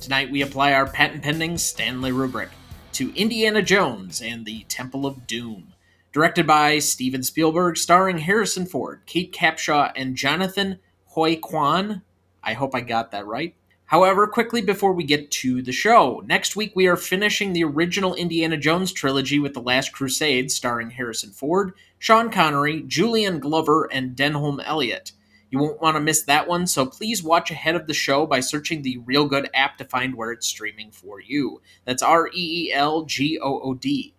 Tonight 0.00 0.30
we 0.30 0.42
apply 0.42 0.72
our 0.72 0.86
patent 0.86 1.22
pending 1.22 1.58
Stanley 1.58 2.12
rubric 2.12 2.50
to 2.92 3.14
Indiana 3.14 3.60
Jones 3.62 4.22
and 4.22 4.44
the 4.44 4.64
Temple 4.68 5.04
of 5.04 5.26
Doom. 5.26 5.72
Directed 6.12 6.46
by 6.46 6.78
Steven 6.78 7.22
Spielberg, 7.22 7.76
starring 7.76 8.18
Harrison 8.18 8.66
Ford, 8.66 9.00
Kate 9.06 9.32
Capshaw, 9.32 9.92
and 9.96 10.16
Jonathan 10.16 10.78
Huy 11.14 11.36
Quan. 11.36 12.02
I 12.42 12.52
hope 12.52 12.74
I 12.74 12.80
got 12.82 13.10
that 13.10 13.26
right. 13.26 13.54
However, 13.86 14.26
quickly 14.26 14.60
before 14.60 14.92
we 14.92 15.04
get 15.04 15.30
to 15.30 15.62
the 15.62 15.72
show, 15.72 16.22
next 16.26 16.56
week 16.56 16.72
we 16.74 16.86
are 16.86 16.96
finishing 16.96 17.52
the 17.52 17.64
original 17.64 18.14
Indiana 18.14 18.56
Jones 18.56 18.92
trilogy 18.92 19.38
with 19.38 19.54
The 19.54 19.60
Last 19.60 19.92
Crusade, 19.92 20.50
starring 20.50 20.90
Harrison 20.90 21.30
Ford, 21.30 21.72
Sean 21.98 22.30
Connery, 22.30 22.82
Julian 22.82 23.38
Glover, 23.40 23.88
and 23.92 24.16
Denholm 24.16 24.62
Elliott. 24.64 25.12
You 25.56 25.62
won't 25.62 25.80
want 25.80 25.96
to 25.96 26.02
miss 26.02 26.20
that 26.24 26.46
one, 26.46 26.66
so 26.66 26.84
please 26.84 27.22
watch 27.22 27.50
ahead 27.50 27.76
of 27.76 27.86
the 27.86 27.94
show 27.94 28.26
by 28.26 28.40
searching 28.40 28.82
the 28.82 28.98
Reelgood 28.98 29.48
app 29.54 29.78
to 29.78 29.86
find 29.86 30.14
where 30.14 30.30
it's 30.30 30.46
streaming 30.46 30.90
for 30.90 31.18
you. 31.18 31.62
That's 31.86 32.02
R 32.02 32.28
E 32.28 32.30
E 32.34 32.72
L 32.74 33.06
G 33.06 33.38
O 33.40 33.60
O 33.60 33.72
D. 33.72 34.12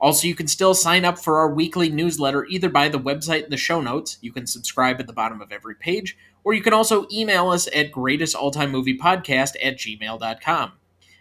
Also, 0.00 0.26
you 0.26 0.34
can 0.34 0.48
still 0.48 0.74
sign 0.74 1.04
up 1.04 1.16
for 1.16 1.38
our 1.38 1.54
weekly 1.54 1.90
newsletter 1.90 2.44
either 2.46 2.68
by 2.68 2.88
the 2.88 2.98
website 2.98 3.44
in 3.44 3.50
the 3.50 3.56
show 3.56 3.80
notes, 3.80 4.18
you 4.20 4.32
can 4.32 4.48
subscribe 4.48 4.98
at 4.98 5.06
the 5.06 5.12
bottom 5.12 5.40
of 5.40 5.52
every 5.52 5.76
page, 5.76 6.18
or 6.42 6.54
you 6.54 6.60
can 6.60 6.72
also 6.74 7.06
email 7.12 7.50
us 7.50 7.68
at 7.68 7.92
greatestaltimemoviepodcast 7.92 9.54
at 9.62 9.76
gmail.com. 9.76 10.72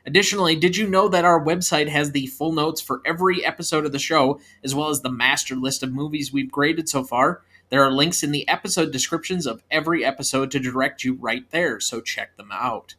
Additionally, 0.04 0.56
did 0.56 0.78
you 0.78 0.90
know 0.90 1.08
that 1.08 1.26
our 1.26 1.46
website 1.46 1.90
has 1.90 2.12
the 2.12 2.26
full 2.26 2.54
notes 2.54 2.82
for 2.82 3.04
every 3.06 3.46
episode 3.46 3.86
of 3.86 3.92
the 3.92 4.00
show, 4.00 4.40
as 4.64 4.74
well 4.74 4.90
as 4.90 5.02
the 5.02 5.12
master 5.12 5.56
list 5.56 5.84
of 5.84 5.94
movies 5.94 6.34
we've 6.34 6.52
graded 6.52 6.90
so 6.90 7.04
far? 7.04 7.44
There 7.70 7.84
are 7.84 7.92
links 7.92 8.24
in 8.24 8.32
the 8.32 8.48
episode 8.48 8.92
descriptions 8.92 9.46
of 9.46 9.64
every 9.70 10.04
episode 10.04 10.50
to 10.52 10.60
direct 10.60 11.04
you 11.04 11.14
right 11.14 11.50
there, 11.52 11.80
so 11.80 12.02
check 12.02 12.36
them 12.36 12.52
out. 12.52 12.96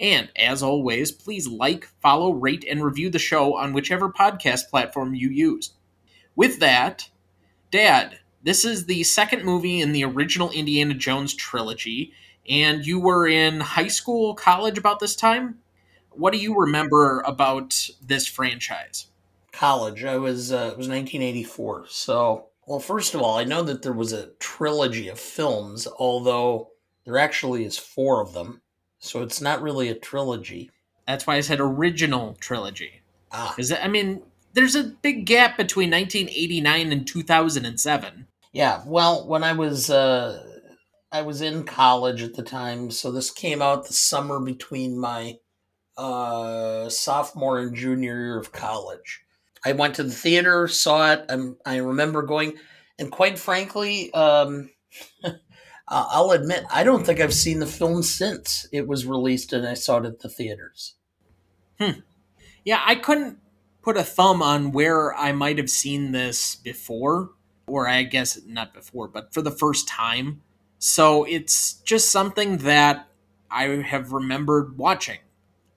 And 0.00 0.30
as 0.36 0.62
always, 0.62 1.12
please 1.12 1.46
like, 1.48 1.88
follow, 2.00 2.32
rate, 2.32 2.64
and 2.68 2.84
review 2.84 3.10
the 3.10 3.18
show 3.18 3.56
on 3.56 3.72
whichever 3.72 4.10
podcast 4.10 4.68
platform 4.70 5.14
you 5.14 5.28
use. 5.28 5.72
With 6.34 6.60
that, 6.60 7.10
Dad, 7.70 8.18
this 8.42 8.64
is 8.64 8.86
the 8.86 9.02
second 9.02 9.44
movie 9.44 9.80
in 9.80 9.92
the 9.92 10.04
original 10.04 10.50
Indiana 10.50 10.94
Jones 10.94 11.34
trilogy, 11.34 12.12
and 12.48 12.86
you 12.86 13.00
were 13.00 13.26
in 13.26 13.60
high 13.60 13.88
school, 13.88 14.34
college 14.34 14.78
about 14.78 15.00
this 15.00 15.16
time. 15.16 15.58
What 16.10 16.32
do 16.32 16.38
you 16.38 16.58
remember 16.58 17.20
about 17.20 17.90
this 18.04 18.26
franchise? 18.26 19.06
College. 19.52 20.04
I 20.04 20.16
was 20.16 20.52
uh, 20.52 20.70
it 20.72 20.78
was 20.78 20.88
1984. 20.88 21.86
So, 21.88 22.46
well, 22.68 22.80
first 22.80 23.14
of 23.14 23.22
all, 23.22 23.38
I 23.38 23.44
know 23.44 23.62
that 23.62 23.82
there 23.82 23.94
was 23.94 24.12
a 24.12 24.28
trilogy 24.38 25.08
of 25.08 25.18
films, 25.18 25.88
although 25.98 26.70
there 27.04 27.16
actually 27.16 27.64
is 27.64 27.78
four 27.78 28.20
of 28.20 28.34
them. 28.34 28.60
So 28.98 29.22
it's 29.22 29.40
not 29.40 29.62
really 29.62 29.88
a 29.88 29.94
trilogy. 29.94 30.70
That's 31.06 31.26
why 31.26 31.36
I 31.36 31.40
said 31.40 31.60
original 31.60 32.36
trilogy. 32.40 33.00
Ah, 33.32 33.54
it? 33.58 33.78
I 33.82 33.88
mean, 33.88 34.22
there's 34.52 34.74
a 34.74 34.84
big 34.84 35.24
gap 35.24 35.56
between 35.56 35.90
1989 35.90 36.92
and 36.92 37.06
2007. 37.06 38.26
yeah. 38.52 38.82
Well, 38.84 39.26
when 39.26 39.44
I 39.44 39.52
was 39.52 39.88
uh, 39.88 40.44
I 41.10 41.22
was 41.22 41.40
in 41.40 41.64
college 41.64 42.22
at 42.22 42.34
the 42.34 42.42
time, 42.42 42.90
so 42.90 43.10
this 43.10 43.30
came 43.30 43.62
out 43.62 43.86
the 43.86 43.94
summer 43.94 44.40
between 44.40 44.98
my 44.98 45.38
uh, 45.96 46.90
sophomore 46.90 47.60
and 47.60 47.74
junior 47.74 48.20
year 48.20 48.38
of 48.38 48.52
college. 48.52 49.22
I 49.64 49.72
went 49.72 49.96
to 49.96 50.02
the 50.02 50.10
theater, 50.10 50.68
saw 50.68 51.12
it. 51.12 51.24
and 51.28 51.56
I 51.66 51.76
remember 51.76 52.22
going, 52.22 52.54
and 52.98 53.10
quite 53.10 53.38
frankly, 53.38 54.12
um, 54.12 54.70
I'll 55.88 56.32
admit 56.32 56.64
I 56.70 56.84
don't 56.84 57.04
think 57.04 57.20
I've 57.20 57.34
seen 57.34 57.60
the 57.60 57.66
film 57.66 58.02
since 58.02 58.66
it 58.72 58.86
was 58.86 59.06
released 59.06 59.52
and 59.52 59.66
I 59.66 59.74
saw 59.74 59.98
it 59.98 60.04
at 60.04 60.20
the 60.20 60.28
theaters. 60.28 60.94
Hmm. 61.80 62.00
Yeah, 62.64 62.82
I 62.84 62.96
couldn't 62.96 63.38
put 63.82 63.96
a 63.96 64.04
thumb 64.04 64.42
on 64.42 64.72
where 64.72 65.14
I 65.14 65.32
might 65.32 65.56
have 65.56 65.70
seen 65.70 66.12
this 66.12 66.56
before, 66.56 67.30
or 67.66 67.88
I 67.88 68.02
guess 68.02 68.38
not 68.46 68.74
before, 68.74 69.08
but 69.08 69.32
for 69.32 69.40
the 69.40 69.50
first 69.50 69.88
time. 69.88 70.42
So 70.78 71.24
it's 71.24 71.74
just 71.74 72.10
something 72.10 72.58
that 72.58 73.08
I 73.50 73.64
have 73.64 74.12
remembered 74.12 74.76
watching. 74.76 75.18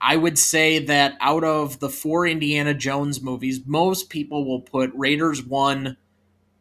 I 0.04 0.16
would 0.16 0.36
say 0.36 0.80
that 0.80 1.16
out 1.20 1.44
of 1.44 1.78
the 1.78 1.88
four 1.88 2.26
Indiana 2.26 2.74
Jones 2.74 3.22
movies, 3.22 3.60
most 3.64 4.10
people 4.10 4.44
will 4.44 4.60
put 4.60 4.90
Raiders 4.94 5.44
1, 5.44 5.96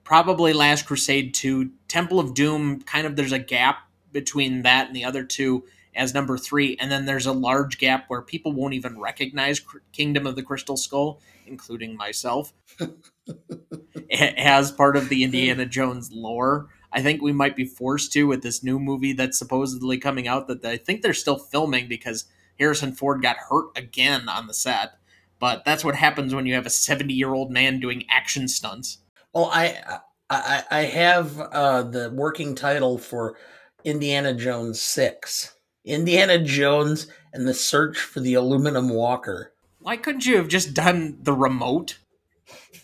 probably 0.03 0.53
Last 0.53 0.85
Crusade 0.85 1.33
2, 1.33 1.71
Temple 1.87 2.19
of 2.19 2.35
Doom, 2.35 2.81
kind 2.83 3.07
of 3.07 3.15
there's 3.15 3.31
a 3.31 3.39
gap 3.39 3.79
between 4.11 4.61
that 4.61 4.87
and 4.87 4.95
the 4.95 5.05
other 5.05 5.23
two 5.23 5.63
as 5.95 6.13
number 6.13 6.37
three, 6.37 6.77
and 6.79 6.91
then 6.91 7.05
there's 7.05 7.25
a 7.25 7.33
large 7.33 7.79
gap 7.79 8.05
where 8.07 8.21
people 8.21 8.53
won't 8.53 8.75
even 8.75 8.99
recognize 8.99 9.59
Kingdom 9.91 10.27
of 10.27 10.35
the 10.35 10.43
Crystal 10.43 10.77
Skull, 10.77 11.19
including 11.47 11.97
myself, 11.97 12.53
as 14.11 14.71
part 14.71 14.95
of 14.95 15.09
the 15.09 15.23
Indiana 15.23 15.65
Jones 15.65 16.11
lore. 16.13 16.69
I 16.93 17.01
think 17.01 17.21
we 17.21 17.31
might 17.31 17.55
be 17.55 17.65
forced 17.65 18.13
to 18.13 18.27
with 18.27 18.43
this 18.43 18.63
new 18.63 18.79
movie 18.79 19.13
that's 19.13 19.39
supposedly 19.39 19.97
coming 19.97 20.27
out 20.27 20.47
that 20.47 20.63
I 20.63 20.77
think 20.77 21.01
they're 21.01 21.13
still 21.13 21.37
filming 21.37 21.87
because 21.87 22.25
Harrison 22.61 22.93
Ford 22.93 23.21
got 23.21 23.37
hurt 23.49 23.71
again 23.75 24.29
on 24.29 24.47
the 24.47 24.53
set. 24.53 24.91
But 25.39 25.65
that's 25.65 25.83
what 25.83 25.95
happens 25.95 26.35
when 26.35 26.45
you 26.45 26.53
have 26.53 26.67
a 26.67 26.69
70 26.69 27.13
year 27.13 27.33
old 27.33 27.51
man 27.51 27.79
doing 27.79 28.05
action 28.09 28.47
stunts. 28.47 28.99
Well, 29.33 29.49
I 29.51 29.99
I, 30.29 30.63
I 30.69 30.81
have 30.81 31.39
uh, 31.39 31.83
the 31.83 32.11
working 32.11 32.53
title 32.53 32.99
for 32.99 33.35
Indiana 33.83 34.35
Jones 34.35 34.79
Six: 34.79 35.55
Indiana 35.83 36.37
Jones 36.37 37.07
and 37.33 37.47
the 37.47 37.55
Search 37.55 37.97
for 37.97 38.19
the 38.19 38.35
Aluminum 38.35 38.89
Walker. 38.89 39.53
Why 39.79 39.97
couldn't 39.97 40.27
you 40.27 40.37
have 40.37 40.47
just 40.47 40.75
done 40.75 41.17
the 41.21 41.33
remote? 41.33 41.97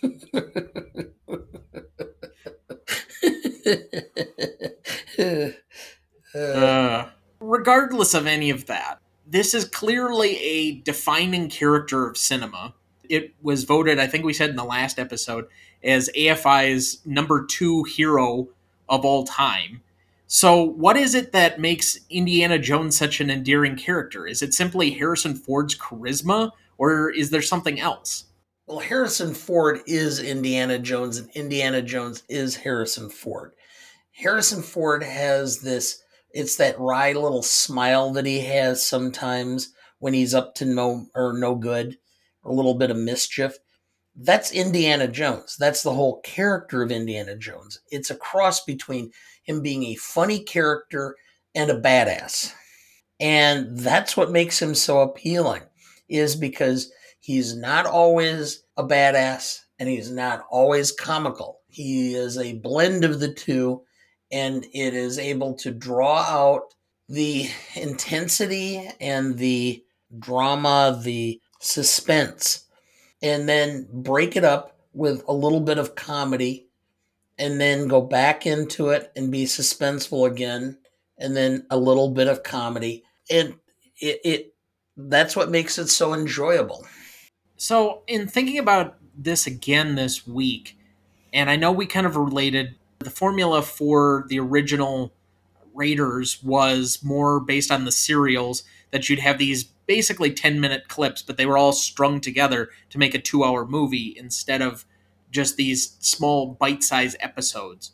Uh, 6.35 7.09
regardless 7.39 8.13
of 8.13 8.27
any 8.27 8.51
of 8.51 8.67
that, 8.67 8.99
this 9.29 9.53
is 9.53 9.65
clearly 9.65 10.37
a 10.37 10.79
defining 10.81 11.49
character 11.49 12.07
of 12.07 12.17
cinema. 12.17 12.73
It 13.09 13.33
was 13.41 13.63
voted, 13.63 13.99
I 13.99 14.07
think 14.07 14.25
we 14.25 14.33
said 14.33 14.49
in 14.49 14.55
the 14.55 14.63
last 14.63 14.99
episode, 14.99 15.47
as 15.83 16.09
AFI's 16.15 16.99
number 17.05 17.45
two 17.45 17.83
hero 17.83 18.49
of 18.89 19.05
all 19.05 19.25
time. 19.25 19.81
So, 20.29 20.61
what 20.61 20.97
is 20.97 21.15
it 21.15 21.31
that 21.31 21.59
makes 21.59 21.99
Indiana 22.09 22.59
Jones 22.59 22.97
such 22.97 23.21
an 23.21 23.29
endearing 23.29 23.77
character? 23.77 24.27
Is 24.27 24.41
it 24.41 24.53
simply 24.53 24.91
Harrison 24.91 25.35
Ford's 25.35 25.77
charisma, 25.77 26.51
or 26.77 27.09
is 27.09 27.29
there 27.29 27.41
something 27.41 27.79
else? 27.79 28.25
Well, 28.65 28.79
Harrison 28.79 29.33
Ford 29.33 29.79
is 29.87 30.19
Indiana 30.19 30.79
Jones, 30.79 31.17
and 31.17 31.29
Indiana 31.31 31.81
Jones 31.81 32.23
is 32.27 32.57
Harrison 32.57 33.09
Ford. 33.09 33.53
Harrison 34.11 34.61
Ford 34.61 35.01
has 35.03 35.61
this, 35.61 36.03
it's 36.31 36.57
that 36.57 36.79
wry 36.79 37.13
little 37.13 37.43
smile 37.43 38.11
that 38.13 38.25
he 38.25 38.41
has 38.41 38.85
sometimes 38.85 39.73
when 39.99 40.13
he's 40.13 40.33
up 40.33 40.55
to 40.55 40.65
no 40.65 41.07
or 41.15 41.37
no 41.37 41.55
good, 41.55 41.97
a 42.43 42.51
little 42.51 42.75
bit 42.75 42.91
of 42.91 42.97
mischief. 42.97 43.57
That's 44.15 44.51
Indiana 44.51 45.07
Jones. 45.07 45.55
That's 45.59 45.83
the 45.83 45.93
whole 45.93 46.21
character 46.21 46.81
of 46.81 46.91
Indiana 46.91 47.35
Jones. 47.35 47.79
It's 47.91 48.09
a 48.09 48.15
cross 48.15 48.63
between 48.63 49.11
him 49.43 49.61
being 49.61 49.83
a 49.83 49.95
funny 49.95 50.39
character 50.39 51.15
and 51.55 51.69
a 51.69 51.79
badass. 51.79 52.53
And 53.19 53.77
that's 53.77 54.15
what 54.15 54.31
makes 54.31 54.61
him 54.61 54.75
so 54.75 55.01
appealing, 55.01 55.63
is 56.09 56.35
because 56.35 56.91
he's 57.19 57.55
not 57.55 57.85
always 57.85 58.63
a 58.77 58.83
badass 58.83 59.59
and 59.79 59.89
he's 59.89 60.11
not 60.11 60.45
always 60.49 60.91
comical. 60.91 61.59
He 61.67 62.15
is 62.15 62.37
a 62.37 62.59
blend 62.59 63.03
of 63.03 63.19
the 63.19 63.33
two, 63.33 63.81
and 64.31 64.65
it 64.73 64.93
is 64.93 65.17
able 65.19 65.53
to 65.55 65.71
draw 65.71 66.19
out 66.21 66.73
the 67.09 67.49
intensity 67.75 68.89
and 68.99 69.37
the 69.37 69.83
drama, 70.19 70.99
the 71.03 71.39
suspense, 71.59 72.65
and 73.21 73.47
then 73.47 73.87
break 73.91 74.35
it 74.35 74.43
up 74.43 74.77
with 74.93 75.23
a 75.27 75.33
little 75.33 75.61
bit 75.61 75.77
of 75.77 75.95
comedy, 75.95 76.67
and 77.37 77.61
then 77.61 77.87
go 77.87 78.01
back 78.01 78.45
into 78.45 78.89
it 78.89 79.11
and 79.15 79.31
be 79.31 79.45
suspenseful 79.45 80.29
again, 80.29 80.77
and 81.17 81.35
then 81.35 81.65
a 81.69 81.77
little 81.77 82.09
bit 82.09 82.27
of 82.27 82.43
comedy. 82.43 83.03
And 83.29 83.55
it, 84.01 84.19
it 84.23 84.53
That's 84.97 85.35
what 85.35 85.51
makes 85.51 85.77
it 85.77 85.87
so 85.87 86.13
enjoyable. 86.13 86.85
So, 87.57 88.03
in 88.07 88.27
thinking 88.27 88.59
about 88.59 88.97
this 89.17 89.47
again 89.47 89.95
this 89.95 90.27
week, 90.27 90.77
and 91.33 91.49
I 91.49 91.55
know 91.55 91.71
we 91.71 91.85
kind 91.85 92.05
of 92.05 92.15
related 92.15 92.75
the 93.07 93.15
formula 93.15 93.61
for 93.61 94.25
the 94.27 94.37
original 94.37 95.13
Raiders 95.73 96.43
was 96.43 96.99
more 97.01 97.39
based 97.39 97.71
on 97.71 97.85
the 97.85 97.91
serials 97.91 98.63
that 98.91 99.07
you'd 99.07 99.19
have 99.19 99.37
these 99.37 99.63
basically 99.63 100.33
10 100.33 100.59
minute 100.59 100.89
clips, 100.89 101.21
but 101.21 101.37
they 101.37 101.45
were 101.45 101.57
all 101.57 101.71
strung 101.71 102.19
together 102.19 102.69
to 102.89 102.97
make 102.97 103.15
a 103.15 103.21
two 103.21 103.45
hour 103.45 103.65
movie 103.65 104.13
instead 104.17 104.61
of 104.61 104.83
just 105.31 105.55
these 105.55 105.95
small 106.01 106.57
bite 106.59 106.83
sized 106.83 107.15
episodes. 107.21 107.93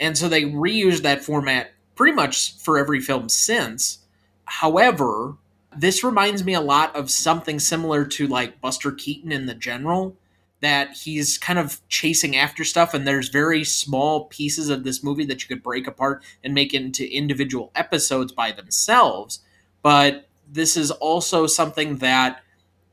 And 0.00 0.16
so 0.16 0.30
they 0.30 0.44
reused 0.44 1.02
that 1.02 1.22
format 1.22 1.72
pretty 1.94 2.14
much 2.14 2.56
for 2.56 2.78
every 2.78 3.00
film 3.00 3.28
since. 3.28 3.98
However, 4.46 5.36
this 5.76 6.02
reminds 6.02 6.42
me 6.42 6.54
a 6.54 6.62
lot 6.62 6.96
of 6.96 7.10
something 7.10 7.60
similar 7.60 8.06
to 8.06 8.26
like 8.26 8.62
Buster 8.62 8.92
Keaton 8.92 9.30
in 9.30 9.44
the 9.44 9.54
general 9.54 10.16
that 10.64 10.96
he's 10.96 11.38
kind 11.38 11.58
of 11.58 11.80
chasing 11.88 12.36
after 12.36 12.64
stuff 12.64 12.94
and 12.94 13.06
there's 13.06 13.28
very 13.28 13.64
small 13.64 14.26
pieces 14.26 14.68
of 14.68 14.84
this 14.84 15.02
movie 15.04 15.24
that 15.26 15.42
you 15.42 15.48
could 15.48 15.62
break 15.62 15.86
apart 15.86 16.22
and 16.42 16.54
make 16.54 16.74
into 16.74 17.10
individual 17.14 17.70
episodes 17.74 18.32
by 18.32 18.52
themselves. 18.52 19.40
But 19.82 20.28
this 20.50 20.76
is 20.76 20.90
also 20.90 21.46
something 21.46 21.96
that 21.96 22.42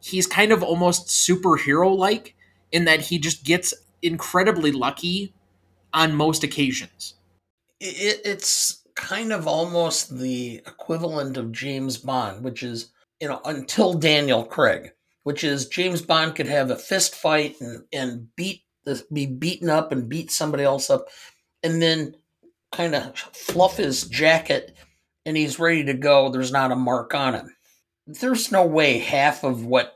he's 0.01 0.27
kind 0.27 0.51
of 0.51 0.63
almost 0.63 1.07
superhero 1.07 1.95
like 1.95 2.35
in 2.71 2.85
that 2.85 3.01
he 3.01 3.19
just 3.19 3.44
gets 3.44 3.73
incredibly 4.01 4.71
lucky 4.71 5.33
on 5.94 6.15
most 6.15 6.44
occasions. 6.44 7.15
It, 7.79 8.21
it's 8.25 8.83
kind 8.95 9.31
of 9.31 9.47
almost 9.47 10.18
the 10.18 10.57
equivalent 10.68 11.38
of 11.38 11.51
James 11.51 11.97
Bond, 11.97 12.44
which 12.44 12.63
is, 12.63 12.91
you 13.19 13.27
know, 13.27 13.41
until 13.45 13.94
Daniel 13.94 14.44
Craig, 14.44 14.94
which 15.23 15.44
is 15.44 15.68
James 15.68 16.01
Bond 16.01 16.35
could 16.35 16.47
have 16.47 16.69
a 16.69 16.75
fist 16.75 17.15
fight 17.15 17.56
and, 17.62 17.83
and 17.94 18.35
beat 18.35 18.63
be 19.13 19.27
beaten 19.27 19.69
up 19.69 19.91
and 19.91 20.09
beat 20.09 20.31
somebody 20.31 20.63
else 20.63 20.89
up 20.89 21.07
and 21.62 21.81
then 21.81 22.15
kind 22.71 22.95
of 22.95 23.15
fluff 23.15 23.77
his 23.77 24.06
jacket 24.06 24.75
and 25.25 25.38
he's 25.38 25.59
ready 25.59 25.83
to 25.85 25.94
go. 25.94 26.29
There's 26.29 26.51
not 26.51 26.71
a 26.71 26.75
mark 26.75 27.13
on 27.13 27.35
him. 27.35 27.56
There's 28.07 28.51
no 28.51 28.65
way 28.65 28.97
half 28.97 29.44
of 29.44 29.65
what 29.65 29.94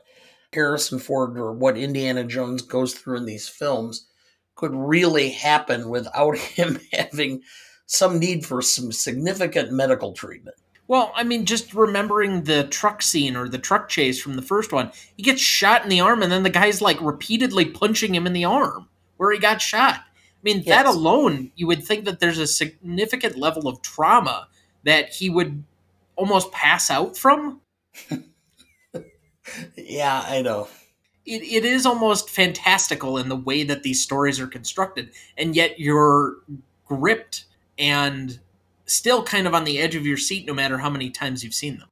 Harrison 0.52 0.98
Ford 0.98 1.36
or 1.36 1.52
what 1.52 1.76
Indiana 1.76 2.24
Jones 2.24 2.62
goes 2.62 2.94
through 2.94 3.18
in 3.18 3.26
these 3.26 3.48
films 3.48 4.06
could 4.54 4.74
really 4.74 5.30
happen 5.30 5.88
without 5.88 6.36
him 6.36 6.78
having 6.92 7.42
some 7.86 8.18
need 8.18 8.44
for 8.44 8.62
some 8.62 8.92
significant 8.92 9.72
medical 9.72 10.12
treatment. 10.12 10.56
Well 10.88 11.12
i 11.14 11.22
mean 11.24 11.44
just 11.44 11.74
remembering 11.74 12.44
the 12.44 12.64
truck 12.68 13.02
scene 13.02 13.36
or 13.36 13.48
the 13.48 13.58
truck 13.58 13.88
chase 13.88 14.20
from 14.20 14.34
the 14.34 14.42
first 14.42 14.72
one 14.72 14.90
he 15.16 15.22
gets 15.22 15.40
shot 15.40 15.82
in 15.82 15.88
the 15.88 16.00
arm 16.00 16.22
and 16.22 16.30
then 16.32 16.42
the 16.42 16.50
guy's 16.50 16.80
like 16.82 17.00
repeatedly 17.00 17.64
punching 17.64 18.14
him 18.14 18.26
in 18.26 18.32
the 18.32 18.44
arm 18.44 18.88
where 19.16 19.32
he 19.32 19.38
got 19.38 19.60
shot. 19.60 19.94
I 19.96 20.04
mean 20.42 20.64
that 20.66 20.86
alone 20.86 21.50
you 21.56 21.66
would 21.66 21.84
think 21.84 22.04
that 22.04 22.20
there's 22.20 22.38
a 22.38 22.46
significant 22.46 23.36
level 23.36 23.66
of 23.68 23.82
trauma 23.82 24.48
that 24.84 25.10
he 25.12 25.28
would 25.30 25.64
almost 26.16 26.52
pass 26.52 26.90
out 26.90 27.16
from. 27.16 27.60
Yeah, 29.76 30.24
I 30.26 30.42
know. 30.42 30.68
it, 31.24 31.42
it 31.42 31.64
is 31.64 31.86
almost 31.86 32.30
fantastical 32.30 33.16
in 33.18 33.28
the 33.28 33.36
way 33.36 33.62
that 33.64 33.82
these 33.84 34.02
stories 34.02 34.40
are 34.40 34.46
constructed 34.46 35.10
and 35.38 35.54
yet 35.54 35.78
you're 35.78 36.36
gripped 36.84 37.44
and 37.78 38.40
still 38.86 39.22
kind 39.22 39.46
of 39.46 39.54
on 39.54 39.64
the 39.64 39.78
edge 39.78 39.94
of 39.94 40.06
your 40.06 40.16
seat 40.16 40.46
no 40.46 40.54
matter 40.54 40.78
how 40.78 40.90
many 40.90 41.10
times 41.10 41.44
you've 41.44 41.54
seen 41.54 41.78
them 41.78 41.88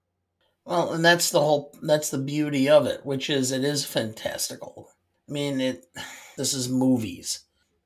Well, 0.65 0.93
and 0.93 1.05
that's 1.05 1.31
the 1.31 1.41
whole 1.41 1.77
that's 1.83 2.11
the 2.11 2.19
beauty 2.19 2.69
of 2.69 2.87
it, 2.87 3.05
which 3.05 3.29
is 3.29 3.53
it 3.53 3.65
is 3.65 3.85
fantastical. 3.85 4.89
I 5.29 5.33
mean, 5.33 5.61
it 5.61 5.87
this 6.37 6.55
is 6.55 6.69
movies. 6.69 7.41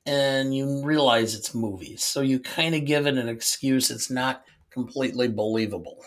And 0.06 0.54
you 0.54 0.82
realize 0.84 1.34
it's 1.34 1.54
movies. 1.54 2.02
So 2.02 2.22
you 2.22 2.40
kind 2.40 2.74
of 2.74 2.86
give 2.86 3.06
it 3.06 3.18
an 3.18 3.28
excuse 3.28 3.90
it's 3.90 4.10
not 4.10 4.44
completely 4.70 5.28
believable. 5.28 6.04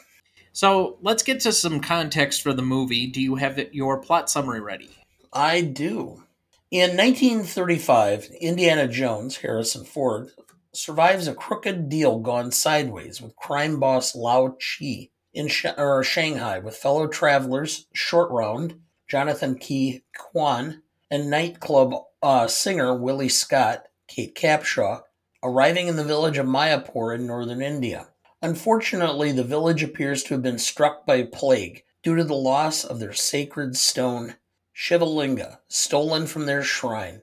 so 0.54 0.98
let's 1.02 1.24
get 1.24 1.40
to 1.42 1.52
some 1.52 1.82
context 1.82 2.42
for 2.42 2.54
the 2.54 2.62
movie 2.62 3.08
do 3.08 3.22
you 3.22 3.36
have 3.36 3.60
your 3.74 4.02
plot 4.02 4.30
summary 4.30 4.62
ready 4.62 4.90
I 5.34 5.62
do. 5.62 6.24
In 6.72 6.98
1935, 6.98 8.30
Indiana 8.40 8.88
Jones, 8.88 9.38
Harrison 9.38 9.86
Ford, 9.86 10.32
survives 10.74 11.28
a 11.28 11.34
crooked 11.34 11.90
deal 11.90 12.20
gone 12.20 12.52
sideways 12.52 13.22
with 13.22 13.36
crime 13.36 13.80
boss 13.80 14.16
Lao 14.16 14.56
Che 14.60 15.12
in 15.34 15.48
Sh- 15.48 15.66
or 15.78 16.04
Shanghai 16.04 16.60
with 16.60 16.76
fellow 16.76 17.08
travelers 17.08 17.88
Short 17.94 18.32
Round, 18.32 18.80
Jonathan 19.08 19.58
Ke 19.58 20.04
Quan, 20.18 20.82
and 21.10 21.30
nightclub 21.30 21.94
uh, 22.22 22.48
singer 22.48 22.96
Willie 22.96 23.30
Scott, 23.30 23.84
Kate 24.08 24.36
Capshaw, 24.36 25.02
arriving 25.44 25.88
in 25.88 25.96
the 25.96 26.04
village 26.04 26.38
of 26.38 26.46
Mayapore 26.46 27.16
in 27.16 27.28
northern 27.28 27.62
India. 27.62 28.08
Unfortunately, 28.42 29.32
the 29.32 29.44
village 29.44 29.84
appears 29.84 30.24
to 30.24 30.34
have 30.34 30.42
been 30.42 30.58
struck 30.58 31.06
by 31.06 31.24
plague 31.24 31.84
due 32.02 32.16
to 32.16 32.24
the 32.24 32.34
loss 32.34 32.84
of 32.84 33.00
their 33.00 33.14
sacred 33.14 33.76
stone 33.76 34.36
Shivalinga, 34.76 35.60
stolen 35.68 36.26
from 36.26 36.46
their 36.46 36.64
shrine. 36.64 37.22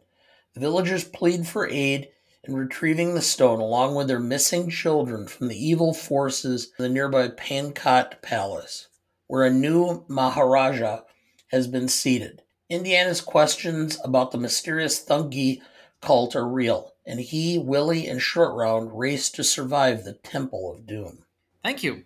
The 0.55 0.61
villagers 0.61 1.05
plead 1.05 1.47
for 1.47 1.69
aid 1.69 2.09
in 2.49 2.57
retrieving 2.57 3.15
the 3.15 3.21
stone 3.21 3.61
along 3.61 3.95
with 3.95 4.09
their 4.09 4.19
missing 4.19 4.71
children 4.71 5.29
from 5.29 5.49
the 5.49 5.67
evil 5.67 5.93
forces 5.93 6.65
of 6.67 6.79
the 6.79 6.89
nearby 6.89 7.29
Pankot 7.29 8.23
Palace, 8.23 8.89
where 9.27 9.45
a 9.45 9.51
new 9.51 10.05
Maharaja 10.09 11.03
has 11.49 11.67
been 11.67 11.89
seated. 11.89 12.43
Indiana's 12.71 13.21
questions 13.21 13.99
about 14.03 14.31
the 14.31 14.39
mysterious 14.39 15.05
Thugee 15.05 15.61
cult 16.01 16.35
are 16.35 16.49
real, 16.49 16.95
and 17.05 17.21
he, 17.21 17.59
Willie, 17.59 18.07
and 18.07 18.21
Short 18.21 18.55
Round 18.55 18.99
race 18.99 19.31
to 19.31 19.45
survive 19.45 20.05
the 20.05 20.15
Temple 20.15 20.73
of 20.73 20.87
Doom. 20.87 21.25
Thank 21.63 21.83
you. 21.83 22.05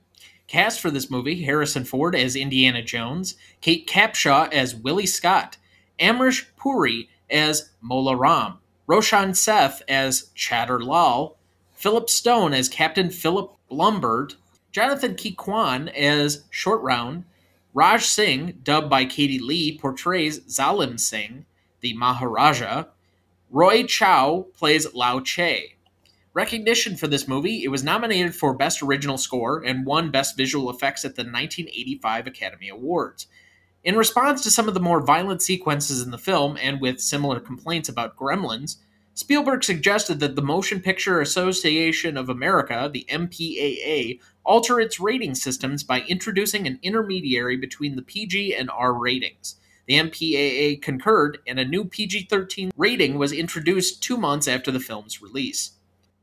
Cast 0.48 0.80
for 0.80 0.90
this 0.90 1.10
movie 1.10 1.42
Harrison 1.44 1.84
Ford 1.84 2.14
as 2.16 2.36
Indiana 2.36 2.82
Jones, 2.82 3.36
Kate 3.60 3.86
Capshaw 3.86 4.52
as 4.52 4.74
Willie 4.74 5.06
Scott, 5.06 5.56
Amrish 6.00 6.46
Puri 6.56 7.08
as 7.30 7.70
Mola 7.80 8.16
Ram, 8.16 8.58
Roshan 8.86 9.34
Seth 9.34 9.82
as 9.88 10.30
Chattar 10.36 10.84
Lal, 10.84 11.36
Philip 11.74 12.10
Stone 12.10 12.52
as 12.52 12.68
Captain 12.68 13.10
Phillip 13.10 13.52
Blumburtt, 13.70 14.36
Jonathan 14.70 15.14
Ke 15.14 15.36
Quan 15.36 15.88
as 15.88 16.44
Short 16.50 16.82
Round, 16.82 17.24
Raj 17.74 18.04
Singh, 18.04 18.58
dubbed 18.62 18.90
by 18.90 19.04
Katie 19.04 19.40
Leung, 19.40 19.80
portrays 19.80 20.40
Zalim 20.40 20.98
Singh, 20.98 21.46
the 21.80 21.94
Maharaja. 21.94 22.84
Roy 23.50 23.84
Chiao 23.84 24.46
plays 24.54 24.92
Lao 24.94 25.20
Che. 25.20 25.76
Recognition 26.34 26.96
for 26.96 27.06
this 27.06 27.28
movie, 27.28 27.62
it 27.62 27.68
was 27.68 27.84
nominated 27.84 28.34
for 28.34 28.54
Best 28.54 28.82
Original 28.82 29.18
Score 29.18 29.62
and 29.62 29.84
won 29.84 30.10
Best 30.10 30.36
Visual 30.36 30.70
Effects 30.70 31.04
at 31.04 31.14
the 31.14 31.22
1985 31.22 32.26
Academy 32.26 32.68
Awards. 32.70 33.26
In 33.84 33.96
response 33.96 34.44
to 34.44 34.50
some 34.50 34.68
of 34.68 34.74
the 34.74 34.80
more 34.80 35.00
violent 35.00 35.42
sequences 35.42 36.02
in 36.02 36.12
the 36.12 36.18
film, 36.18 36.56
and 36.62 36.80
with 36.80 37.00
similar 37.00 37.40
complaints 37.40 37.88
about 37.88 38.16
Gremlins, 38.16 38.76
Spielberg 39.14 39.64
suggested 39.64 40.20
that 40.20 40.36
the 40.36 40.42
Motion 40.42 40.80
Picture 40.80 41.20
Association 41.20 42.16
of 42.16 42.28
America, 42.28 42.88
the 42.92 43.04
MPAA, 43.10 44.20
alter 44.44 44.80
its 44.80 45.00
rating 45.00 45.34
systems 45.34 45.82
by 45.82 46.02
introducing 46.02 46.66
an 46.66 46.78
intermediary 46.82 47.56
between 47.56 47.96
the 47.96 48.02
PG 48.02 48.54
and 48.54 48.70
R 48.70 48.94
ratings. 48.94 49.56
The 49.86 49.94
MPAA 49.94 50.80
concurred, 50.80 51.38
and 51.44 51.58
a 51.58 51.64
new 51.64 51.84
PG 51.84 52.28
13 52.30 52.70
rating 52.76 53.18
was 53.18 53.32
introduced 53.32 54.00
two 54.00 54.16
months 54.16 54.46
after 54.46 54.70
the 54.70 54.80
film's 54.80 55.20
release. 55.20 55.72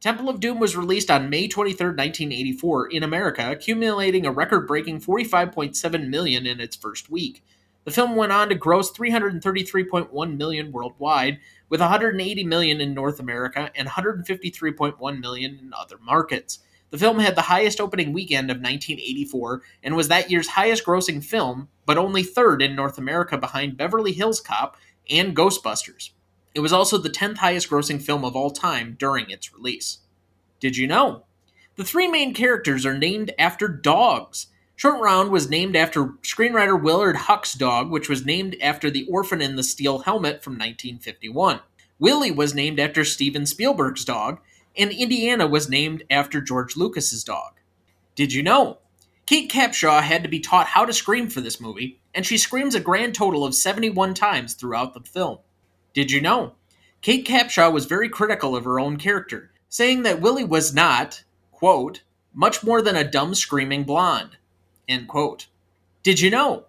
Temple 0.02 0.30
of 0.30 0.40
Doom 0.40 0.60
was 0.60 0.78
released 0.78 1.12
on 1.12 1.30
May 1.30 1.50
23, 1.50 1.88
1984 1.88 2.88
in 2.88 3.04
America, 3.04 3.52
accumulating 3.52 4.26
a 4.26 4.32
record-breaking 4.32 5.02
45.7 5.02 6.08
million 6.08 6.46
in 6.46 6.62
its 6.62 6.78
first 6.78 7.10
week. 7.10 7.44
The 7.84 7.92
film 7.92 8.16
went 8.16 8.32
on 8.32 8.48
to 8.48 8.56
gross 8.56 8.94
333.1 8.94 10.38
million 10.38 10.72
worldwide, 10.72 11.40
with 11.68 11.82
180 11.82 12.44
million 12.46 12.80
in 12.80 12.94
North 12.94 13.20
America 13.20 13.72
and 13.76 13.90
153.1 13.90 15.20
million 15.20 15.60
in 15.62 15.74
other 15.78 15.98
markets. 16.02 16.60
The 16.92 16.98
film 16.98 17.20
had 17.20 17.36
the 17.36 17.42
highest 17.42 17.82
opening 17.82 18.14
weekend 18.14 18.50
of 18.50 18.58
1984 18.58 19.62
and 19.84 19.98
was 19.98 20.08
that 20.08 20.32
year's 20.32 20.48
highest 20.48 20.86
grossing 20.86 21.22
film, 21.22 21.68
but 21.86 21.98
only 21.98 22.24
third 22.24 22.62
in 22.62 22.74
North 22.74 22.98
America 22.98 23.38
behind 23.38 23.76
Beverly 23.76 24.14
Hills 24.14 24.40
Cop 24.40 24.78
and 25.10 25.36
Ghostbusters. 25.36 26.12
It 26.56 26.62
was 26.62 26.74
also 26.74 26.98
the 26.98 27.10
10th 27.10 27.38
highest 27.38 27.70
grossing 27.70 28.02
film 28.02 28.26
of 28.26 28.36
all 28.36 28.52
time 28.52 28.96
during 29.00 29.30
its 29.30 29.54
release. 29.54 30.00
Did 30.60 30.78
you 30.78 30.88
know? 30.88 31.24
The 31.76 31.84
three 31.84 32.08
main 32.08 32.34
characters 32.34 32.86
are 32.86 32.98
named 32.98 33.32
after 33.40 33.68
dogs. 33.68 34.48
Short 34.76 35.02
Round 35.02 35.30
was 35.30 35.50
named 35.50 35.76
after 35.76 36.06
screenwriter 36.24 36.82
Willard 36.82 37.16
Huyck's 37.16 37.54
dog, 37.54 37.90
which 37.92 38.10
was 38.10 38.26
named 38.26 38.56
after 38.62 38.90
the 38.90 39.06
orphan 39.08 39.42
in 39.42 39.56
the 39.56 39.64
steel 39.64 40.00
helmet 40.00 40.44
from 40.44 40.54
1951. 40.54 41.62
Willie 42.00 42.32
was 42.32 42.56
named 42.56 42.80
after 42.80 43.04
Steven 43.04 43.46
Spielberg's 43.46 44.06
dog, 44.06 44.40
and 44.78 44.92
Indiana 44.92 45.48
was 45.48 45.70
named 45.70 46.04
after 46.10 46.42
George 46.42 46.78
Lucas's 46.78 47.24
dog. 47.24 47.60
Did 48.16 48.34
you 48.34 48.42
know? 48.42 48.80
Kate 49.26 49.52
Capshaw 49.52 50.02
had 50.02 50.24
to 50.24 50.30
be 50.30 50.40
taught 50.40 50.68
how 50.68 50.86
to 50.86 50.94
scream 50.94 51.30
for 51.30 51.42
this 51.42 51.62
movie, 51.62 52.00
and 52.16 52.26
she 52.26 52.38
screams 52.38 52.74
a 52.74 52.80
grand 52.80 53.14
total 53.14 53.46
of 53.46 53.54
71 53.54 54.14
times 54.14 54.54
throughout 54.54 54.94
the 54.94 55.02
film. 55.02 55.40
Did 55.94 56.12
you 56.12 56.22
know? 56.22 56.54
Kate 57.02 57.26
Capshaw 57.26 57.72
was 57.72 57.86
very 57.86 58.10
critical 58.10 58.56
of 58.56 58.66
her 58.66 58.80
own 58.80 58.98
character, 58.98 59.52
saying 59.70 60.04
that 60.04 60.22
Willie 60.22 60.44
was 60.44 60.74
not, 60.74 61.24
quote, 61.52 62.02
much 62.34 62.64
more 62.64 62.82
than 62.82 62.96
a 62.96 63.10
dumb 63.10 63.34
screaming 63.34 63.84
blonde, 63.84 64.38
end 64.88 65.08
quote. 65.08 65.48
Did 66.04 66.20
you 66.20 66.30
know? 66.30 66.66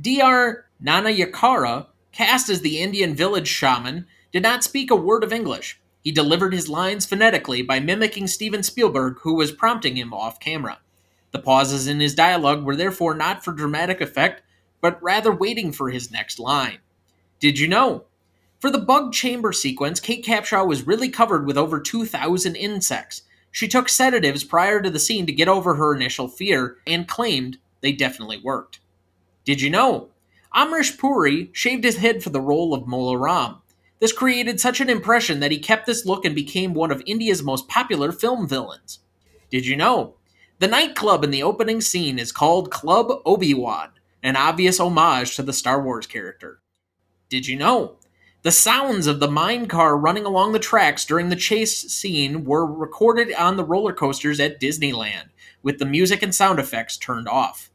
D.R. 0.00 0.66
Nanayakkara, 0.82 1.86
cast 2.12 2.48
as 2.48 2.60
the 2.60 2.80
Indian 2.80 3.14
village 3.14 3.48
shaman, 3.48 4.06
did 4.32 4.42
not 4.42 4.64
speak 4.64 4.90
a 4.90 4.96
word 4.96 5.22
of 5.24 5.32
English. 5.32 5.80
He 6.02 6.12
delivered 6.12 6.52
his 6.52 6.68
lines 6.68 7.06
phonetically 7.06 7.62
by 7.62 7.80
mimicking 7.80 8.26
Steven 8.26 8.62
Spielberg, 8.62 9.18
who 9.22 9.34
was 9.34 9.52
prompting 9.52 9.96
him 9.96 10.12
off 10.12 10.40
camera. 10.40 10.78
The 11.30 11.38
pauses 11.38 11.88
in 11.88 12.00
his 12.00 12.14
dialogue 12.14 12.64
were 12.64 12.76
therefore 12.76 13.14
not 13.14 13.44
for 13.44 13.52
dramatic 13.52 14.00
effect, 14.00 14.42
but 14.80 15.02
rather 15.02 15.32
waiting 15.32 15.72
for 15.72 15.90
his 15.90 16.10
next 16.10 16.38
line. 16.38 16.78
Did 17.40 17.58
you 17.58 17.66
know? 17.66 18.04
For 18.64 18.70
the 18.70 18.78
bug 18.78 19.12
chamber 19.12 19.52
sequence, 19.52 20.00
Kate 20.00 20.24
Capshaw 20.24 20.66
was 20.66 20.86
really 20.86 21.10
covered 21.10 21.46
with 21.46 21.58
over 21.58 21.78
2,000 21.78 22.56
insects. 22.56 23.20
She 23.52 23.68
took 23.68 23.90
sedatives 23.90 24.42
prior 24.42 24.80
to 24.80 24.88
the 24.88 24.98
scene 24.98 25.26
to 25.26 25.34
get 25.34 25.48
over 25.48 25.74
her 25.74 25.94
initial 25.94 26.28
fear 26.28 26.78
and 26.86 27.06
claimed 27.06 27.58
they 27.82 27.92
definitely 27.92 28.40
worked. 28.42 28.80
Did 29.44 29.60
you 29.60 29.68
know? 29.68 30.08
Amrish 30.54 30.96
Puri 30.96 31.50
shaved 31.52 31.84
his 31.84 31.98
head 31.98 32.22
for 32.22 32.30
the 32.30 32.40
role 32.40 32.72
of 32.72 32.86
Mola 32.86 33.18
Ram. 33.18 33.56
This 34.00 34.14
created 34.14 34.58
such 34.58 34.80
an 34.80 34.88
impression 34.88 35.40
that 35.40 35.50
he 35.52 35.58
kept 35.58 35.84
this 35.84 36.06
look 36.06 36.24
and 36.24 36.34
became 36.34 36.72
one 36.72 36.90
of 36.90 37.02
India's 37.04 37.42
most 37.42 37.68
popular 37.68 38.12
film 38.12 38.48
villains. 38.48 39.00
Did 39.50 39.66
you 39.66 39.76
know? 39.76 40.14
The 40.58 40.68
nightclub 40.68 41.22
in 41.22 41.32
the 41.32 41.42
opening 41.42 41.82
scene 41.82 42.18
is 42.18 42.32
called 42.32 42.70
Club 42.70 43.12
Obi-Wan, 43.26 43.90
an 44.22 44.36
obvious 44.36 44.80
homage 44.80 45.36
to 45.36 45.42
the 45.42 45.52
Star 45.52 45.82
Wars 45.82 46.06
character. 46.06 46.60
Did 47.28 47.46
you 47.46 47.56
know? 47.56 47.98
The 48.44 48.52
sounds 48.52 49.06
of 49.06 49.20
the 49.20 49.30
mine 49.30 49.68
car 49.68 49.96
running 49.96 50.26
along 50.26 50.52
the 50.52 50.58
tracks 50.58 51.06
during 51.06 51.30
the 51.30 51.34
chase 51.34 51.78
scene 51.90 52.44
were 52.44 52.66
recorded 52.66 53.32
on 53.32 53.56
the 53.56 53.64
roller 53.64 53.94
coasters 53.94 54.38
at 54.38 54.60
Disneyland, 54.60 55.30
with 55.62 55.78
the 55.78 55.86
music 55.86 56.22
and 56.22 56.34
sound 56.34 56.58
effects 56.58 56.98
turned 56.98 57.26
off. 57.26 57.70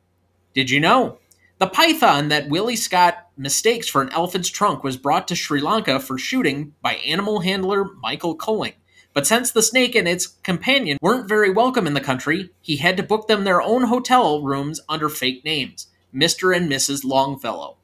Did 0.53 0.69
you 0.69 0.79
know? 0.79 1.17
The 1.57 1.65
python 1.65 2.27
that 2.27 2.49
Willie 2.49 2.75
Scott 2.75 3.29
mistakes 3.35 3.89
for 3.89 4.03
an 4.03 4.11
elephant's 4.13 4.49
trunk 4.49 4.83
was 4.83 4.95
brought 4.95 5.27
to 5.29 5.35
Sri 5.35 5.59
Lanka 5.59 5.99
for 5.99 6.19
shooting 6.19 6.75
by 6.83 6.97
animal 6.97 7.39
handler 7.39 7.85
Michael 7.95 8.35
Culling. 8.35 8.73
But 9.11 9.25
since 9.25 9.49
the 9.49 9.63
snake 9.63 9.95
and 9.95 10.07
its 10.07 10.27
companion 10.27 10.99
weren't 11.01 11.27
very 11.27 11.49
welcome 11.49 11.87
in 11.87 11.95
the 11.95 11.99
country, 11.99 12.51
he 12.61 12.75
had 12.75 12.95
to 12.97 13.01
book 13.01 13.27
them 13.27 13.43
their 13.43 13.59
own 13.59 13.85
hotel 13.85 14.43
rooms 14.43 14.79
under 14.87 15.09
fake 15.09 15.43
names 15.43 15.87
Mr. 16.13 16.55
and 16.55 16.71
Mrs. 16.71 17.03
Longfellow. 17.03 17.78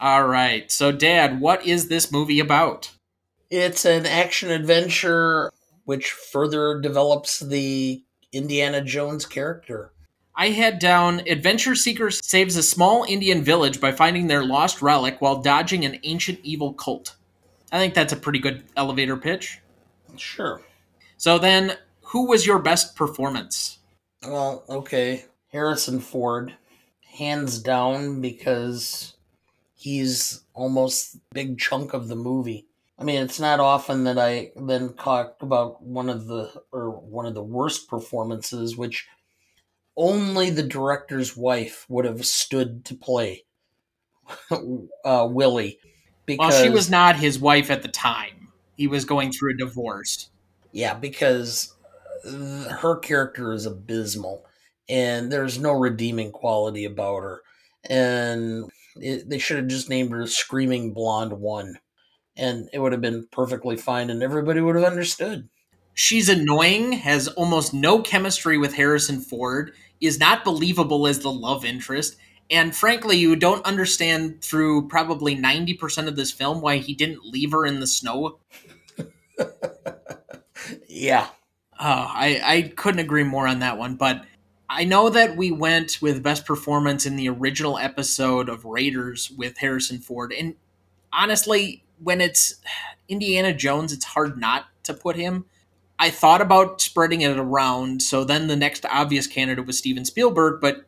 All 0.00 0.26
right. 0.26 0.70
So, 0.70 0.92
Dad, 0.92 1.40
what 1.40 1.64
is 1.66 1.88
this 1.88 2.10
movie 2.12 2.40
about? 2.40 2.90
It's 3.50 3.84
an 3.84 4.06
action 4.06 4.50
adventure 4.50 5.52
which 5.84 6.10
further 6.10 6.80
develops 6.80 7.40
the 7.40 8.02
Indiana 8.32 8.80
Jones 8.82 9.26
character. 9.26 9.92
I 10.36 10.48
had 10.48 10.80
down 10.80 11.20
Adventure 11.28 11.76
Seeker 11.76 12.10
saves 12.10 12.56
a 12.56 12.62
small 12.62 13.04
Indian 13.04 13.44
village 13.44 13.80
by 13.80 13.92
finding 13.92 14.26
their 14.26 14.44
lost 14.44 14.82
relic 14.82 15.20
while 15.20 15.40
dodging 15.40 15.84
an 15.84 16.00
ancient 16.02 16.40
evil 16.42 16.72
cult. 16.72 17.14
I 17.70 17.78
think 17.78 17.94
that's 17.94 18.12
a 18.12 18.16
pretty 18.16 18.40
good 18.40 18.64
elevator 18.76 19.16
pitch. 19.16 19.60
Sure. 20.16 20.60
So 21.16 21.38
then, 21.38 21.76
who 22.02 22.26
was 22.26 22.46
your 22.46 22.58
best 22.58 22.96
performance? 22.96 23.78
Well, 24.26 24.64
okay. 24.68 25.26
Harrison 25.52 26.00
Ford, 26.00 26.54
hands 27.14 27.58
down, 27.58 28.20
because 28.20 29.14
he's 29.74 30.44
almost 30.54 31.18
big 31.32 31.58
chunk 31.58 31.94
of 31.94 32.08
the 32.08 32.16
movie. 32.16 32.66
I 32.98 33.04
mean, 33.04 33.22
it's 33.22 33.40
not 33.40 33.60
often 33.60 34.04
that 34.04 34.18
I 34.18 34.52
then 34.56 34.94
talk 34.94 35.36
about 35.40 35.82
one 35.82 36.08
of 36.08 36.26
the 36.26 36.52
or 36.70 36.90
one 36.90 37.26
of 37.26 37.34
the 37.34 37.42
worst 37.42 37.88
performances, 37.88 38.76
which 38.76 39.08
only 39.96 40.50
the 40.50 40.62
director's 40.62 41.36
wife 41.36 41.86
would 41.88 42.04
have 42.04 42.24
stood 42.24 42.84
to 42.86 42.94
play 42.94 43.44
uh, 45.04 45.28
Willie. 45.30 45.78
Because 46.26 46.54
well, 46.54 46.62
she 46.62 46.70
was 46.70 46.88
not 46.88 47.16
his 47.16 47.38
wife 47.38 47.70
at 47.70 47.82
the 47.82 47.88
time. 47.88 48.48
He 48.76 48.86
was 48.86 49.04
going 49.04 49.30
through 49.30 49.54
a 49.54 49.56
divorce. 49.58 50.30
Yeah, 50.72 50.94
because 50.94 51.74
her 52.24 52.96
character 52.96 53.52
is 53.52 53.66
abysmal, 53.66 54.44
and 54.88 55.30
there's 55.30 55.58
no 55.58 55.72
redeeming 55.72 56.32
quality 56.32 56.84
about 56.84 57.22
her. 57.22 57.42
And 57.88 58.70
it, 58.96 59.28
they 59.28 59.38
should 59.38 59.58
have 59.58 59.66
just 59.66 59.88
named 59.88 60.12
her 60.12 60.26
Screaming 60.26 60.92
Blonde 60.92 61.32
One, 61.32 61.78
and 62.36 62.68
it 62.72 62.78
would 62.78 62.92
have 62.92 63.00
been 63.00 63.26
perfectly 63.30 63.76
fine, 63.76 64.10
and 64.10 64.22
everybody 64.22 64.60
would 64.60 64.76
have 64.76 64.84
understood. 64.84 65.48
She's 65.94 66.28
annoying, 66.28 66.92
has 66.92 67.28
almost 67.28 67.72
no 67.72 68.02
chemistry 68.02 68.58
with 68.58 68.74
Harrison 68.74 69.20
Ford, 69.20 69.72
is 70.00 70.18
not 70.18 70.44
believable 70.44 71.06
as 71.06 71.20
the 71.20 71.32
love 71.32 71.64
interest, 71.64 72.16
and 72.50 72.74
frankly, 72.74 73.16
you 73.16 73.36
don't 73.36 73.64
understand 73.64 74.42
through 74.42 74.88
probably 74.88 75.36
90% 75.36 76.08
of 76.08 76.16
this 76.16 76.30
film 76.30 76.60
why 76.60 76.76
he 76.78 76.94
didn't 76.94 77.24
leave 77.24 77.52
her 77.52 77.64
in 77.64 77.80
the 77.80 77.86
snow. 77.86 78.38
yeah. 80.88 81.28
Oh, 81.80 82.06
I, 82.08 82.40
I 82.44 82.62
couldn't 82.76 83.00
agree 83.00 83.24
more 83.24 83.46
on 83.48 83.60
that 83.60 83.78
one, 83.78 83.96
but 83.96 84.24
I 84.68 84.84
know 84.84 85.10
that 85.10 85.36
we 85.36 85.50
went 85.50 86.00
with 86.00 86.22
best 86.22 86.46
performance 86.46 87.06
in 87.06 87.16
the 87.16 87.28
original 87.28 87.78
episode 87.78 88.48
of 88.48 88.64
Raiders 88.64 89.30
with 89.30 89.58
Harrison 89.58 89.98
Ford, 89.98 90.32
and 90.32 90.54
honestly, 91.12 91.84
when 92.02 92.20
it's 92.20 92.56
Indiana 93.08 93.52
Jones, 93.52 93.92
it's 93.92 94.04
hard 94.04 94.38
not 94.38 94.66
to 94.84 94.94
put 94.94 95.16
him. 95.16 95.44
I 95.98 96.10
thought 96.10 96.40
about 96.40 96.80
spreading 96.80 97.20
it 97.20 97.38
around, 97.38 98.02
so 98.02 98.24
then 98.24 98.48
the 98.48 98.56
next 98.56 98.84
obvious 98.86 99.26
candidate 99.26 99.66
was 99.66 99.78
Steven 99.78 100.04
Spielberg, 100.04 100.60
but 100.60 100.86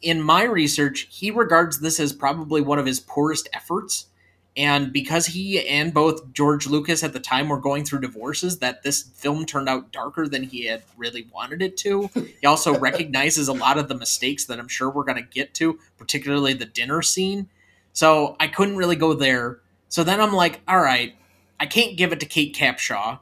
in 0.00 0.20
my 0.20 0.42
research, 0.42 1.06
he 1.10 1.30
regards 1.30 1.78
this 1.78 2.00
as 2.00 2.12
probably 2.12 2.60
one 2.60 2.78
of 2.78 2.86
his 2.86 2.98
poorest 2.98 3.48
efforts. 3.52 4.06
And 4.56 4.92
because 4.92 5.26
he 5.26 5.66
and 5.66 5.94
both 5.94 6.32
George 6.34 6.66
Lucas 6.66 7.02
at 7.02 7.14
the 7.14 7.20
time 7.20 7.48
were 7.48 7.58
going 7.58 7.84
through 7.84 8.00
divorces, 8.00 8.58
that 8.58 8.82
this 8.82 9.02
film 9.02 9.46
turned 9.46 9.68
out 9.68 9.92
darker 9.92 10.28
than 10.28 10.42
he 10.42 10.66
had 10.66 10.82
really 10.96 11.26
wanted 11.32 11.62
it 11.62 11.76
to. 11.78 12.10
He 12.40 12.46
also 12.46 12.78
recognizes 12.78 13.48
a 13.48 13.54
lot 13.54 13.78
of 13.78 13.88
the 13.88 13.94
mistakes 13.94 14.44
that 14.46 14.58
I'm 14.58 14.68
sure 14.68 14.90
we're 14.90 15.04
going 15.04 15.22
to 15.22 15.28
get 15.30 15.54
to, 15.54 15.78
particularly 15.96 16.52
the 16.52 16.66
dinner 16.66 17.00
scene. 17.00 17.48
So 17.94 18.36
I 18.40 18.46
couldn't 18.46 18.76
really 18.76 18.96
go 18.96 19.14
there. 19.14 19.60
So 19.88 20.04
then 20.04 20.20
I'm 20.20 20.32
like, 20.34 20.60
all 20.68 20.80
right, 20.80 21.14
I 21.58 21.66
can't 21.66 21.96
give 21.96 22.12
it 22.12 22.20
to 22.20 22.26
Kate 22.26 22.54
Capshaw. 22.54 23.20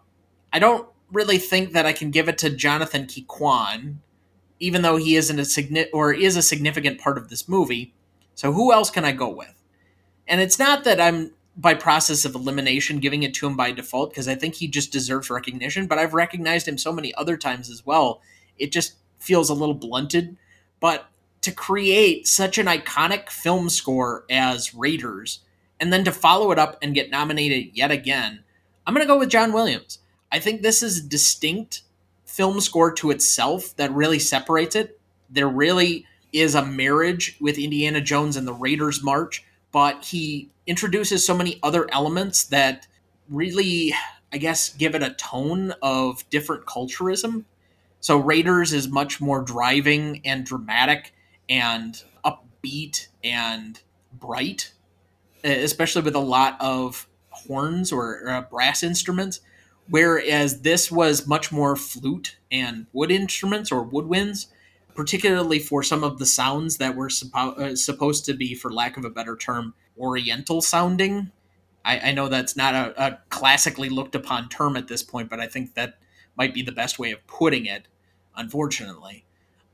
I 0.53 0.59
don't 0.59 0.89
really 1.13 1.39
think 1.39 1.73
that 1.73 1.87
I 1.87 1.93
can 1.93 2.11
give 2.11 2.29
it 2.29 2.39
to 2.39 2.51
Jonathan 2.51 3.07
Ke 3.07 3.27
Quan, 3.27 4.01
even 4.59 4.83
though 4.83 4.97
he 4.97 5.15
isn't 5.15 5.39
a 5.39 5.45
significant 5.45 5.91
or 5.93 6.13
is 6.13 6.37
a 6.37 6.43
significant 6.43 7.01
part 7.01 7.19
of 7.19 7.29
this 7.29 7.49
movie. 7.49 7.93
So 8.35 8.53
who 8.53 8.73
else 8.73 8.91
can 8.91 9.05
I 9.05 9.13
go 9.13 9.29
with? 9.29 9.60
And 10.31 10.41
it's 10.41 10.59
not 10.59 10.85
that 10.85 11.01
I'm 11.01 11.33
by 11.57 11.75
process 11.75 12.25
of 12.25 12.35
elimination 12.35 13.01
giving 13.01 13.25
it 13.25 13.35
to 13.35 13.47
him 13.47 13.57
by 13.57 13.73
default 13.73 14.11
because 14.11 14.29
I 14.29 14.37
think 14.37 14.55
he 14.55 14.69
just 14.69 14.93
deserves 14.93 15.29
recognition, 15.29 15.87
but 15.87 15.99
I've 15.99 16.15
recognized 16.15 16.67
him 16.67 16.79
so 16.79 16.93
many 16.93 17.13
other 17.17 17.37
times 17.37 17.69
as 17.69 17.85
well. 17.85 18.23
It 18.57 18.73
just 18.73 18.95
feels 19.19 19.51
a 19.51 19.55
little 19.55 19.75
blunted, 19.75 20.37
but 20.79 21.09
to 21.43 21.51
create 21.51 22.29
such 22.29 22.57
an 22.57 22.67
iconic 22.67 23.29
film 23.29 23.69
score 23.69 24.25
as 24.31 24.75
Raiders 24.75 25.41
and 25.81 25.93
then 25.93 26.05
to 26.05 26.13
follow 26.13 26.53
it 26.53 26.59
up 26.59 26.79
and 26.81 26.95
get 26.95 27.11
nominated 27.11 27.77
yet 27.77 27.91
again, 27.91 28.45
I'm 28.87 28.95
going 28.95 29.07
to 29.07 29.13
go 29.13 29.19
with 29.19 29.31
John 29.31 29.53
Williams. 29.53 29.99
I 30.31 30.39
think 30.39 30.63
this 30.63 30.83
is 30.83 30.99
a 30.99 31.09
distinct 31.09 31.83
film 32.25 32.61
score 32.61 32.93
to 32.95 33.11
itself 33.11 33.75
that 33.77 33.93
really 33.93 34.21
separates 34.21 34.77
it. 34.77 35.01
There 35.29 35.49
really 35.49 36.07
is 36.33 36.55
a 36.55 36.65
marriage 36.65 37.37
with 37.41 37.59
Indiana 37.59 38.01
Jones 38.01 38.37
and 38.37 38.47
the 38.47 38.55
Raiders 38.55 39.03
March 39.03 39.45
but 39.73 40.05
he 40.05 40.51
introduces 40.67 41.25
so 41.25 41.37
many 41.37 41.59
other 41.63 41.87
elements 41.93 42.45
that 42.45 42.87
really, 43.29 43.95
I 44.33 44.39
guess, 44.39 44.71
give 44.71 44.95
it 44.95 45.03
a 45.03 45.11
tone 45.11 45.75
of 45.83 46.29
different 46.31 46.67
culturism. 46.67 47.45
So 48.01 48.17
Raiders 48.17 48.73
is 48.73 48.89
much 48.89 49.21
more 49.21 49.43
driving 49.43 50.23
and 50.25 50.45
dramatic 50.45 51.13
and 51.49 52.03
upbeat 52.25 53.09
and 53.23 53.81
bright, 54.13 54.73
especially 55.45 56.03
with 56.03 56.15
a 56.15 56.21
lot 56.21 56.57
of 56.61 57.09
horns 57.31 57.93
or 57.93 58.29
uh, 58.29 58.41
brass 58.43 58.83
instruments. 58.83 59.41
Whereas 59.89 60.63
this 60.63 60.91
was 60.91 61.27
much 61.27 61.51
more 61.51 61.75
flute 61.75 62.37
and 62.51 62.87
wood 62.93 63.11
instruments 63.11 63.73
or 63.73 63.85
woodwinds 63.85 64.47
particularly 64.95 65.59
for 65.59 65.83
some 65.83 66.05
of 66.05 66.19
the 66.19 66.27
sounds 66.27 66.77
that 66.79 66.97
were 66.97 67.09
suppo- 67.09 67.59
uh, 67.59 67.77
supposed 67.77 68.25
to 68.27 68.35
be, 68.35 68.55
for 68.55 68.73
lack 68.73 68.97
of 68.97 69.05
a 69.05 69.11
better 69.11 69.37
term, 69.37 69.75
oriental 69.99 70.63
sounding. 70.63 71.31
I, 71.85 72.11
I 72.11 72.13
know 72.13 72.29
that's 72.29 72.57
not 72.57 72.75
a, 72.75 73.03
a, 73.03 73.19
classically 73.31 73.89
looked 73.89 74.15
upon 74.15 74.49
term 74.49 74.77
at 74.77 74.89
this 74.89 75.03
point, 75.03 75.31
but 75.31 75.41
I 75.41 75.47
think 75.47 75.75
that 75.75 75.99
might 76.37 76.55
be 76.55 76.63
the 76.63 76.73
best 76.73 76.99
way 76.99 77.11
of 77.11 77.27
putting 77.27 77.67
it, 77.67 77.89
unfortunately. 78.37 79.25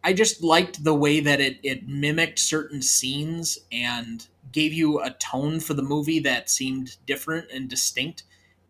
I 0.04 0.12
just 0.12 0.42
liked 0.42 0.85
the 0.85 0.94
way 0.94 1.20
that 1.20 1.40
it, 1.40 1.58
it 1.62 1.88
mimicked 1.88 2.38
certain 2.38 2.80
scenes 2.80 3.58
and 3.73 4.26
gave 4.52 4.73
you 4.73 5.00
a 5.00 5.11
tone 5.11 5.58
for 5.58 5.75
the 5.75 5.82
movie 5.82 6.20
that 6.20 6.49
seemed 6.49 6.96
different 7.06 7.50
and 7.50 7.68
distinct, 7.68 8.23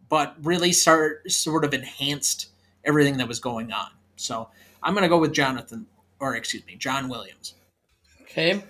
but 0.09 0.35
really 0.43 0.73
start, 0.73 1.31
sort 1.31 1.65
of 1.65 1.75
enhanced 1.75 2.49
everything 2.85 3.19
that 3.19 3.29
was 3.29 3.41
going 3.41 3.73
on. 3.73 3.91
So 4.17 4.49
I'm 4.83 4.95
going 4.95 5.03
to 5.03 5.09
go 5.09 5.19
with 5.19 5.33
Jonathan, 5.33 5.87
or 6.21 6.35
excuse 6.35 6.67
me, 6.67 6.77
John 6.77 7.09
Williams. 7.09 7.55
Okay. 8.23 8.63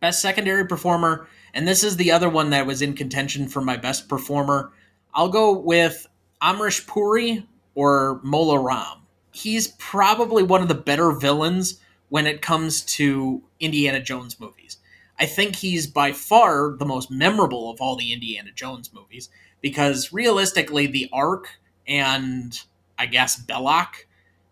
Best 0.00 0.20
secondary 0.22 0.66
performer, 0.66 1.28
and 1.52 1.66
this 1.66 1.82
is 1.82 1.96
the 1.96 2.12
other 2.12 2.28
one 2.28 2.50
that 2.50 2.66
was 2.66 2.82
in 2.82 2.94
contention 2.94 3.48
for 3.48 3.60
my 3.60 3.76
best 3.76 4.08
performer. 4.08 4.72
I'll 5.12 5.28
go 5.28 5.58
with 5.58 6.06
Amrish 6.40 6.86
Puri 6.86 7.46
or 7.74 8.20
Mola 8.22 8.60
Ram. 8.60 9.02
He's 9.32 9.68
probably 9.78 10.42
one 10.42 10.62
of 10.62 10.68
the 10.68 10.74
better 10.74 11.12
villains 11.12 11.80
when 12.08 12.26
it 12.26 12.42
comes 12.42 12.82
to 12.82 13.42
Indiana 13.60 14.00
Jones 14.00 14.38
movies. 14.40 14.78
I 15.18 15.26
think 15.26 15.56
he's 15.56 15.86
by 15.86 16.12
far 16.12 16.76
the 16.76 16.86
most 16.86 17.10
memorable 17.10 17.70
of 17.70 17.80
all 17.80 17.96
the 17.96 18.12
Indiana 18.12 18.50
Jones 18.54 18.92
movies 18.92 19.28
because 19.60 20.12
realistically, 20.12 20.86
the 20.86 21.08
Ark 21.12 21.48
and 21.86 22.60
I 22.98 23.06
guess 23.06 23.40
Belloq 23.40 23.88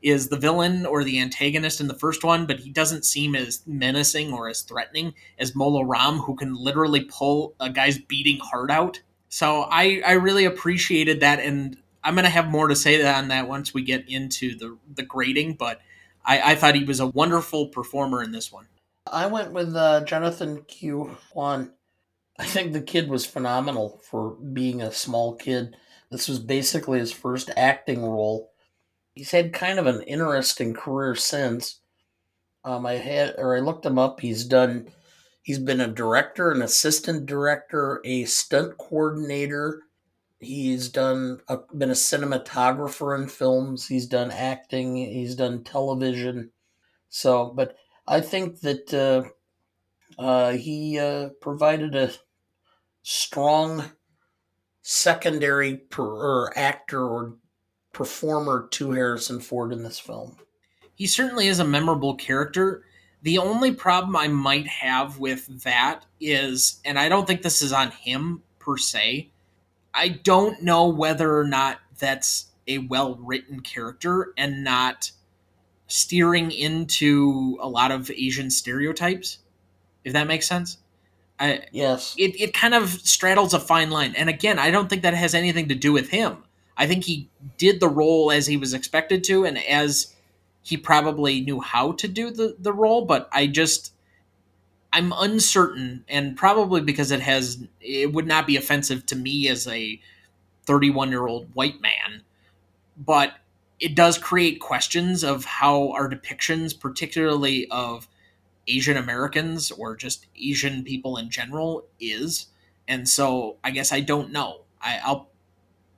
is 0.02 0.28
the 0.28 0.36
villain 0.36 0.86
or 0.86 1.02
the 1.02 1.20
antagonist 1.20 1.80
in 1.80 1.88
the 1.88 1.94
first 1.94 2.22
one, 2.22 2.46
but 2.46 2.60
he 2.60 2.70
doesn't 2.70 3.04
seem 3.04 3.34
as 3.34 3.62
menacing 3.66 4.32
or 4.32 4.48
as 4.48 4.62
threatening 4.62 5.14
as 5.38 5.54
Mola 5.54 5.84
Ram, 5.84 6.18
who 6.18 6.36
can 6.36 6.54
literally 6.54 7.04
pull 7.04 7.54
a 7.58 7.70
guy's 7.70 7.98
beating 7.98 8.38
heart 8.38 8.70
out. 8.70 9.00
So 9.28 9.62
I, 9.70 10.02
I 10.06 10.12
really 10.12 10.44
appreciated 10.44 11.20
that, 11.20 11.40
and 11.40 11.76
I'm 12.04 12.14
gonna 12.14 12.28
have 12.28 12.48
more 12.48 12.68
to 12.68 12.76
say 12.76 13.04
on 13.04 13.28
that 13.28 13.48
once 13.48 13.74
we 13.74 13.82
get 13.82 14.08
into 14.08 14.56
the 14.56 14.78
the 14.94 15.02
grading. 15.02 15.54
But 15.54 15.80
I, 16.24 16.52
I 16.52 16.54
thought 16.54 16.74
he 16.74 16.84
was 16.84 17.00
a 17.00 17.06
wonderful 17.06 17.68
performer 17.68 18.22
in 18.22 18.32
this 18.32 18.52
one. 18.52 18.66
I 19.10 19.26
went 19.26 19.52
with 19.52 19.74
uh, 19.74 20.04
Jonathan 20.04 20.62
Ke 20.62 21.08
Quan. 21.30 21.72
I 22.38 22.44
think 22.44 22.72
the 22.72 22.80
kid 22.80 23.08
was 23.08 23.24
phenomenal 23.24 24.00
for 24.04 24.30
being 24.30 24.82
a 24.82 24.92
small 24.92 25.34
kid. 25.34 25.76
This 26.10 26.28
was 26.28 26.38
basically 26.38 26.98
his 26.98 27.12
first 27.12 27.50
acting 27.56 28.02
role. 28.02 28.52
He's 29.16 29.30
had 29.30 29.54
kind 29.54 29.78
of 29.78 29.86
an 29.86 30.02
interesting 30.02 30.74
career 30.74 31.14
since. 31.14 31.80
Um, 32.64 32.84
I 32.84 32.94
had 32.94 33.34
or 33.38 33.56
I 33.56 33.60
looked 33.60 33.86
him 33.86 33.98
up. 33.98 34.20
He's 34.20 34.44
done. 34.44 34.90
He's 35.40 35.58
been 35.58 35.80
a 35.80 35.88
director, 35.88 36.52
an 36.52 36.60
assistant 36.60 37.24
director, 37.24 38.02
a 38.04 38.26
stunt 38.26 38.76
coordinator. 38.76 39.82
He's 40.38 40.90
done 40.90 41.40
a, 41.48 41.58
been 41.74 41.88
a 41.88 41.94
cinematographer 41.94 43.18
in 43.18 43.28
films. 43.28 43.88
He's 43.88 44.06
done 44.06 44.30
acting. 44.30 44.96
He's 44.96 45.34
done 45.34 45.64
television. 45.64 46.50
So, 47.08 47.54
but 47.56 47.74
I 48.06 48.20
think 48.20 48.60
that 48.60 48.92
uh, 48.92 50.22
uh, 50.22 50.52
he 50.52 50.98
uh, 50.98 51.30
provided 51.40 51.94
a 51.94 52.12
strong 53.02 53.92
secondary 54.82 55.78
per, 55.78 56.04
or 56.04 56.52
actor 56.58 57.02
or 57.02 57.36
performer 57.96 58.68
to 58.70 58.92
Harrison 58.92 59.40
Ford 59.40 59.72
in 59.72 59.82
this 59.82 59.98
film. 59.98 60.36
He 60.94 61.06
certainly 61.06 61.48
is 61.48 61.58
a 61.58 61.64
memorable 61.64 62.14
character. 62.14 62.84
The 63.22 63.38
only 63.38 63.72
problem 63.72 64.14
I 64.14 64.28
might 64.28 64.66
have 64.66 65.18
with 65.18 65.62
that 65.62 66.04
is, 66.20 66.78
and 66.84 66.98
I 66.98 67.08
don't 67.08 67.26
think 67.26 67.40
this 67.40 67.62
is 67.62 67.72
on 67.72 67.90
him 67.90 68.42
per 68.58 68.76
se, 68.76 69.30
I 69.94 70.08
don't 70.08 70.62
know 70.62 70.88
whether 70.88 71.38
or 71.38 71.44
not 71.44 71.78
that's 71.98 72.52
a 72.68 72.78
well 72.78 73.14
written 73.14 73.60
character 73.60 74.34
and 74.36 74.62
not 74.62 75.10
steering 75.86 76.50
into 76.50 77.56
a 77.62 77.68
lot 77.68 77.90
of 77.90 78.10
Asian 78.10 78.50
stereotypes, 78.50 79.38
if 80.04 80.12
that 80.12 80.26
makes 80.26 80.46
sense. 80.46 80.76
I, 81.40 81.62
yes. 81.72 82.14
It, 82.18 82.38
it 82.38 82.52
kind 82.52 82.74
of 82.74 82.90
straddles 82.90 83.54
a 83.54 83.60
fine 83.60 83.88
line. 83.88 84.14
And 84.16 84.28
again, 84.28 84.58
I 84.58 84.70
don't 84.70 84.90
think 84.90 85.00
that 85.02 85.14
has 85.14 85.34
anything 85.34 85.68
to 85.68 85.74
do 85.74 85.92
with 85.92 86.10
him. 86.10 86.42
I 86.76 86.86
think 86.86 87.04
he 87.04 87.28
did 87.58 87.80
the 87.80 87.88
role 87.88 88.30
as 88.30 88.46
he 88.46 88.56
was 88.56 88.74
expected 88.74 89.24
to 89.24 89.44
and 89.44 89.58
as 89.58 90.14
he 90.62 90.76
probably 90.76 91.40
knew 91.40 91.60
how 91.60 91.92
to 91.92 92.08
do 92.08 92.30
the, 92.30 92.56
the 92.58 92.72
role, 92.72 93.04
but 93.04 93.28
I 93.32 93.46
just 93.46 93.92
I'm 94.92 95.12
uncertain 95.16 96.04
and 96.08 96.36
probably 96.36 96.80
because 96.80 97.10
it 97.10 97.20
has 97.20 97.64
it 97.80 98.12
would 98.12 98.26
not 98.26 98.46
be 98.46 98.56
offensive 98.56 99.04
to 99.06 99.16
me 99.16 99.48
as 99.48 99.66
a 99.66 100.00
31 100.66 101.10
year 101.10 101.26
old 101.26 101.48
white 101.54 101.80
man, 101.80 102.22
but 102.96 103.34
it 103.78 103.94
does 103.94 104.18
create 104.18 104.60
questions 104.60 105.22
of 105.22 105.44
how 105.44 105.92
our 105.92 106.08
depictions, 106.08 106.78
particularly 106.78 107.68
of 107.70 108.08
Asian 108.68 108.96
Americans 108.96 109.70
or 109.70 109.96
just 109.96 110.26
Asian 110.36 110.82
people 110.82 111.16
in 111.16 111.30
general, 111.30 111.86
is. 112.00 112.46
And 112.88 113.08
so 113.08 113.58
I 113.62 113.70
guess 113.70 113.92
I 113.92 114.00
don't 114.00 114.32
know. 114.32 114.62
I, 114.80 115.00
I'll 115.04 115.28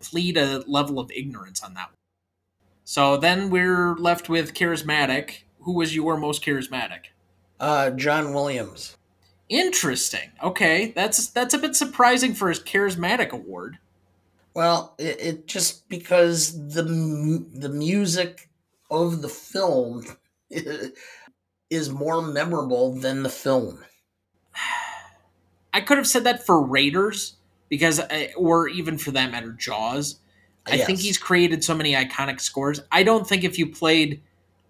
plead 0.00 0.36
a 0.36 0.64
level 0.66 0.98
of 0.98 1.10
ignorance 1.10 1.62
on 1.62 1.74
that. 1.74 1.90
So 2.84 3.16
then 3.16 3.50
we're 3.50 3.94
left 3.96 4.28
with 4.28 4.54
charismatic. 4.54 5.42
Who 5.60 5.74
was 5.74 5.94
your 5.94 6.16
most 6.16 6.44
charismatic? 6.44 7.06
Uh, 7.60 7.90
John 7.90 8.32
Williams. 8.32 8.96
Interesting. 9.48 10.30
Okay, 10.42 10.92
that's 10.94 11.28
that's 11.28 11.54
a 11.54 11.58
bit 11.58 11.74
surprising 11.74 12.34
for 12.34 12.48
his 12.48 12.60
charismatic 12.60 13.30
award. 13.30 13.78
Well, 14.54 14.94
it, 14.98 15.20
it 15.20 15.46
just 15.46 15.88
because 15.88 16.68
the 16.74 16.82
the 16.82 17.68
music 17.68 18.48
of 18.90 19.22
the 19.22 19.28
film 19.28 20.04
is 21.70 21.90
more 21.90 22.22
memorable 22.22 22.94
than 22.94 23.22
the 23.22 23.30
film. 23.30 23.84
I 25.72 25.80
could 25.80 25.96
have 25.96 26.06
said 26.06 26.24
that 26.24 26.44
for 26.44 26.60
Raiders 26.62 27.37
because, 27.68 28.00
I, 28.00 28.32
or 28.36 28.68
even 28.68 28.98
for 28.98 29.10
that 29.12 29.30
matter, 29.30 29.52
Jaws. 29.52 30.20
I 30.66 30.76
yes. 30.76 30.86
think 30.86 31.00
he's 31.00 31.18
created 31.18 31.64
so 31.64 31.74
many 31.74 31.94
iconic 31.94 32.40
scores. 32.40 32.80
I 32.92 33.02
don't 33.02 33.26
think 33.26 33.42
if 33.44 33.58
you 33.58 33.70
played 33.70 34.20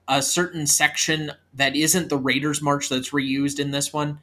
a 0.06 0.22
certain 0.22 0.66
section 0.66 1.32
that 1.54 1.74
isn't 1.76 2.08
the 2.08 2.16
Raiders 2.16 2.62
March 2.62 2.88
that's 2.88 3.10
reused 3.10 3.58
in 3.58 3.72
this 3.72 3.92
one 3.92 4.20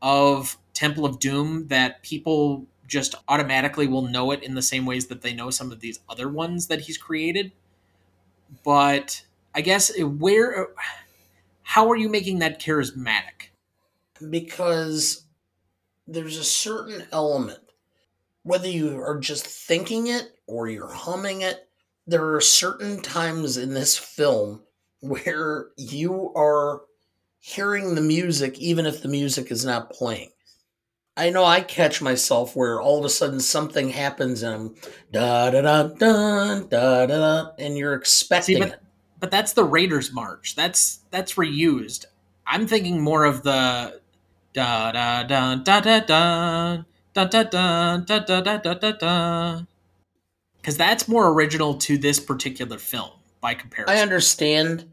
of 0.00 0.56
Temple 0.72 1.04
of 1.04 1.18
Doom, 1.18 1.66
that 1.68 2.02
people 2.02 2.66
just 2.86 3.14
automatically 3.28 3.86
will 3.86 4.02
know 4.02 4.30
it 4.30 4.42
in 4.42 4.54
the 4.54 4.62
same 4.62 4.86
ways 4.86 5.06
that 5.08 5.22
they 5.22 5.34
know 5.34 5.50
some 5.50 5.72
of 5.72 5.80
these 5.80 5.98
other 6.08 6.28
ones 6.28 6.68
that 6.68 6.82
he's 6.82 6.96
created. 6.96 7.50
But 8.64 9.24
I 9.54 9.60
guess 9.60 9.90
uh, 9.98 10.06
where, 10.06 10.62
uh, 10.62 10.66
how 11.62 11.90
are 11.90 11.96
you 11.96 12.08
making 12.08 12.38
that 12.38 12.60
charismatic? 12.60 13.50
Because 14.30 15.24
there's 16.06 16.36
a 16.36 16.44
certain 16.44 17.04
element 17.10 17.58
whether 18.46 18.68
you 18.68 19.00
are 19.02 19.18
just 19.18 19.44
thinking 19.44 20.06
it 20.06 20.30
or 20.46 20.68
you're 20.68 20.92
humming 20.92 21.40
it, 21.42 21.68
there 22.06 22.34
are 22.34 22.40
certain 22.40 23.02
times 23.02 23.56
in 23.56 23.74
this 23.74 23.98
film 23.98 24.62
where 25.00 25.66
you 25.76 26.32
are 26.36 26.82
hearing 27.40 27.96
the 27.96 28.00
music 28.00 28.56
even 28.60 28.86
if 28.86 29.02
the 29.02 29.08
music 29.08 29.50
is 29.50 29.64
not 29.64 29.90
playing. 29.90 30.30
I 31.16 31.30
know 31.30 31.44
I 31.44 31.60
catch 31.60 32.00
myself 32.00 32.54
where 32.54 32.80
all 32.80 33.00
of 33.00 33.04
a 33.04 33.08
sudden 33.08 33.40
something 33.40 33.88
happens 33.88 34.44
and 34.44 34.54
I'm 34.54 34.74
da 35.10 35.50
da 35.50 35.62
da 35.62 35.88
da 35.88 36.60
da 36.60 37.06
da 37.06 37.50
and 37.58 37.76
you're 37.76 37.94
expecting 37.94 38.56
See, 38.56 38.60
but, 38.60 38.68
it. 38.68 38.80
But 39.18 39.30
that's 39.32 39.54
the 39.54 39.64
Raiders 39.64 40.12
March. 40.12 40.54
That's 40.54 41.00
that's 41.10 41.34
reused. 41.34 42.04
I'm 42.46 42.68
thinking 42.68 43.00
more 43.00 43.24
of 43.24 43.42
the 43.42 44.00
da 44.52 44.92
da 44.92 45.24
da 45.24 45.56
da 45.56 45.80
da 45.80 46.00
da 46.00 46.82
because 50.56 50.76
that's 50.76 51.08
more 51.08 51.32
original 51.32 51.74
to 51.78 51.98
this 51.98 52.20
particular 52.20 52.78
film 52.78 53.10
by 53.40 53.54
comparison. 53.54 53.96
I 53.96 54.00
understand. 54.00 54.92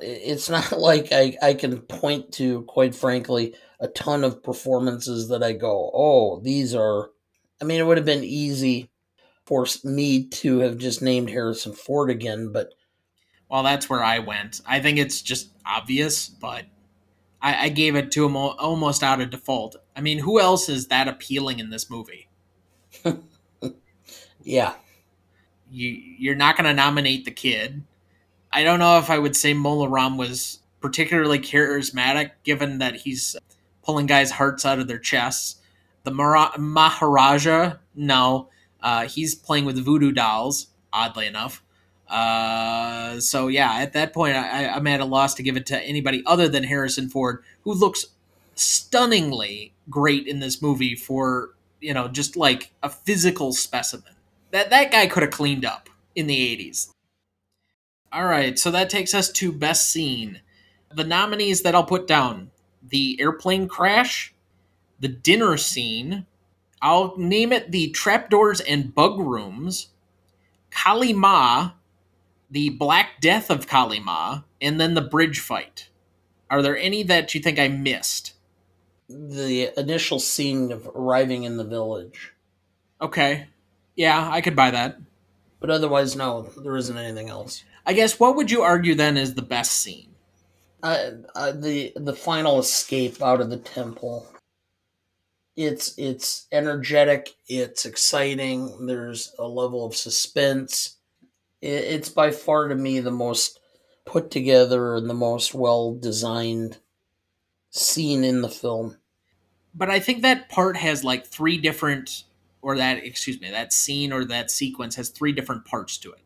It's 0.00 0.48
not 0.50 0.72
like 0.78 1.08
I, 1.12 1.36
I 1.42 1.54
can 1.54 1.80
point 1.80 2.32
to, 2.32 2.62
quite 2.62 2.94
frankly, 2.94 3.54
a 3.80 3.88
ton 3.88 4.24
of 4.24 4.42
performances 4.42 5.28
that 5.28 5.42
I 5.42 5.52
go, 5.52 5.90
oh, 5.94 6.40
these 6.40 6.74
are. 6.74 7.10
I 7.60 7.64
mean, 7.64 7.80
it 7.80 7.86
would 7.86 7.96
have 7.96 8.06
been 8.06 8.24
easy 8.24 8.90
for 9.46 9.66
me 9.84 10.24
to 10.26 10.58
have 10.60 10.78
just 10.78 11.02
named 11.02 11.30
Harrison 11.30 11.72
Ford 11.72 12.10
again, 12.10 12.52
but. 12.52 12.74
Well, 13.50 13.62
that's 13.62 13.88
where 13.88 14.02
I 14.02 14.18
went. 14.18 14.62
I 14.66 14.80
think 14.80 14.98
it's 14.98 15.22
just 15.22 15.50
obvious, 15.64 16.28
but 16.28 16.64
I, 17.44 17.66
I 17.66 17.68
gave 17.68 17.94
it 17.94 18.10
to 18.12 18.24
him 18.24 18.36
almost 18.36 19.02
out 19.02 19.20
of 19.20 19.28
default. 19.28 19.76
I 19.94 20.00
mean, 20.00 20.20
who 20.20 20.40
else 20.40 20.70
is 20.70 20.88
that 20.88 21.06
appealing 21.06 21.58
in 21.58 21.68
this 21.68 21.90
movie? 21.90 22.28
yeah. 24.42 24.74
You 25.70 25.88
you're 25.90 26.34
not 26.34 26.56
going 26.56 26.64
to 26.64 26.74
nominate 26.74 27.26
the 27.26 27.30
kid. 27.30 27.84
I 28.50 28.64
don't 28.64 28.78
know 28.78 28.98
if 28.98 29.10
I 29.10 29.18
would 29.18 29.36
say 29.36 29.52
Mola 29.52 29.88
Ram 29.88 30.16
was 30.16 30.60
particularly 30.80 31.38
charismatic, 31.38 32.30
given 32.44 32.78
that 32.78 32.96
he's 32.96 33.36
pulling 33.82 34.06
guys' 34.06 34.30
hearts 34.30 34.64
out 34.64 34.78
of 34.78 34.88
their 34.88 34.98
chests. 34.98 35.56
The 36.04 36.12
Maharaja, 36.12 37.74
no, 37.94 38.48
uh, 38.80 39.06
he's 39.06 39.34
playing 39.34 39.64
with 39.64 39.84
voodoo 39.84 40.12
dolls. 40.12 40.68
Oddly 40.92 41.26
enough, 41.26 41.63
Uh, 42.08 43.18
so 43.20 43.48
yeah, 43.48 43.74
at 43.76 43.92
that 43.94 44.12
point, 44.12 44.36
I, 44.36 44.68
I'm 44.68 44.86
at 44.86 45.00
a 45.00 45.04
loss 45.04 45.34
to 45.34 45.42
give 45.42 45.56
it 45.56 45.66
to 45.66 45.80
anybody 45.80 46.22
other 46.26 46.48
than 46.48 46.64
Harrison 46.64 47.08
Ford, 47.08 47.42
who 47.62 47.72
looks 47.72 48.06
stunningly 48.54 49.72
great 49.90 50.26
in 50.26 50.38
this 50.38 50.62
movie 50.62 50.94
for 50.94 51.50
you 51.80 51.92
know 51.92 52.08
just 52.08 52.36
like 52.36 52.72
a 52.82 52.88
physical 52.88 53.52
specimen. 53.52 54.12
That 54.50 54.70
that 54.70 54.92
guy 54.92 55.06
could 55.06 55.22
have 55.22 55.32
cleaned 55.32 55.64
up 55.64 55.88
in 56.14 56.26
the 56.26 56.56
80s. 56.56 56.90
All 58.12 58.26
right, 58.26 58.56
so 58.58 58.70
that 58.70 58.90
takes 58.90 59.12
us 59.14 59.32
to 59.32 59.50
best 59.50 59.90
scene. 59.90 60.40
The 60.92 61.02
nominees 61.04 61.62
that 61.62 61.74
I'll 61.74 61.84
put 61.84 62.06
down: 62.06 62.50
the 62.82 63.20
airplane 63.20 63.66
crash, 63.66 64.34
the 65.00 65.08
dinner 65.08 65.56
scene. 65.56 66.26
I'll 66.82 67.16
name 67.16 67.50
it 67.50 67.72
the 67.72 67.88
trapdoors 67.90 68.60
and 68.60 68.94
bug 68.94 69.18
rooms, 69.18 69.88
Kali 70.70 71.14
Ma, 71.14 71.70
the 72.50 72.70
Black 72.70 73.20
Death 73.20 73.50
of 73.50 73.66
Kali 73.66 74.00
Ma, 74.00 74.42
and 74.60 74.80
then 74.80 74.94
the 74.94 75.00
bridge 75.00 75.40
fight. 75.40 75.88
Are 76.50 76.62
there 76.62 76.76
any 76.76 77.02
that 77.04 77.34
you 77.34 77.40
think 77.40 77.58
I 77.58 77.68
missed? 77.68 78.34
The 79.08 79.72
initial 79.78 80.18
scene 80.20 80.72
of 80.72 80.88
arriving 80.94 81.44
in 81.44 81.56
the 81.56 81.64
village. 81.64 82.32
Okay. 83.00 83.48
Yeah, 83.96 84.28
I 84.30 84.40
could 84.40 84.56
buy 84.56 84.70
that. 84.70 84.98
But 85.60 85.70
otherwise, 85.70 86.14
no, 86.14 86.42
there 86.62 86.76
isn't 86.76 86.96
anything 86.96 87.28
else. 87.28 87.64
I 87.86 87.92
guess 87.92 88.20
what 88.20 88.36
would 88.36 88.50
you 88.50 88.62
argue 88.62 88.94
then 88.94 89.16
is 89.16 89.34
the 89.34 89.42
best 89.42 89.72
scene? 89.72 90.08
Uh, 90.82 91.10
uh, 91.34 91.52
the 91.52 91.92
the 91.96 92.12
final 92.12 92.58
escape 92.58 93.22
out 93.22 93.40
of 93.40 93.48
the 93.48 93.56
temple. 93.56 94.26
It's 95.56 95.94
it's 95.96 96.46
energetic. 96.52 97.34
It's 97.48 97.86
exciting. 97.86 98.86
There's 98.86 99.34
a 99.38 99.48
level 99.48 99.86
of 99.86 99.96
suspense. 99.96 100.93
It, 101.64 101.84
it's 101.84 102.08
by 102.08 102.30
far 102.30 102.68
to 102.68 102.74
me 102.74 103.00
the 103.00 103.10
most 103.10 103.58
put 104.04 104.30
together 104.30 104.94
and 104.94 105.08
the 105.08 105.14
most 105.14 105.54
well 105.54 105.94
designed 105.94 106.78
scene 107.70 108.22
in 108.22 108.42
the 108.42 108.48
film. 108.48 108.98
But 109.74 109.90
I 109.90 109.98
think 109.98 110.22
that 110.22 110.48
part 110.48 110.76
has 110.76 111.02
like 111.02 111.26
three 111.26 111.58
different, 111.58 112.24
or 112.62 112.76
that 112.76 112.98
excuse 113.04 113.40
me, 113.40 113.50
that 113.50 113.72
scene 113.72 114.12
or 114.12 114.24
that 114.26 114.50
sequence 114.50 114.94
has 114.96 115.08
three 115.08 115.32
different 115.32 115.64
parts 115.64 115.98
to 115.98 116.12
it. 116.12 116.20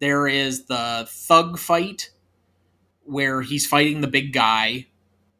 There 0.00 0.26
is 0.26 0.66
the 0.66 1.06
thug 1.08 1.58
fight 1.58 2.10
where 3.04 3.42
he's 3.42 3.66
fighting 3.66 4.00
the 4.00 4.08
big 4.08 4.32
guy. 4.32 4.88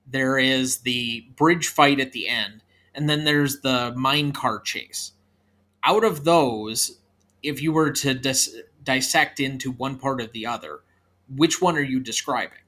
There 0.07 0.39
is 0.39 0.79
the 0.79 1.27
bridge 1.37 1.69
fight 1.69 1.99
at 1.99 2.13
the 2.13 2.29
end, 2.29 2.63
and 2.95 3.11
then 3.11 3.25
there's 3.25 3.61
the 3.61 3.93
mine 3.97 4.33
car 4.33 4.61
chase. 4.61 5.13
Out 5.83 6.05
of 6.05 6.25
those, 6.25 6.99
if 7.43 7.61
you 7.61 7.73
were 7.73 7.91
to 7.91 8.15
dis- 8.15 8.57
dissect 8.85 9.41
into 9.41 9.73
one 9.73 9.99
part 9.99 10.21
of 10.21 10.33
the 10.33 10.47
other, 10.47 10.81
which 11.29 11.61
one 11.61 11.77
are 11.77 11.83
you 11.83 12.01
describing? 12.01 12.59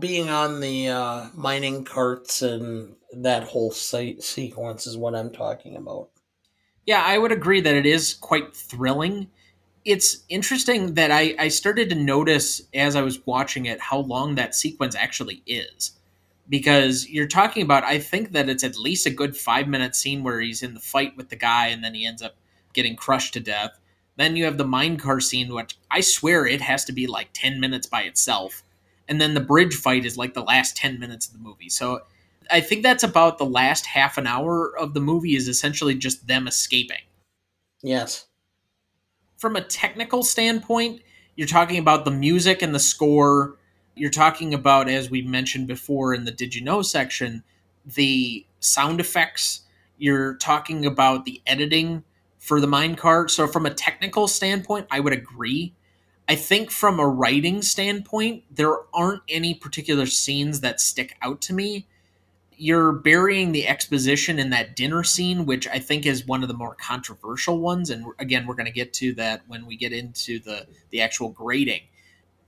Being 0.00 0.30
on 0.30 0.60
the 0.60 0.88
uh, 0.88 1.26
mining 1.34 1.84
carts 1.84 2.42
and 2.42 2.96
that 3.12 3.44
whole 3.44 3.70
site 3.70 4.22
sequence 4.22 4.86
is 4.86 4.96
what 4.96 5.14
I'm 5.14 5.30
talking 5.30 5.76
about. 5.76 6.08
Yeah, 6.86 7.02
I 7.04 7.18
would 7.18 7.32
agree 7.32 7.60
that 7.60 7.74
it 7.74 7.86
is 7.86 8.14
quite 8.14 8.56
thrilling. 8.56 9.28
It's 9.84 10.24
interesting 10.28 10.94
that 10.94 11.10
I, 11.10 11.34
I 11.38 11.48
started 11.48 11.90
to 11.90 11.94
notice 11.94 12.62
as 12.74 12.96
I 12.96 13.02
was 13.02 13.24
watching 13.26 13.66
it 13.66 13.80
how 13.80 13.98
long 13.98 14.34
that 14.34 14.54
sequence 14.54 14.94
actually 14.94 15.42
is. 15.46 15.92
Because 16.48 17.08
you're 17.08 17.28
talking 17.28 17.62
about, 17.62 17.84
I 17.84 17.98
think 17.98 18.32
that 18.32 18.48
it's 18.48 18.64
at 18.64 18.76
least 18.76 19.06
a 19.06 19.10
good 19.10 19.36
five 19.36 19.68
minute 19.68 19.94
scene 19.94 20.24
where 20.24 20.40
he's 20.40 20.62
in 20.62 20.74
the 20.74 20.80
fight 20.80 21.16
with 21.16 21.28
the 21.28 21.36
guy 21.36 21.68
and 21.68 21.84
then 21.84 21.94
he 21.94 22.06
ends 22.06 22.22
up 22.22 22.34
getting 22.72 22.96
crushed 22.96 23.34
to 23.34 23.40
death. 23.40 23.78
Then 24.20 24.36
you 24.36 24.44
have 24.44 24.58
the 24.58 24.64
minecart 24.64 25.22
scene, 25.22 25.54
which 25.54 25.78
I 25.90 26.02
swear 26.02 26.46
it 26.46 26.60
has 26.60 26.84
to 26.84 26.92
be 26.92 27.06
like 27.06 27.30
10 27.32 27.58
minutes 27.58 27.86
by 27.86 28.02
itself. 28.02 28.62
And 29.08 29.18
then 29.18 29.32
the 29.32 29.40
bridge 29.40 29.74
fight 29.74 30.04
is 30.04 30.18
like 30.18 30.34
the 30.34 30.42
last 30.42 30.76
10 30.76 31.00
minutes 31.00 31.26
of 31.26 31.32
the 31.32 31.38
movie. 31.38 31.70
So 31.70 32.02
I 32.50 32.60
think 32.60 32.82
that's 32.82 33.02
about 33.02 33.38
the 33.38 33.46
last 33.46 33.86
half 33.86 34.18
an 34.18 34.26
hour 34.26 34.76
of 34.78 34.92
the 34.92 35.00
movie 35.00 35.36
is 35.36 35.48
essentially 35.48 35.94
just 35.94 36.26
them 36.26 36.46
escaping. 36.46 37.00
Yes. 37.82 38.26
From 39.38 39.56
a 39.56 39.62
technical 39.62 40.22
standpoint, 40.22 41.00
you're 41.34 41.48
talking 41.48 41.78
about 41.78 42.04
the 42.04 42.10
music 42.10 42.60
and 42.60 42.74
the 42.74 42.78
score. 42.78 43.56
You're 43.94 44.10
talking 44.10 44.52
about, 44.52 44.90
as 44.90 45.08
we 45.10 45.22
mentioned 45.22 45.66
before 45.66 46.12
in 46.12 46.24
the 46.26 46.30
Did 46.30 46.54
You 46.54 46.62
Know 46.62 46.82
section, 46.82 47.42
the 47.86 48.44
sound 48.58 49.00
effects. 49.00 49.62
You're 49.96 50.34
talking 50.34 50.84
about 50.84 51.24
the 51.24 51.40
editing 51.46 52.04
for 52.40 52.60
the 52.60 52.66
minecart. 52.66 53.30
So, 53.30 53.46
from 53.46 53.66
a 53.66 53.70
technical 53.70 54.26
standpoint, 54.26 54.88
I 54.90 54.98
would 54.98 55.12
agree. 55.12 55.74
I 56.26 56.34
think 56.34 56.70
from 56.70 56.98
a 56.98 57.06
writing 57.06 57.62
standpoint, 57.62 58.44
there 58.50 58.76
aren't 58.94 59.22
any 59.28 59.54
particular 59.54 60.06
scenes 60.06 60.60
that 60.60 60.80
stick 60.80 61.16
out 61.22 61.40
to 61.42 61.52
me. 61.52 61.86
You're 62.56 62.92
burying 62.92 63.52
the 63.52 63.66
exposition 63.68 64.38
in 64.38 64.50
that 64.50 64.76
dinner 64.76 65.02
scene, 65.02 65.44
which 65.46 65.66
I 65.68 65.78
think 65.78 66.06
is 66.06 66.26
one 66.26 66.42
of 66.42 66.48
the 66.48 66.54
more 66.54 66.76
controversial 66.76 67.58
ones. 67.58 67.90
And 67.90 68.06
again, 68.18 68.46
we're 68.46 68.54
going 68.54 68.66
to 68.66 68.72
get 68.72 68.92
to 68.94 69.12
that 69.14 69.42
when 69.48 69.66
we 69.66 69.76
get 69.76 69.92
into 69.92 70.38
the, 70.40 70.66
the 70.90 71.00
actual 71.00 71.30
grading. 71.30 71.82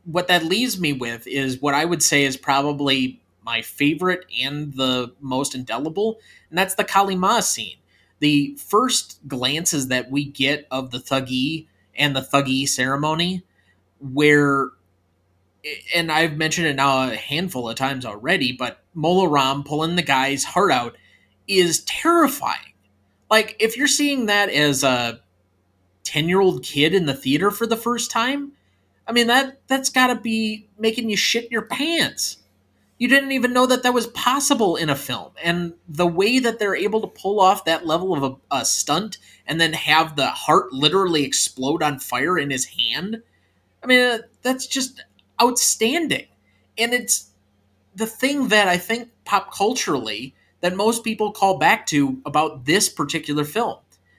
What 0.04 0.28
that 0.28 0.44
leaves 0.44 0.78
me 0.78 0.92
with 0.92 1.26
is 1.26 1.60
what 1.60 1.74
I 1.74 1.84
would 1.84 2.02
say 2.02 2.24
is 2.24 2.36
probably 2.36 3.20
my 3.44 3.62
favorite 3.62 4.26
and 4.40 4.72
the 4.74 5.12
most 5.20 5.54
indelible, 5.54 6.20
and 6.50 6.58
that's 6.58 6.76
the 6.76 6.84
Kali 6.84 7.16
Ma 7.16 7.40
scene. 7.40 7.76
The 8.22 8.56
first 8.56 9.18
glances 9.26 9.88
that 9.88 10.10
we 10.10 10.24
get 10.24 10.66
of 10.70 10.92
the 10.92 10.98
Thuggee 10.98 11.66
and 11.96 12.14
the 12.14 12.20
Thuggee 12.20 12.68
ceremony 12.68 13.42
where 13.98 14.70
and 15.94 16.10
I've 16.10 16.36
mentioned 16.36 16.66
it 16.66 16.76
now 16.76 17.10
a 17.10 17.14
handful 17.14 17.68
of 17.68 17.76
times 17.76 18.04
already, 18.04 18.52
but 18.52 18.82
Mola 18.94 19.28
Ram 19.28 19.62
pulling 19.64 19.96
the 19.96 20.02
guy's 20.02 20.44
heart 20.44 20.72
out 20.72 20.96
is 21.46 21.82
terrifying. 21.84 22.74
Like 23.30 23.56
if 23.58 23.76
you're 23.76 23.86
seeing 23.86 24.26
that 24.26 24.50
as 24.50 24.82
a 24.82 25.20
10-year-old 26.04 26.62
kid 26.62 26.94
in 26.94 27.06
the 27.06 27.14
theater 27.14 27.50
for 27.50 27.66
the 27.66 27.76
first 27.76 28.10
time, 28.10 28.52
I 29.06 29.12
mean 29.12 29.26
that 29.28 29.60
that's 29.66 29.90
got 29.90 30.08
to 30.08 30.16
be 30.16 30.68
making 30.78 31.10
you 31.10 31.16
shit 31.16 31.50
your 31.50 31.62
pants. 31.62 32.38
You 33.02 33.08
didn't 33.08 33.32
even 33.32 33.52
know 33.52 33.66
that 33.66 33.82
that 33.82 33.94
was 33.94 34.06
possible 34.06 34.76
in 34.76 34.88
a 34.88 34.94
film. 34.94 35.32
And 35.42 35.74
the 35.88 36.06
way 36.06 36.38
that 36.38 36.60
they're 36.60 36.76
able 36.76 37.00
to 37.00 37.08
pull 37.08 37.40
off 37.40 37.64
that 37.64 37.84
level 37.84 38.14
of 38.14 38.22
a, 38.22 38.58
a 38.58 38.64
stunt 38.64 39.18
and 39.44 39.60
then 39.60 39.72
have 39.72 40.14
the 40.14 40.28
heart 40.28 40.72
literally 40.72 41.24
explode 41.24 41.82
on 41.82 41.98
fire 41.98 42.38
in 42.38 42.50
his 42.50 42.66
hand, 42.66 43.20
I 43.82 43.86
mean, 43.88 43.98
uh, 43.98 44.18
that's 44.42 44.68
just 44.68 45.04
outstanding. 45.42 46.28
And 46.78 46.94
it's 46.94 47.30
the 47.92 48.06
thing 48.06 48.46
that 48.50 48.68
I 48.68 48.76
think 48.76 49.08
pop 49.24 49.52
culturally 49.52 50.36
that 50.60 50.76
most 50.76 51.02
people 51.02 51.32
call 51.32 51.58
back 51.58 51.86
to 51.86 52.22
about 52.24 52.66
this 52.66 52.88
particular 52.88 53.42
film. 53.42 53.78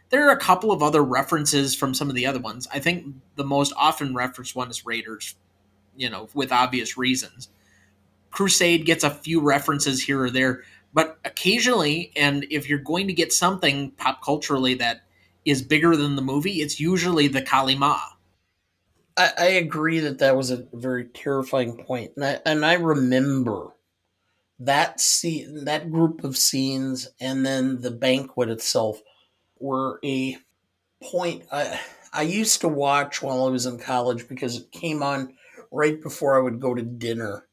There 0.10 0.28
are 0.28 0.34
a 0.34 0.38
couple 0.38 0.74
of 0.74 0.84
other 0.84 1.02
references 1.02 1.74
from 1.74 1.94
some 1.94 2.10
of 2.10 2.16
the 2.16 2.26
other 2.26 2.42
ones. 2.42 2.68
I 2.74 2.80
think 2.80 3.16
the 3.38 3.46
most 3.46 3.72
often 3.78 4.14
referenced 4.14 4.58
one 4.58 4.70
is 4.70 4.86
Raiders, 4.86 5.36
you 5.96 6.10
know, 6.10 6.28
with 6.34 6.52
obvious 6.52 6.98
reasons. 6.98 7.48
Crusade 8.34 8.86
gets 8.86 9.04
a 9.04 9.10
few 9.10 9.40
references 9.42 10.04
here 10.04 10.24
or 10.24 10.30
there, 10.30 10.64
but 10.94 11.18
occasionally, 11.24 12.12
and 12.16 12.46
if 12.50 12.68
you're 12.68 12.80
going 12.80 13.08
to 13.08 13.14
get 13.14 13.32
something 13.32 13.92
pop 13.92 14.24
culturally 14.24 14.74
that 14.76 15.02
is 15.46 15.62
bigger 15.62 15.96
than 15.96 16.16
the 16.16 16.22
movie, 16.22 16.62
it's 16.62 16.80
usually 16.80 17.28
the 17.28 17.42
Kali 17.42 17.76
Ma 17.76 18.00
I, 19.16 19.32
I 19.38 19.46
agree 19.46 20.00
that 20.00 20.20
that 20.20 20.36
was 20.36 20.52
a 20.52 20.66
very 20.74 21.06
terrifying 21.06 21.78
point, 21.78 22.14
and 22.16 22.26
I 22.26 22.40
and 22.46 22.66
I 22.66 22.74
remember 22.74 23.70
that 24.60 25.00
scene, 25.00 25.66
that 25.66 25.92
group 25.92 26.24
of 26.24 26.38
scenes, 26.38 27.10
and 27.20 27.46
then 27.46 27.82
the 27.82 27.92
banquet 27.92 28.50
itself 28.50 29.02
were 29.60 30.00
a 30.04 30.38
point. 31.02 31.44
I 31.52 31.80
I 32.12 32.24
used 32.24 32.62
to 32.62 32.68
watch 32.68 33.22
while 33.22 33.46
I 33.46 33.50
was 33.50 33.66
in 33.66 33.80
college 33.80 34.28
because 34.28 34.58
it 34.58 34.72
came 34.72 35.04
on 35.04 35.36
right 35.72 36.02
before 36.02 36.38
I 36.38 36.42
would 36.42 36.60
go 36.60 36.74
to 36.74 36.82
dinner, 36.82 37.48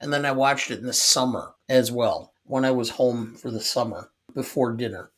and 0.00 0.12
then 0.12 0.24
I 0.24 0.32
watched 0.32 0.70
it 0.70 0.78
in 0.78 0.86
the 0.86 0.92
summer 0.92 1.54
as 1.68 1.92
well 1.92 2.32
when 2.44 2.64
I 2.64 2.70
was 2.70 2.90
home 2.90 3.34
for 3.34 3.50
the 3.50 3.60
summer 3.60 4.10
before 4.34 4.72
dinner. 4.72 5.10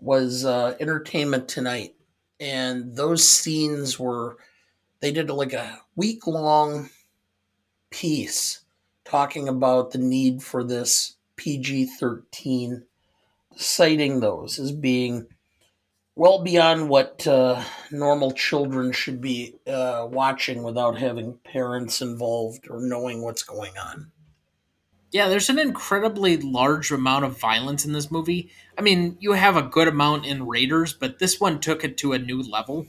Was 0.00 0.44
uh, 0.44 0.76
Entertainment 0.80 1.46
Tonight, 1.48 1.94
and 2.38 2.96
those 2.96 3.28
scenes 3.28 3.98
were 3.98 4.38
they 5.00 5.12
did 5.12 5.28
like 5.30 5.52
a 5.52 5.80
week 5.96 6.26
long 6.26 6.88
piece 7.90 8.60
talking 9.04 9.48
about 9.48 9.90
the 9.90 9.98
need 9.98 10.42
for 10.42 10.62
this 10.62 11.16
PG 11.36 11.86
13, 11.98 12.84
citing 13.56 14.20
those 14.20 14.58
as 14.58 14.72
being 14.72 15.26
well 16.14 16.42
beyond 16.42 16.88
what 16.88 17.26
uh, 17.26 17.62
normal 17.90 18.32
children 18.32 18.92
should 18.92 19.20
be 19.20 19.54
uh, 19.66 20.06
watching 20.10 20.62
without 20.62 20.98
having 20.98 21.38
parents 21.44 22.02
involved 22.02 22.68
or 22.70 22.80
knowing 22.80 23.22
what's 23.22 23.42
going 23.42 23.72
on. 23.78 24.10
Yeah, 25.12 25.28
there's 25.28 25.50
an 25.50 25.58
incredibly 25.58 26.36
large 26.36 26.92
amount 26.92 27.24
of 27.24 27.38
violence 27.38 27.84
in 27.84 27.92
this 27.92 28.10
movie. 28.10 28.50
I 28.78 28.82
mean, 28.82 29.16
you 29.20 29.32
have 29.32 29.56
a 29.56 29.62
good 29.62 29.88
amount 29.88 30.24
in 30.24 30.46
Raiders, 30.46 30.92
but 30.92 31.18
this 31.18 31.40
one 31.40 31.58
took 31.60 31.82
it 31.84 31.96
to 31.98 32.12
a 32.12 32.18
new 32.18 32.40
level 32.42 32.86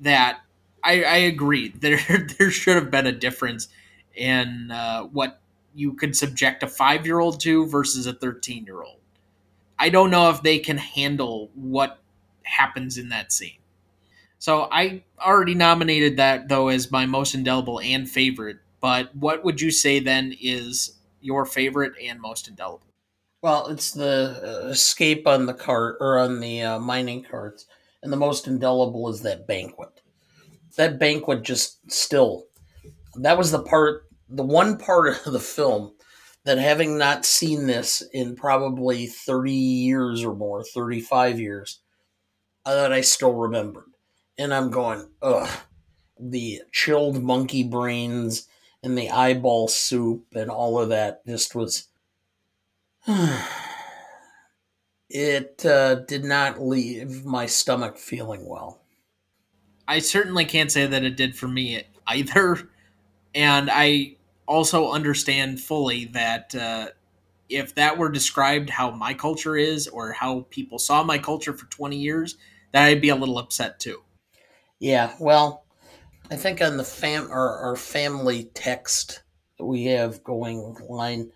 that 0.00 0.40
I, 0.84 1.04
I 1.04 1.16
agree. 1.18 1.70
There 1.80 1.98
there 2.38 2.50
should 2.50 2.76
have 2.76 2.90
been 2.90 3.06
a 3.06 3.12
difference 3.12 3.68
in 4.14 4.70
uh, 4.70 5.04
what 5.04 5.40
you 5.74 5.94
could 5.94 6.16
subject 6.16 6.62
a 6.62 6.68
five 6.68 7.06
year 7.06 7.20
old 7.20 7.40
to 7.40 7.66
versus 7.66 8.06
a 8.06 8.14
thirteen 8.14 8.64
year 8.66 8.82
old. 8.82 8.98
I 9.78 9.90
don't 9.90 10.10
know 10.10 10.30
if 10.30 10.42
they 10.42 10.58
can 10.58 10.78
handle 10.78 11.50
what 11.54 12.00
happens 12.44 12.98
in 12.98 13.10
that 13.10 13.32
scene. 13.32 13.58
So 14.38 14.68
I 14.70 15.04
already 15.20 15.54
nominated 15.54 16.16
that 16.16 16.48
though 16.48 16.68
as 16.68 16.90
my 16.90 17.06
most 17.06 17.34
indelible 17.34 17.80
and 17.80 18.08
favorite. 18.08 18.58
But 18.80 19.14
what 19.16 19.44
would 19.44 19.60
you 19.60 19.70
say 19.70 20.00
then 20.00 20.34
is 20.40 20.92
your 21.20 21.44
favorite 21.44 21.92
and 22.02 22.20
most 22.20 22.48
indelible? 22.48 22.86
Well, 23.42 23.68
it's 23.68 23.92
the 23.92 24.64
uh, 24.64 24.68
escape 24.68 25.26
on 25.26 25.46
the 25.46 25.54
cart 25.54 25.96
or 26.00 26.18
on 26.18 26.40
the 26.40 26.62
uh, 26.62 26.78
mining 26.78 27.24
carts, 27.24 27.66
and 28.02 28.12
the 28.12 28.16
most 28.16 28.46
indelible 28.46 29.08
is 29.08 29.22
that 29.22 29.46
banquet. 29.46 30.02
That 30.76 30.98
banquet 30.98 31.42
just 31.42 31.90
still. 31.90 32.44
That 33.16 33.38
was 33.38 33.50
the 33.50 33.62
part, 33.62 34.04
the 34.28 34.42
one 34.42 34.76
part 34.76 35.26
of 35.26 35.32
the 35.32 35.40
film 35.40 35.92
that 36.44 36.58
having 36.58 36.98
not 36.98 37.24
seen 37.24 37.66
this 37.66 38.02
in 38.12 38.36
probably 38.36 39.06
30 39.06 39.52
years 39.52 40.24
or 40.24 40.34
more, 40.34 40.62
35 40.62 41.40
years, 41.40 41.80
uh, 42.64 42.74
that 42.74 42.92
I 42.92 43.00
still 43.00 43.34
remembered. 43.34 43.84
And 44.38 44.54
I'm 44.54 44.70
going, 44.70 45.08
ugh, 45.22 45.50
the 46.18 46.62
chilled 46.72 47.22
monkey 47.22 47.62
brains 47.62 48.46
and 48.82 48.96
the 48.96 49.10
eyeball 49.10 49.68
soup 49.68 50.26
and 50.34 50.50
all 50.50 50.78
of 50.80 50.88
that 50.88 51.24
just 51.26 51.54
was. 51.54 51.88
it 55.10 55.64
uh, 55.64 55.96
did 56.06 56.24
not 56.24 56.60
leave 56.60 57.24
my 57.24 57.46
stomach 57.46 57.98
feeling 57.98 58.46
well. 58.46 58.80
I 59.88 59.98
certainly 59.98 60.44
can't 60.44 60.70
say 60.70 60.86
that 60.86 61.04
it 61.04 61.16
did 61.16 61.34
for 61.36 61.48
me 61.48 61.82
either. 62.06 62.68
And 63.34 63.70
I 63.72 64.16
also 64.46 64.90
understand 64.90 65.60
fully 65.60 66.06
that 66.06 66.54
uh, 66.54 66.88
if 67.48 67.74
that 67.74 67.98
were 67.98 68.10
described 68.10 68.70
how 68.70 68.90
my 68.90 69.14
culture 69.14 69.56
is 69.56 69.88
or 69.88 70.12
how 70.12 70.46
people 70.50 70.78
saw 70.78 71.02
my 71.02 71.18
culture 71.18 71.52
for 71.52 71.66
20 71.66 71.96
years, 71.96 72.36
that 72.72 72.84
I'd 72.84 73.00
be 73.00 73.08
a 73.08 73.16
little 73.16 73.38
upset 73.38 73.80
too. 73.80 74.02
Yeah, 74.78 75.14
well, 75.18 75.64
I 76.30 76.36
think 76.36 76.62
on 76.62 76.76
the 76.76 76.84
fam 76.84 77.28
our, 77.30 77.58
our 77.58 77.76
family 77.76 78.44
text 78.54 79.22
that 79.58 79.64
we 79.64 79.86
have 79.86 80.22
going 80.22 80.76
line, 80.88 81.32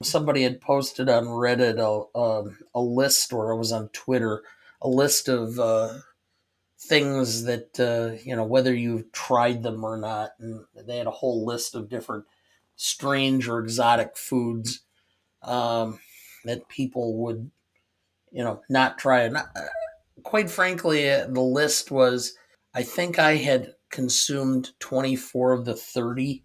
somebody 0.00 0.44
had 0.44 0.60
posted 0.60 1.08
on 1.08 1.24
Reddit 1.24 1.78
a, 1.78 2.54
a 2.74 2.80
list, 2.80 3.32
or 3.32 3.50
it 3.50 3.56
was 3.56 3.72
on 3.72 3.88
Twitter, 3.88 4.42
a 4.80 4.88
list 4.88 5.28
of 5.28 5.58
uh, 5.58 5.94
things 6.78 7.44
that 7.44 7.80
uh, 7.80 8.16
you 8.24 8.36
know 8.36 8.44
whether 8.44 8.72
you've 8.72 9.10
tried 9.10 9.64
them 9.64 9.82
or 9.82 9.96
not, 9.96 10.30
and 10.38 10.64
they 10.86 10.98
had 10.98 11.08
a 11.08 11.12
whole 11.12 11.44
list 11.44 11.74
of 11.74 11.88
different 11.88 12.24
strange 12.76 13.48
or 13.48 13.58
exotic 13.58 14.16
foods 14.16 14.82
um, 15.42 15.98
that 16.44 16.68
people 16.68 17.16
would 17.16 17.50
you 18.30 18.44
know 18.44 18.62
not 18.68 18.98
try. 18.98 19.22
And 19.22 19.36
uh, 19.36 19.44
quite 20.22 20.48
frankly, 20.48 21.10
uh, 21.10 21.26
the 21.26 21.40
list 21.40 21.90
was 21.90 22.34
I 22.72 22.84
think 22.84 23.18
I 23.18 23.34
had 23.34 23.74
consumed 23.90 24.72
24 24.80 25.52
of 25.52 25.64
the 25.64 25.74
30. 25.74 26.44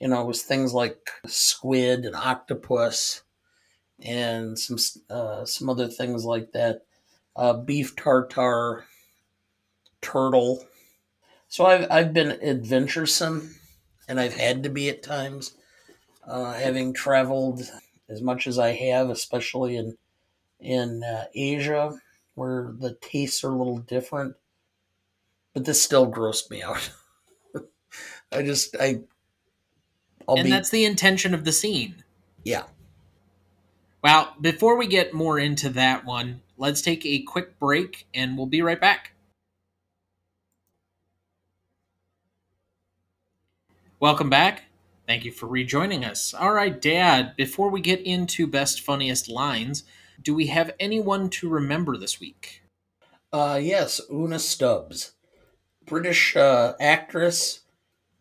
You 0.00 0.08
know, 0.08 0.22
it 0.22 0.26
was 0.26 0.42
things 0.42 0.72
like 0.74 1.10
squid 1.26 2.04
and 2.04 2.14
octopus 2.14 3.22
and 4.02 4.58
some 4.58 4.78
uh, 5.10 5.44
some 5.44 5.68
other 5.68 5.88
things 5.88 6.24
like 6.24 6.52
that. 6.52 6.82
Uh, 7.36 7.54
beef 7.54 7.94
tartare, 7.96 8.84
turtle. 10.00 10.64
So 11.48 11.66
I've 11.66 11.90
I've 11.90 12.12
been 12.12 12.32
adventuresome, 12.42 13.56
and 14.08 14.20
I've 14.20 14.34
had 14.34 14.62
to 14.64 14.68
be 14.68 14.88
at 14.88 15.02
times, 15.02 15.54
uh, 16.26 16.54
having 16.54 16.94
traveled 16.94 17.62
as 18.08 18.22
much 18.22 18.46
as 18.46 18.58
I 18.58 18.72
have, 18.72 19.10
especially 19.10 19.76
in 19.76 19.98
in 20.60 21.04
uh, 21.04 21.26
Asia, 21.34 22.00
where 22.34 22.74
the 22.78 22.94
tastes 23.02 23.44
are 23.44 23.52
a 23.52 23.56
little 23.58 23.78
different. 23.78 24.36
But 25.54 25.64
this 25.64 25.82
still 25.82 26.10
grossed 26.10 26.50
me 26.50 26.62
out. 26.62 26.90
I 28.32 28.42
just 28.42 28.76
I. 28.78 29.00
I'll 30.28 30.36
and 30.36 30.44
be, 30.44 30.50
that's 30.50 30.70
the 30.70 30.84
intention 30.84 31.34
of 31.34 31.44
the 31.44 31.52
scene. 31.52 32.04
Yeah. 32.44 32.64
Well, 34.02 34.34
before 34.40 34.76
we 34.76 34.86
get 34.86 35.12
more 35.12 35.38
into 35.38 35.70
that 35.70 36.04
one, 36.04 36.42
let's 36.56 36.82
take 36.82 37.04
a 37.04 37.22
quick 37.22 37.58
break 37.58 38.06
and 38.14 38.36
we'll 38.36 38.46
be 38.46 38.62
right 38.62 38.80
back. 38.80 39.12
Welcome 44.00 44.30
back. 44.30 44.64
Thank 45.08 45.24
you 45.24 45.32
for 45.32 45.46
rejoining 45.46 46.04
us. 46.04 46.32
All 46.32 46.52
right, 46.52 46.80
Dad, 46.80 47.34
before 47.36 47.70
we 47.70 47.80
get 47.80 48.00
into 48.02 48.46
best 48.46 48.82
funniest 48.82 49.28
lines, 49.28 49.82
do 50.22 50.34
we 50.34 50.46
have 50.48 50.74
anyone 50.78 51.30
to 51.30 51.48
remember 51.48 51.96
this 51.96 52.20
week? 52.20 52.62
Uh 53.32 53.58
yes, 53.60 54.00
Una 54.12 54.38
Stubbs. 54.38 55.12
British 55.88 56.36
uh, 56.36 56.74
actress, 56.80 57.60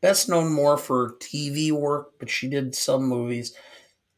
best 0.02 0.30
known 0.30 0.52
more 0.52 0.78
for 0.78 1.16
TV 1.20 1.72
work, 1.72 2.14
but 2.20 2.30
she 2.30 2.48
did 2.48 2.76
some 2.76 3.04
movies. 3.04 3.54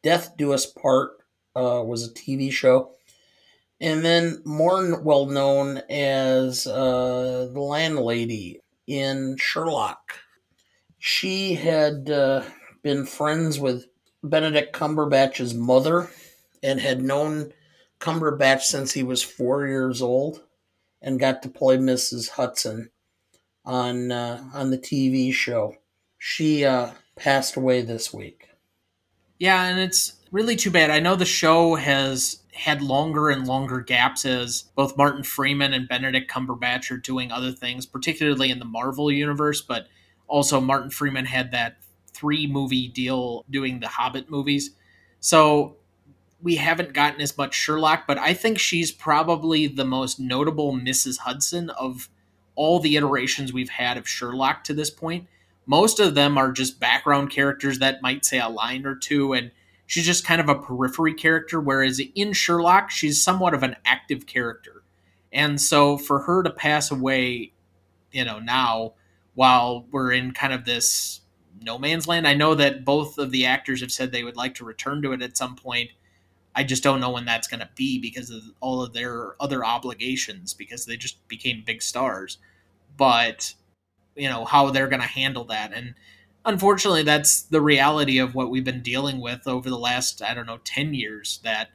Death 0.03 0.37
Do 0.37 0.53
Us 0.53 0.65
Part 0.65 1.11
uh, 1.55 1.83
was 1.85 2.07
a 2.07 2.13
TV 2.13 2.51
show. 2.51 2.91
And 3.81 4.03
then 4.03 4.41
more 4.45 5.01
well 5.01 5.25
known 5.25 5.77
as 5.89 6.67
uh, 6.67 7.49
the 7.51 7.61
landlady 7.61 8.59
in 8.87 9.37
Sherlock. 9.37 10.19
She 10.97 11.55
had 11.55 12.09
uh, 12.09 12.43
been 12.83 13.05
friends 13.05 13.57
with 13.59 13.85
Benedict 14.21 14.75
Cumberbatch's 14.75 15.53
mother 15.53 16.09
and 16.61 16.79
had 16.81 17.01
known 17.01 17.53
Cumberbatch 17.99 18.61
since 18.61 18.91
he 18.91 19.03
was 19.03 19.23
four 19.23 19.65
years 19.65 20.01
old 20.01 20.43
and 21.01 21.19
got 21.19 21.41
to 21.43 21.49
play 21.49 21.77
Mrs. 21.77 22.29
Hudson 22.31 22.89
on 23.69 24.11
uh, 24.11 24.43
on 24.53 24.71
the 24.71 24.77
TV 24.77 25.31
show. 25.31 25.75
She 26.17 26.65
uh, 26.65 26.89
passed 27.15 27.55
away 27.55 27.81
this 27.81 28.13
week. 28.13 28.49
Yeah, 29.37 29.63
and 29.65 29.79
it's 29.79 30.13
really 30.31 30.55
too 30.55 30.71
bad. 30.71 30.89
I 30.89 30.99
know 30.99 31.15
the 31.15 31.23
show 31.25 31.75
has 31.75 32.41
had 32.51 32.81
longer 32.81 33.29
and 33.29 33.47
longer 33.47 33.79
gaps 33.79 34.25
as 34.25 34.63
both 34.75 34.97
Martin 34.97 35.23
Freeman 35.23 35.73
and 35.73 35.87
Benedict 35.87 36.29
Cumberbatch 36.29 36.91
are 36.91 36.97
doing 36.97 37.31
other 37.31 37.51
things, 37.51 37.85
particularly 37.85 38.49
in 38.49 38.59
the 38.59 38.65
Marvel 38.65 39.09
universe, 39.09 39.61
but 39.61 39.87
also 40.27 40.59
Martin 40.59 40.89
Freeman 40.89 41.25
had 41.25 41.51
that 41.51 41.77
three 42.11 42.47
movie 42.47 42.89
deal 42.89 43.45
doing 43.49 43.79
the 43.79 43.87
Hobbit 43.87 44.29
movies. 44.29 44.71
So 45.21 45.77
we 46.41 46.55
haven't 46.55 46.93
gotten 46.93 47.21
as 47.21 47.37
much 47.37 47.53
Sherlock, 47.53 48.05
but 48.07 48.17
I 48.17 48.33
think 48.33 48.59
she's 48.59 48.91
probably 48.91 49.67
the 49.67 49.85
most 49.85 50.19
notable 50.19 50.73
Mrs. 50.73 51.19
Hudson 51.19 51.69
of 51.69 52.09
all 52.55 52.79
the 52.79 52.95
iterations 52.95 53.53
we've 53.53 53.69
had 53.69 53.97
of 53.97 54.07
Sherlock 54.07 54.63
to 54.65 54.73
this 54.73 54.89
point. 54.89 55.27
Most 55.65 55.99
of 55.99 56.15
them 56.15 56.37
are 56.37 56.51
just 56.51 56.79
background 56.79 57.29
characters 57.29 57.79
that 57.79 58.01
might 58.01 58.25
say 58.25 58.39
a 58.39 58.49
line 58.49 58.85
or 58.85 58.95
two, 58.95 59.33
and 59.33 59.51
she's 59.85 60.05
just 60.05 60.25
kind 60.25 60.41
of 60.41 60.49
a 60.49 60.55
periphery 60.55 61.13
character. 61.13 61.59
Whereas 61.59 62.01
in 62.15 62.33
Sherlock, 62.33 62.89
she's 62.89 63.21
somewhat 63.21 63.53
of 63.53 63.63
an 63.63 63.75
active 63.85 64.25
character. 64.25 64.83
And 65.31 65.61
so 65.61 65.97
for 65.97 66.21
her 66.21 66.43
to 66.43 66.49
pass 66.49 66.91
away, 66.91 67.53
you 68.11 68.25
know, 68.25 68.39
now 68.39 68.93
while 69.35 69.85
we're 69.91 70.11
in 70.11 70.31
kind 70.31 70.53
of 70.53 70.65
this 70.65 71.21
no 71.61 71.77
man's 71.77 72.07
land, 72.07 72.27
I 72.27 72.33
know 72.33 72.55
that 72.55 72.85
both 72.85 73.17
of 73.17 73.31
the 73.31 73.45
actors 73.45 73.81
have 73.81 73.91
said 73.91 74.11
they 74.11 74.23
would 74.23 74.37
like 74.37 74.55
to 74.55 74.65
return 74.65 75.01
to 75.01 75.11
it 75.11 75.21
at 75.21 75.37
some 75.37 75.55
point. 75.55 75.91
I 76.55 76.63
just 76.63 76.83
don't 76.83 76.99
know 76.99 77.11
when 77.11 77.25
that's 77.25 77.47
going 77.47 77.59
to 77.59 77.69
be 77.75 77.99
because 77.99 78.29
of 78.29 78.43
all 78.59 78.81
of 78.83 78.93
their 78.93 79.35
other 79.41 79.63
obligations 79.63 80.53
because 80.53 80.85
they 80.85 80.97
just 80.97 81.25
became 81.27 81.63
big 81.65 81.81
stars. 81.81 82.37
But 82.97 83.53
you 84.19 84.27
know 84.27 84.45
how 84.45 84.69
they're 84.69 84.87
going 84.87 85.01
to 85.01 85.07
handle 85.07 85.45
that 85.45 85.73
and 85.73 85.95
unfortunately 86.45 87.03
that's 87.03 87.43
the 87.43 87.61
reality 87.61 88.19
of 88.19 88.35
what 88.35 88.49
we've 88.49 88.65
been 88.65 88.81
dealing 88.81 89.21
with 89.21 89.47
over 89.47 89.69
the 89.69 89.77
last 89.77 90.21
I 90.21 90.33
don't 90.33 90.45
know 90.45 90.59
10 90.63 90.93
years 90.93 91.39
that 91.43 91.69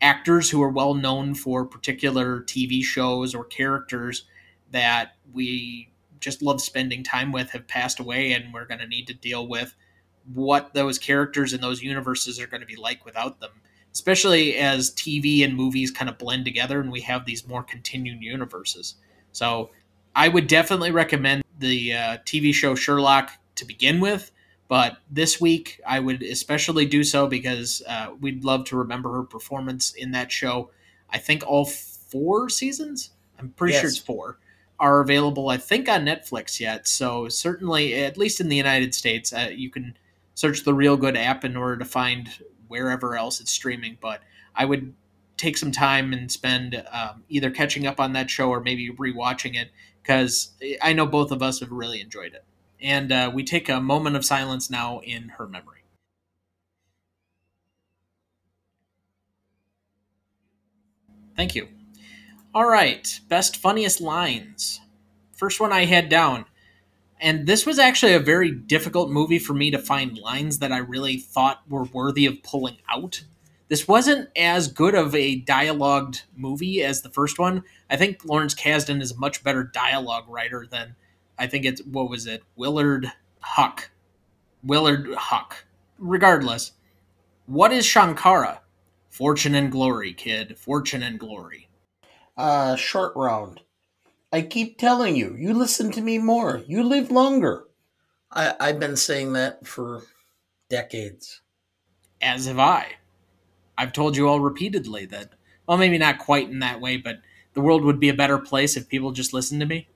actors 0.00 0.50
who 0.50 0.62
are 0.62 0.68
well 0.68 0.94
known 0.94 1.34
for 1.34 1.64
particular 1.64 2.40
TV 2.42 2.82
shows 2.82 3.34
or 3.34 3.44
characters 3.44 4.24
that 4.72 5.12
we 5.32 5.90
just 6.18 6.42
love 6.42 6.60
spending 6.60 7.04
time 7.04 7.30
with 7.30 7.50
have 7.50 7.68
passed 7.68 8.00
away 8.00 8.32
and 8.32 8.52
we're 8.52 8.66
going 8.66 8.80
to 8.80 8.86
need 8.86 9.06
to 9.06 9.14
deal 9.14 9.46
with 9.46 9.74
what 10.34 10.74
those 10.74 10.98
characters 10.98 11.52
and 11.52 11.62
those 11.62 11.82
universes 11.82 12.40
are 12.40 12.48
going 12.48 12.60
to 12.60 12.66
be 12.66 12.76
like 12.76 13.04
without 13.04 13.40
them 13.40 13.52
especially 13.96 14.56
as 14.56 14.90
TV 14.90 15.42
and 15.42 15.56
movies 15.56 15.90
kind 15.90 16.10
of 16.10 16.18
blend 16.18 16.44
together 16.44 16.82
and 16.82 16.92
we 16.92 17.00
have 17.00 17.24
these 17.24 17.48
more 17.48 17.62
continued 17.62 18.20
universes. 18.20 18.96
So 19.32 19.70
I 20.14 20.28
would 20.28 20.48
definitely 20.48 20.90
recommend 20.90 21.44
the 21.58 21.94
uh, 21.94 22.18
TV 22.26 22.52
show 22.52 22.74
Sherlock 22.74 23.30
to 23.54 23.64
begin 23.64 24.00
with, 24.00 24.32
but 24.68 24.98
this 25.10 25.40
week 25.40 25.80
I 25.86 26.00
would 26.00 26.22
especially 26.22 26.84
do 26.84 27.04
so 27.04 27.26
because 27.26 27.82
uh, 27.88 28.08
we'd 28.20 28.44
love 28.44 28.66
to 28.66 28.76
remember 28.76 29.14
her 29.14 29.22
performance 29.22 29.94
in 29.94 30.10
that 30.10 30.30
show. 30.30 30.70
I 31.08 31.16
think 31.16 31.42
all 31.46 31.64
four 31.64 32.50
seasons. 32.50 33.12
I'm 33.38 33.48
pretty 33.52 33.72
yes. 33.72 33.80
sure 33.80 33.88
it's 33.88 33.98
four. 33.98 34.38
are 34.78 35.00
available, 35.00 35.48
I 35.48 35.56
think, 35.56 35.88
on 35.88 36.04
Netflix 36.04 36.60
yet. 36.60 36.86
So 36.86 37.30
certainly, 37.30 37.94
at 37.94 38.18
least 38.18 38.42
in 38.42 38.50
the 38.50 38.56
United 38.56 38.94
States, 38.94 39.32
uh, 39.32 39.48
you 39.50 39.70
can 39.70 39.96
search 40.34 40.64
the 40.64 40.72
Reelgood 40.72 41.16
app 41.16 41.46
in 41.46 41.56
order 41.56 41.78
to 41.78 41.86
find 41.86 42.28
wherever 42.68 43.16
else 43.16 43.40
it's 43.40 43.50
streaming. 43.50 43.98
But 44.00 44.22
I 44.54 44.64
would 44.64 44.94
take 45.36 45.56
some 45.56 45.70
time 45.70 46.12
and 46.12 46.30
spend 46.30 46.82
um, 46.90 47.24
either 47.28 47.50
catching 47.50 47.86
up 47.86 48.00
on 48.00 48.12
that 48.14 48.30
show 48.30 48.48
or 48.48 48.60
maybe 48.60 48.90
rewatching 48.90 49.54
it 49.54 49.70
because 50.02 50.50
I 50.80 50.92
know 50.92 51.06
both 51.06 51.30
of 51.30 51.42
us 51.42 51.60
have 51.60 51.70
really 51.70 52.00
enjoyed 52.00 52.34
it. 52.34 52.44
And 52.80 53.10
uh, 53.10 53.30
we 53.32 53.42
take 53.42 53.68
a 53.68 53.80
moment 53.80 54.16
of 54.16 54.24
silence 54.24 54.70
now 54.70 55.00
in 55.00 55.30
her 55.30 55.46
memory. 55.46 55.82
Thank 61.36 61.54
you. 61.54 61.68
All 62.54 62.66
right, 62.66 63.20
best 63.28 63.56
funniest 63.58 64.00
lines. 64.00 64.80
First 65.34 65.60
one 65.60 65.72
I 65.72 65.84
had 65.84 66.08
down. 66.08 66.46
And 67.20 67.46
this 67.46 67.64
was 67.64 67.78
actually 67.78 68.12
a 68.12 68.20
very 68.20 68.50
difficult 68.50 69.10
movie 69.10 69.38
for 69.38 69.54
me 69.54 69.70
to 69.70 69.78
find 69.78 70.18
lines 70.18 70.58
that 70.58 70.72
I 70.72 70.78
really 70.78 71.16
thought 71.16 71.62
were 71.68 71.84
worthy 71.84 72.26
of 72.26 72.42
pulling 72.42 72.78
out. 72.90 73.24
This 73.68 73.88
wasn't 73.88 74.28
as 74.36 74.68
good 74.68 74.94
of 74.94 75.14
a 75.14 75.40
dialogued 75.40 76.22
movie 76.36 76.84
as 76.84 77.02
the 77.02 77.10
first 77.10 77.38
one. 77.38 77.64
I 77.90 77.96
think 77.96 78.24
Lawrence 78.24 78.54
Kasdan 78.54 79.00
is 79.00 79.12
a 79.12 79.18
much 79.18 79.42
better 79.42 79.64
dialogue 79.64 80.28
writer 80.28 80.66
than 80.70 80.94
I 81.38 81.46
think 81.46 81.64
it's 81.64 81.82
what 81.84 82.08
was 82.08 82.26
it? 82.26 82.42
Willard 82.54 83.12
Huyck. 83.42 83.86
Willard 84.62 85.06
Huyck. 85.06 85.52
Regardless, 85.98 86.72
what 87.46 87.72
is 87.72 87.86
Shankara? 87.86 88.58
Fortune 89.08 89.54
and 89.54 89.72
glory, 89.72 90.12
kid. 90.12 90.58
Fortune 90.58 91.02
and 91.02 91.18
glory. 91.18 91.68
Uh, 92.36 92.76
short 92.76 93.14
round. 93.16 93.62
I 94.36 94.42
keep 94.42 94.76
telling 94.76 95.16
you, 95.16 95.34
you 95.34 95.54
listen 95.54 95.90
to 95.92 96.02
me 96.02 96.18
more. 96.18 96.62
You 96.66 96.82
live 96.82 97.10
longer. 97.10 97.64
I, 98.30 98.54
I've 98.60 98.78
been 98.78 98.96
saying 98.96 99.32
that 99.32 99.66
for 99.66 100.02
decades. 100.68 101.40
As 102.20 102.44
have 102.44 102.58
I. 102.58 102.96
I've 103.78 103.94
told 103.94 104.14
you 104.14 104.28
all 104.28 104.40
repeatedly 104.40 105.06
that, 105.06 105.30
well, 105.66 105.78
maybe 105.78 105.96
not 105.96 106.18
quite 106.18 106.50
in 106.50 106.58
that 106.58 106.82
way, 106.82 106.98
but 106.98 107.20
the 107.54 107.62
world 107.62 107.82
would 107.82 107.98
be 107.98 108.10
a 108.10 108.14
better 108.14 108.36
place 108.36 108.76
if 108.76 108.90
people 108.90 109.10
just 109.12 109.32
listened 109.32 109.62
to 109.62 109.66
me. 109.66 109.88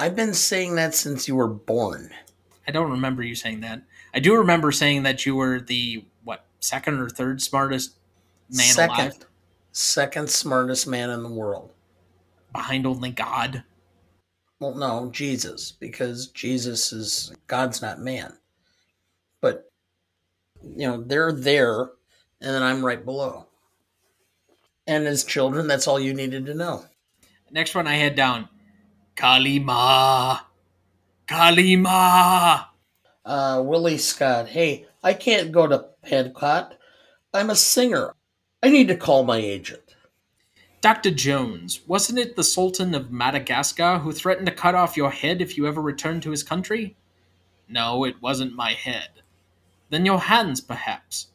I've 0.00 0.16
been 0.16 0.34
saying 0.34 0.74
that 0.74 0.92
since 0.92 1.28
you 1.28 1.36
were 1.36 1.46
born. 1.46 2.10
I 2.66 2.72
don't 2.72 2.90
remember 2.90 3.22
you 3.22 3.36
saying 3.36 3.60
that. 3.60 3.82
I 4.12 4.18
do 4.18 4.34
remember 4.34 4.72
saying 4.72 5.04
that 5.04 5.24
you 5.24 5.36
were 5.36 5.60
the, 5.60 6.04
what, 6.24 6.44
second 6.58 6.98
or 6.98 7.08
third 7.08 7.40
smartest 7.40 7.94
man 8.50 8.66
second, 8.66 8.96
alive? 8.96 9.26
Second 9.70 10.28
smartest 10.28 10.88
man 10.88 11.10
in 11.10 11.22
the 11.22 11.30
world. 11.30 11.70
Behind 12.52 12.86
only 12.86 13.10
God? 13.10 13.64
Well, 14.58 14.74
no, 14.74 15.10
Jesus, 15.10 15.72
because 15.72 16.28
Jesus 16.28 16.92
is 16.92 17.32
God's 17.46 17.80
not 17.80 18.00
man. 18.00 18.34
But 19.40 19.70
you 20.62 20.86
know, 20.86 21.02
they're 21.02 21.32
there 21.32 21.90
and 22.40 22.54
then 22.54 22.62
I'm 22.62 22.84
right 22.84 23.04
below. 23.04 23.46
And 24.86 25.06
as 25.06 25.24
children, 25.24 25.66
that's 25.66 25.86
all 25.86 26.00
you 26.00 26.12
needed 26.12 26.46
to 26.46 26.54
know. 26.54 26.84
Next 27.50 27.74
one 27.74 27.86
I 27.86 27.94
had 27.94 28.14
down. 28.14 28.48
Kali 29.16 29.58
Ma. 29.58 30.40
Kalima. 31.26 32.66
Uh, 33.24 33.62
Willie 33.64 33.98
Scott. 33.98 34.48
Hey, 34.48 34.86
I 35.02 35.14
can't 35.14 35.52
go 35.52 35.66
to 35.66 35.86
Pankot. 36.04 36.72
I'm 37.32 37.50
a 37.50 37.54
singer. 37.54 38.14
I 38.62 38.70
need 38.70 38.88
to 38.88 38.96
call 38.96 39.22
my 39.22 39.38
agent. 39.38 39.89
Dr. 40.80 41.10
Jones, 41.10 41.82
wasn't 41.86 42.18
it 42.18 42.36
the 42.36 42.44
Sultan 42.44 42.94
of 42.94 43.12
Madagascar 43.12 43.98
who 43.98 44.12
threatened 44.12 44.46
to 44.46 44.52
cut 44.52 44.74
off 44.74 44.96
your 44.96 45.10
head 45.10 45.42
if 45.42 45.58
you 45.58 45.66
ever 45.66 45.80
returned 45.82 46.22
to 46.22 46.30
his 46.30 46.42
country? 46.42 46.96
No, 47.68 48.04
it 48.04 48.22
wasn't 48.22 48.54
my 48.54 48.72
head. 48.72 49.10
Then 49.90 50.06
your 50.06 50.20
hands, 50.20 50.62
perhaps. 50.62 51.26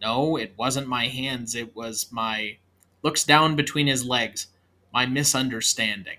No, 0.00 0.38
it 0.38 0.54
wasn't 0.56 0.86
my 0.86 1.06
hands, 1.08 1.54
it 1.54 1.76
was 1.76 2.06
my. 2.10 2.56
Looks 3.02 3.24
down 3.24 3.56
between 3.56 3.88
his 3.88 4.06
legs. 4.06 4.46
My 4.92 5.04
misunderstanding. 5.04 6.18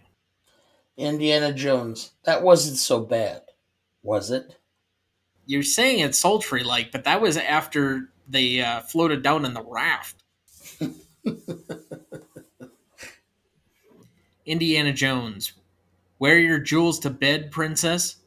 Indiana 0.96 1.52
Jones. 1.52 2.12
That 2.24 2.44
wasn't 2.44 2.78
so 2.78 3.00
bad, 3.00 3.42
was 4.04 4.30
it? 4.30 4.58
You're 5.48 5.64
saying 5.64 6.00
it's 6.02 6.20
sultry 6.20 6.64
like, 6.64 6.92
but 6.92 7.06
that 7.06 7.20
was 7.20 7.36
after 7.36 8.12
they 8.28 8.62
uh, 8.62 8.82
floated 8.82 9.24
down 9.24 9.44
in 9.44 9.56
the 9.56 9.64
raft. 9.64 10.24
Indiana 14.50 14.92
Jones. 14.92 15.54
Wear 16.18 16.40
your 16.40 16.60
jewels 16.60 17.00
to 17.00 17.10
bed, 17.12 17.52
princess? 17.52 18.18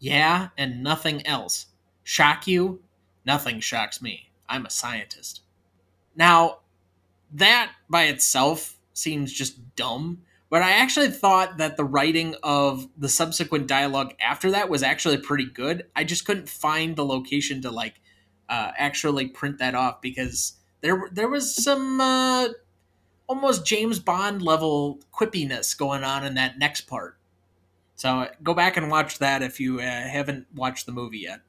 Yeah, 0.00 0.48
and 0.58 0.82
nothing 0.82 1.26
else. 1.26 1.66
Shock 2.02 2.46
you? 2.46 2.82
Nothing 3.24 3.60
shocks 3.60 4.02
me. 4.02 4.30
I'm 4.48 4.66
a 4.66 4.70
scientist. 4.70 5.42
Now, 6.16 6.58
that 7.32 7.70
by 7.88 8.04
itself 8.04 8.76
seems 8.92 9.32
just 9.32 9.76
dumb, 9.76 10.22
but 10.50 10.62
I 10.62 10.72
actually 10.72 11.10
thought 11.10 11.58
that 11.58 11.76
the 11.76 11.84
writing 11.84 12.34
of 12.42 12.88
the 12.96 13.08
subsequent 13.08 13.68
dialogue 13.68 14.14
after 14.20 14.50
that 14.50 14.68
was 14.68 14.82
actually 14.82 15.18
pretty 15.18 15.44
good. 15.44 15.86
I 15.94 16.02
just 16.04 16.24
couldn't 16.24 16.48
find 16.48 16.96
the 16.96 17.04
location 17.04 17.62
to 17.62 17.70
like 17.70 18.00
uh, 18.48 18.72
actually 18.76 19.28
print 19.28 19.58
that 19.58 19.74
off 19.74 20.00
because 20.00 20.54
there 20.80 21.08
there 21.12 21.28
was 21.28 21.54
some 21.54 22.00
uh, 22.00 22.48
almost 23.28 23.64
James 23.64 24.00
Bond 24.00 24.42
level 24.42 25.00
quippiness 25.12 25.76
going 25.76 26.02
on 26.02 26.24
in 26.24 26.34
that 26.34 26.58
next 26.58 26.82
part. 26.82 27.16
So 27.94 28.28
go 28.42 28.54
back 28.54 28.76
and 28.76 28.90
watch 28.90 29.18
that 29.18 29.42
if 29.42 29.60
you 29.60 29.78
uh, 29.78 29.82
haven't 29.82 30.46
watched 30.54 30.86
the 30.86 30.92
movie 30.92 31.18
yet. 31.18 31.40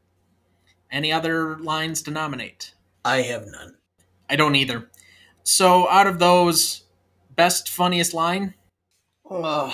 Any 0.91 1.11
other 1.11 1.57
lines 1.57 2.01
to 2.03 2.11
nominate? 2.11 2.73
I 3.05 3.21
have 3.21 3.45
none. 3.47 3.75
I 4.29 4.35
don't 4.35 4.55
either. 4.55 4.89
So 5.43 5.87
out 5.89 6.07
of 6.07 6.19
those, 6.19 6.83
best 7.35 7.69
funniest 7.69 8.13
line? 8.13 8.55
Uh, 9.29 9.71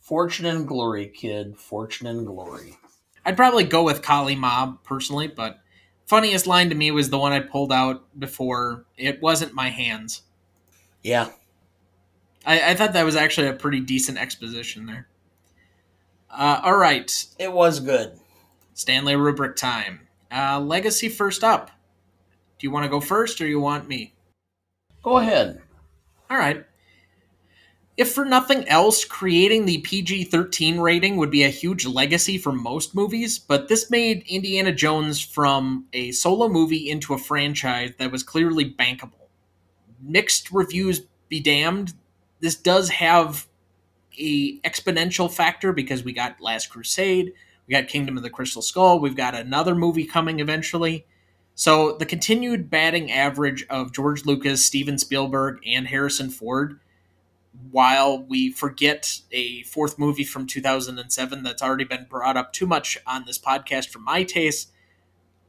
fortune 0.00 0.46
and 0.46 0.68
glory, 0.68 1.08
kid. 1.08 1.56
Fortune 1.56 2.06
and 2.06 2.26
glory. 2.26 2.76
I'd 3.24 3.36
probably 3.36 3.64
go 3.64 3.82
with 3.82 4.02
Kali 4.02 4.36
Mob 4.36 4.84
personally, 4.84 5.26
but 5.26 5.58
funniest 6.06 6.46
line 6.46 6.68
to 6.70 6.74
me 6.74 6.90
was 6.90 7.10
the 7.10 7.18
one 7.18 7.32
I 7.32 7.40
pulled 7.40 7.72
out 7.72 8.04
before. 8.18 8.84
It 8.96 9.20
wasn't 9.20 9.52
my 9.52 9.68
hands. 9.68 10.22
Yeah. 11.02 11.30
I, 12.44 12.70
I 12.70 12.74
thought 12.74 12.92
that 12.92 13.04
was 13.04 13.16
actually 13.16 13.48
a 13.48 13.52
pretty 13.52 13.80
decent 13.80 14.18
exposition 14.18 14.86
there. 14.86 15.08
Uh, 16.30 16.60
all 16.62 16.76
right. 16.76 17.10
It 17.38 17.52
was 17.52 17.80
good. 17.80 18.18
Stanley 18.74 19.16
rubric 19.16 19.56
time. 19.56 20.00
Uh, 20.30 20.60
legacy 20.60 21.08
first 21.08 21.42
up. 21.42 21.70
Do 22.58 22.66
you 22.66 22.70
want 22.70 22.84
to 22.84 22.90
go 22.90 23.00
first 23.00 23.40
or 23.40 23.46
you 23.46 23.60
want 23.60 23.88
me? 23.88 24.14
Go 25.02 25.18
ahead. 25.18 25.62
All 26.30 26.36
right. 26.36 26.64
If 27.96 28.12
for 28.12 28.26
nothing 28.26 28.68
else, 28.68 29.06
creating 29.06 29.64
the 29.64 29.78
PG 29.78 30.24
13 30.24 30.80
rating 30.80 31.16
would 31.16 31.30
be 31.30 31.44
a 31.44 31.48
huge 31.48 31.86
legacy 31.86 32.36
for 32.36 32.52
most 32.52 32.94
movies, 32.94 33.38
but 33.38 33.68
this 33.68 33.90
made 33.90 34.26
Indiana 34.28 34.70
Jones 34.70 35.18
from 35.22 35.86
a 35.94 36.12
solo 36.12 36.46
movie 36.48 36.90
into 36.90 37.14
a 37.14 37.18
franchise 37.18 37.94
that 37.98 38.12
was 38.12 38.22
clearly 38.22 38.70
bankable. 38.70 39.28
Mixed 40.02 40.52
reviews 40.52 41.06
be 41.30 41.40
damned, 41.40 41.94
this 42.40 42.54
does 42.54 42.90
have 42.90 43.46
a 44.18 44.58
exponential 44.60 45.32
factor 45.32 45.72
because 45.72 46.04
we 46.04 46.12
got 46.12 46.38
Last 46.38 46.68
Crusade, 46.68 47.32
we 47.66 47.72
got 47.72 47.88
Kingdom 47.88 48.18
of 48.18 48.22
the 48.22 48.30
Crystal 48.30 48.60
Skull, 48.60 49.00
we've 49.00 49.16
got 49.16 49.34
another 49.34 49.74
movie 49.74 50.04
coming 50.04 50.38
eventually. 50.40 51.06
So 51.54 51.96
the 51.96 52.04
continued 52.04 52.68
batting 52.68 53.10
average 53.10 53.64
of 53.70 53.90
George 53.90 54.26
Lucas, 54.26 54.66
Steven 54.66 54.98
Spielberg, 54.98 55.60
and 55.66 55.86
Harrison 55.86 56.28
Ford 56.28 56.78
while 57.70 58.22
we 58.22 58.50
forget 58.50 59.20
a 59.32 59.62
fourth 59.64 59.98
movie 59.98 60.24
from 60.24 60.46
2007 60.46 61.42
that's 61.42 61.62
already 61.62 61.84
been 61.84 62.06
brought 62.08 62.36
up 62.36 62.52
too 62.52 62.66
much 62.66 62.98
on 63.06 63.24
this 63.26 63.38
podcast 63.38 63.88
for 63.88 63.98
my 63.98 64.22
taste, 64.22 64.72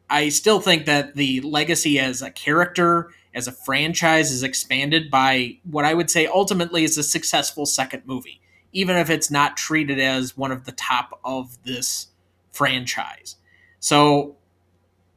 I 0.10 0.30
still 0.30 0.60
think 0.60 0.86
that 0.86 1.16
the 1.16 1.42
legacy 1.42 2.00
as 2.00 2.22
a 2.22 2.32
character, 2.32 3.12
as 3.34 3.48
a 3.48 3.52
franchise, 3.52 4.32
is 4.32 4.44
expanded 4.44 5.12
by 5.12 5.58
what 5.64 5.86
I 5.86 5.94
would 5.94 6.10
say 6.10 6.28
ultimately 6.28 6.84
is 6.84 6.98
a 6.98 7.04
successful 7.04 7.66
second 7.66 8.04
movie, 8.06 8.42
even 8.72 8.96
if 8.96 9.10
it's 9.10 9.30
not 9.30 9.58
treated 9.58 10.00
as 10.00 10.38
one 10.38 10.52
of 10.52 10.66
the 10.66 10.72
top 10.72 11.20
of 11.24 11.62
this 11.64 12.08
franchise. 12.52 13.36
So 13.80 14.38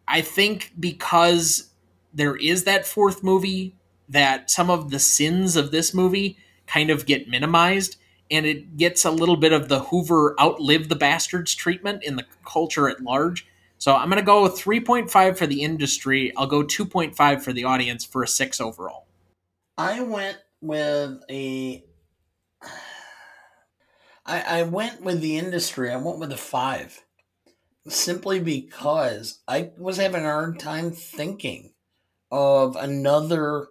I 0.07 0.21
think 0.23 0.73
because 0.79 1.71
there 2.13 2.37
is 2.37 2.65
that 2.65 2.87
fourth 2.87 3.23
movie, 3.23 3.77
that 4.09 4.51
some 4.51 4.71
of 4.71 4.91
the 4.91 4.99
sins 4.99 5.55
of 5.55 5.71
this 5.71 5.95
movie 5.95 6.37
kind 6.71 6.91
of 6.91 7.07
get 7.07 7.29
minimized 7.29 7.97
and 8.31 8.47
it 8.47 8.77
gets 8.77 9.05
a 9.05 9.11
little 9.11 9.37
bit 9.37 9.53
of 9.53 9.69
the 9.69 9.81
Hoover 9.81 10.37
outlive 10.41 10.89
the 10.89 10.97
bastards 10.97 11.55
treatment 11.55 12.05
in 12.05 12.17
the 12.17 12.25
culture 12.45 12.89
at 12.89 13.01
large. 13.03 13.47
So 13.79 13.95
I'm 13.97 14.09
going 14.09 14.21
to 14.21 14.27
go 14.27 14.49
3.5 14.49 15.37
for 15.37 15.47
the 15.47 15.63
industry. 15.63 16.33
I'll 16.37 16.47
go 16.47 16.63
2.5 16.63 17.43
for 17.43 17.53
the 17.53 17.65
audience 17.65 18.05
for 18.05 18.23
a 18.23 18.29
6 18.29 18.61
overall. 18.61 19.07
I 19.77 20.03
went 20.03 20.39
with 20.61 21.23
a 21.31 21.83
I, 24.27 24.61
I 24.61 24.63
went 24.63 25.01
with 25.03 25.21
the 25.21 25.39
industry. 25.39 25.91
I 25.91 25.97
went 25.97 26.19
with 26.19 26.31
a 26.31 26.37
five. 26.37 27.05
Simply 27.89 28.39
because 28.39 29.41
I 29.49 29.71
was 29.79 29.97
having 29.97 30.21
a 30.21 30.31
hard 30.31 30.61
time 30.61 30.93
thinking 30.93 31.73
of 32.31 32.77
another 32.77 33.69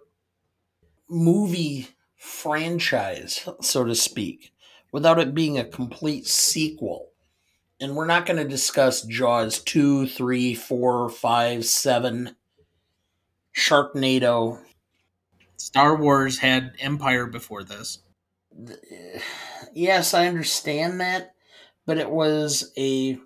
movie 1.08 1.88
franchise, 2.20 3.48
so 3.62 3.82
to 3.82 3.94
speak, 3.94 4.52
without 4.92 5.18
it 5.18 5.34
being 5.34 5.58
a 5.58 5.64
complete 5.64 6.26
sequel. 6.26 7.08
And 7.80 7.96
we're 7.96 8.04
not 8.04 8.26
going 8.26 8.36
to 8.36 8.46
discuss 8.46 9.02
Jaws 9.02 9.60
2, 9.60 10.06
3, 10.06 10.54
4, 10.54 11.08
5, 11.08 11.64
7, 11.64 12.36
Sharknado. 13.56 14.60
Star 15.56 15.96
Wars 15.96 16.38
had 16.38 16.74
Empire 16.78 17.26
before 17.26 17.64
this. 17.64 17.98
Yes, 19.72 20.14
I 20.14 20.26
understand 20.26 21.00
that, 21.00 21.34
but 21.86 21.96
it 21.96 22.10
was 22.10 22.72
a 22.76 23.16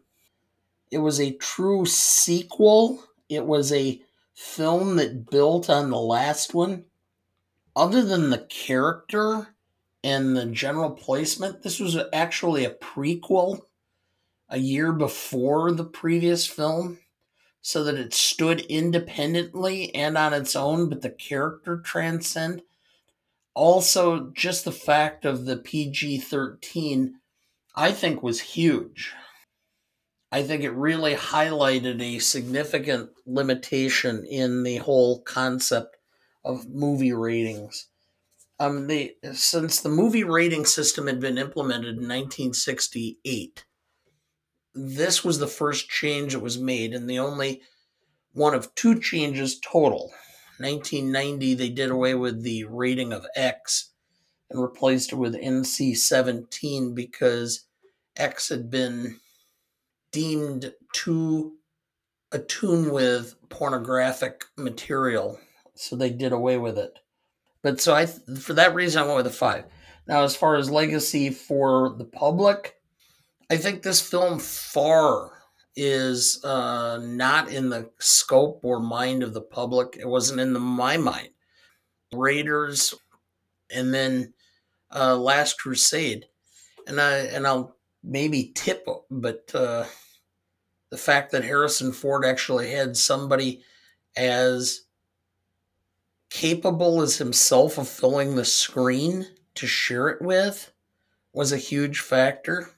it 0.91 0.99
was 0.99 1.19
a 1.19 1.33
true 1.37 1.87
sequel. 1.87 3.03
It 3.31 3.47
was 3.47 3.73
a 3.73 4.03
film 4.35 4.97
that 4.97 5.31
built 5.31 5.71
on 5.71 5.89
the 5.89 5.99
last 5.99 6.53
one. 6.53 6.85
Other 7.77 8.05
than 8.05 8.31
the 8.31 8.47
character 8.49 9.49
and 10.03 10.37
the 10.37 10.47
general 10.47 10.91
placement, 10.91 11.63
this 11.63 11.81
was 11.81 11.97
actually 12.13 12.65
a 12.65 12.71
prequel 12.71 13.63
a 14.49 14.59
year 14.59 14.93
before 14.93 15.73
the 15.73 15.85
previous 15.85 16.47
film 16.47 16.99
so 17.61 17.83
that 17.83 17.97
it 17.97 18.13
stood 18.13 18.61
independently 18.61 19.93
and 19.95 20.19
on 20.19 20.35
its 20.35 20.55
own, 20.55 20.89
but 20.89 21.01
the 21.01 21.11
character 21.11 21.79
transcend. 21.79 22.63
Also, 23.55 24.31
just 24.35 24.65
the 24.65 24.73
fact 24.73 25.25
of 25.25 25.47
the 25.47 25.57
PG 25.57 26.19
13, 26.19 27.15
I 27.75 27.91
think, 27.91 28.23
was 28.23 28.41
huge. 28.41 29.15
I 30.31 30.43
think 30.43 30.63
it 30.63 30.73
really 30.73 31.15
highlighted 31.15 32.03
a 32.03 32.19
significant 32.19 33.11
limitation 33.25 34.25
in 34.27 34.63
the 34.63 34.77
whole 34.79 35.23
concept 35.23 35.97
of 36.45 36.69
movie 36.69 37.13
ratings. 37.13 37.89
Um, 38.61 38.87
the 38.87 39.17
since 39.33 39.81
the 39.81 39.89
movie 39.89 40.25
rating 40.25 40.65
system 40.65 41.07
had 41.07 41.21
been 41.21 41.39
implemented 41.39 41.97
in 41.97 42.09
1968, 42.09 43.65
this 44.75 45.25
was 45.25 45.39
the 45.39 45.47
first 45.47 45.89
change 45.89 46.33
that 46.33 46.41
was 46.41 46.59
made, 46.59 46.93
and 46.93 47.09
the 47.09 47.19
only 47.19 47.63
one 48.33 48.55
of 48.55 48.75
two 48.75 49.01
changes 49.01 49.59
total. 49.61 50.13
1990, 50.59 51.55
they 51.55 51.69
did 51.69 51.91
away 51.91 52.15
with 52.15 52.43
the 52.43 52.65
rating 52.65 53.13
of 53.13 53.27
X 53.35 53.91
and 54.51 54.63
replaced 54.63 55.13
it 55.13 55.17
with 55.17 55.35
NC 55.35 55.97
17 55.97 56.95
because 56.95 57.67
X 58.17 58.49
had 58.51 58.71
been 58.71 59.19
deemed 60.13 60.73
too 60.93 61.55
attuned 62.31 62.93
with 62.93 63.35
pornographic 63.49 64.45
material, 64.57 65.39
so 65.75 65.97
they 65.97 66.11
did 66.11 66.33
away 66.33 66.59
with 66.59 66.79
it. 66.79 66.99
But 67.63 67.81
so 67.81 67.95
I, 67.95 68.07
for 68.07 68.55
that 68.55 68.75
reason, 68.75 69.03
I 69.03 69.07
went 69.07 69.17
with 69.17 69.27
a 69.27 69.31
five. 69.31 69.65
Now, 70.07 70.23
as 70.23 70.37
far 70.37 70.57
as 70.57 70.71
legacy 70.71 71.31
for 71.31 71.95
the 71.97 72.05
public, 72.05 72.77
I 73.51 73.57
think 73.57 73.83
this 73.83 74.01
film 74.01 74.39
far 74.39 75.31
is 75.77 76.45
uh, 76.45 76.99
not 77.03 77.49
in 77.49 77.71
the 77.71 77.91
scope 77.99 78.61
or 78.63 78.81
mind 78.81 79.23
of 79.23 79.33
the 79.33 79.41
public. 79.41 79.97
It 79.99 80.07
wasn't 80.07 80.41
in 80.41 80.53
the, 80.53 80.61
my 80.61 80.97
mind. 80.97 81.31
Raiders, 82.13 82.95
and 83.71 83.93
then 83.93 84.35
uh, 84.95 85.17
Last 85.17 85.59
Crusade, 85.59 86.27
and 86.87 87.01
I 87.01 87.19
and 87.19 87.47
I'll 87.47 87.77
maybe 88.03 88.53
tip, 88.55 88.87
but 89.11 89.51
uh, 89.55 89.85
the 90.91 90.97
fact 90.97 91.33
that 91.33 91.45
Harrison 91.45 91.93
Ford 91.93 92.25
actually 92.25 92.71
had 92.71 92.97
somebody 92.97 93.63
as 94.17 94.84
capable 96.35 97.01
as 97.01 97.19
himself 97.19 97.79
of 97.79 97.89
filling 97.89 98.35
the 98.35 98.45
screen 98.45 99.25
to 99.55 99.69
share 99.69 100.09
it 100.09 100.21
with 100.21 100.73
was 101.33 101.53
a 101.53 101.57
huge 101.57 102.01
factor. 102.01 102.73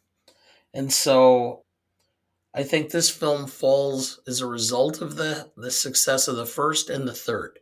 And 0.75 0.93
so 0.93 1.65
I 2.55 2.65
think 2.65 2.91
this 2.91 3.09
film 3.09 3.47
falls 3.47 4.21
as 4.27 4.43
a 4.43 4.47
result 4.47 5.01
of 5.01 5.17
the, 5.17 5.51
the 5.57 5.71
success 5.71 6.29
of 6.29 6.37
the 6.37 6.45
first 6.45 6.91
and 6.91 7.09
the 7.09 7.15
third. 7.15 7.59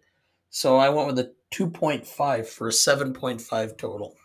So 0.50 0.78
I 0.78 0.88
went 0.88 1.06
with 1.06 1.18
a 1.20 1.32
2.5 1.52 2.46
for 2.48 2.66
a 2.66 2.72
7.5 2.72 3.78
total. 3.78 4.16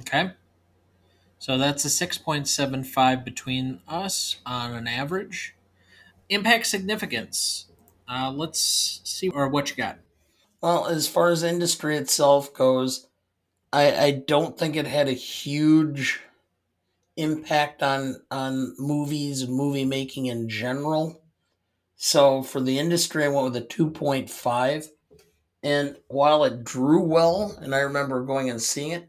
Okay. 0.00 0.30
So 1.38 1.58
that's 1.58 1.84
a 1.84 1.88
6.75 1.88 3.24
between 3.26 3.80
us 3.86 4.38
on 4.46 4.72
an 4.72 4.86
average. 4.86 5.54
Impact 6.30 6.66
significance. 6.66 7.66
Uh, 8.08 8.32
let's 8.34 9.02
see 9.04 9.28
or 9.28 9.50
what 9.50 9.68
you 9.68 9.76
got. 9.76 9.98
Well, 10.62 10.86
as 10.86 11.08
far 11.08 11.28
as 11.30 11.42
industry 11.42 11.96
itself 11.96 12.54
goes, 12.54 13.08
I, 13.72 13.96
I 13.96 14.10
don't 14.12 14.58
think 14.58 14.76
it 14.76 14.86
had 14.86 15.08
a 15.08 15.12
huge 15.12 16.20
impact 17.16 17.82
on 17.82 18.22
on 18.30 18.74
movies 18.78 19.48
movie 19.48 19.84
making 19.84 20.26
in 20.26 20.48
general. 20.48 21.22
So 21.96 22.42
for 22.42 22.60
the 22.60 22.78
industry, 22.78 23.24
I 23.24 23.28
went 23.28 23.46
with 23.52 23.56
a 23.56 23.66
2.5. 23.66 24.88
And 25.62 25.96
while 26.08 26.44
it 26.44 26.64
drew 26.64 27.02
well, 27.02 27.56
and 27.60 27.74
I 27.74 27.80
remember 27.80 28.24
going 28.24 28.50
and 28.50 28.62
seeing 28.62 28.92
it, 28.92 29.08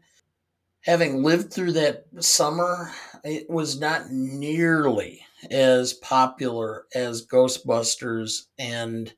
having 0.82 1.22
lived 1.22 1.52
through 1.52 1.72
that 1.72 2.06
summer, 2.20 2.92
it 3.24 3.50
was 3.50 3.80
not 3.80 4.10
nearly 4.10 5.26
as 5.50 5.94
popular 5.94 6.86
as 6.94 7.26
Ghostbusters 7.26 8.46
and 8.58 9.14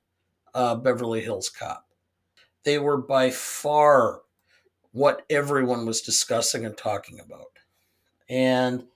uh, 0.54 0.76
Beverly 0.76 1.22
Hills 1.22 1.50
Cop. 1.50 1.85
They 2.66 2.80
were 2.80 2.96
by 2.96 3.30
far 3.30 4.22
what 4.90 5.24
everyone 5.30 5.86
was 5.86 6.00
discussing 6.00 6.66
and 6.66 6.76
talking 6.76 7.20
about. 7.20 7.60
And 8.28 8.86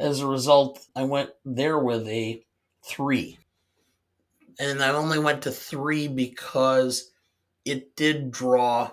as 0.00 0.18
a 0.18 0.26
result, 0.26 0.84
I 0.96 1.04
went 1.04 1.30
there 1.44 1.78
with 1.78 2.08
a 2.08 2.44
three. 2.84 3.38
And 4.58 4.82
I 4.82 4.88
only 4.90 5.20
went 5.20 5.42
to 5.42 5.52
three 5.52 6.08
because 6.08 7.12
it 7.64 7.94
did 7.94 8.32
draw 8.32 8.90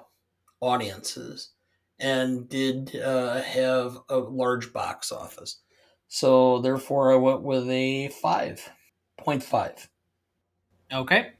audiences 0.61 1.53
and 1.99 2.47
did 2.47 2.95
uh, 2.95 3.41
have 3.41 3.97
a 4.07 4.17
large 4.17 4.71
box 4.71 5.11
office. 5.11 5.61
So 6.09 6.61
therefore, 6.61 7.11
I 7.11 7.15
went 7.15 7.41
with 7.41 7.67
a 7.71 8.09
5.5. 8.23 9.87
Okay. 10.93 11.31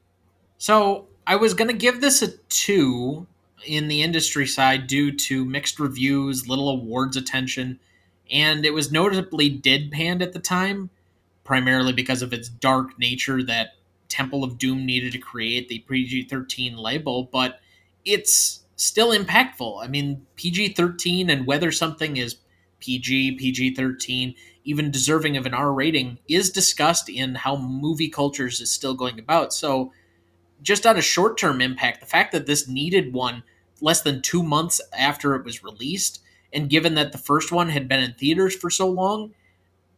So 0.58 1.06
I 1.28 1.36
was 1.36 1.52
to 1.52 1.74
give 1.74 2.00
this 2.00 2.22
a 2.22 2.28
2 2.48 3.26
in 3.66 3.88
the 3.88 4.02
industry 4.02 4.46
side 4.46 4.86
due 4.86 5.14
to 5.14 5.44
mixed 5.44 5.78
reviews, 5.78 6.48
little 6.48 6.70
awards 6.70 7.18
attention, 7.18 7.80
and 8.30 8.64
it 8.64 8.72
was 8.72 8.90
notably 8.90 9.50
deadpanned 9.50 10.22
at 10.22 10.32
the 10.32 10.38
time, 10.38 10.88
primarily 11.44 11.92
because 11.92 12.22
of 12.22 12.32
its 12.32 12.48
dark 12.48 12.98
nature 12.98 13.42
that 13.42 13.74
Temple 14.08 14.42
of 14.42 14.56
Doom 14.56 14.86
needed 14.86 15.12
to 15.12 15.18
create 15.18 15.68
the 15.68 15.80
PG 15.80 16.28
13 16.28 16.78
label, 16.78 17.28
but 17.30 17.60
it's 18.06 18.64
still 18.76 19.10
impactful. 19.10 19.84
I 19.84 19.86
mean, 19.86 20.26
PG 20.36 20.68
13 20.68 21.28
and 21.28 21.46
whether 21.46 21.70
something 21.70 22.16
is 22.16 22.36
PG, 22.80 23.32
PG 23.32 23.74
13, 23.74 24.34
even 24.64 24.90
deserving 24.90 25.36
of 25.36 25.44
an 25.44 25.52
R 25.52 25.74
rating, 25.74 26.20
is 26.26 26.48
discussed 26.48 27.10
in 27.10 27.34
how 27.34 27.56
movie 27.56 28.08
cultures 28.08 28.62
is 28.62 28.72
still 28.72 28.94
going 28.94 29.18
about. 29.18 29.52
So, 29.52 29.92
just 30.62 30.86
on 30.86 30.96
a 30.96 31.02
short 31.02 31.38
term 31.38 31.60
impact, 31.60 32.00
the 32.00 32.06
fact 32.06 32.32
that 32.32 32.46
this 32.46 32.68
needed 32.68 33.12
one 33.12 33.42
less 33.80 34.02
than 34.02 34.22
two 34.22 34.42
months 34.42 34.80
after 34.96 35.34
it 35.34 35.44
was 35.44 35.62
released, 35.62 36.20
and 36.52 36.70
given 36.70 36.94
that 36.94 37.12
the 37.12 37.18
first 37.18 37.52
one 37.52 37.68
had 37.68 37.88
been 37.88 38.00
in 38.02 38.14
theaters 38.14 38.56
for 38.56 38.70
so 38.70 38.88
long, 38.88 39.34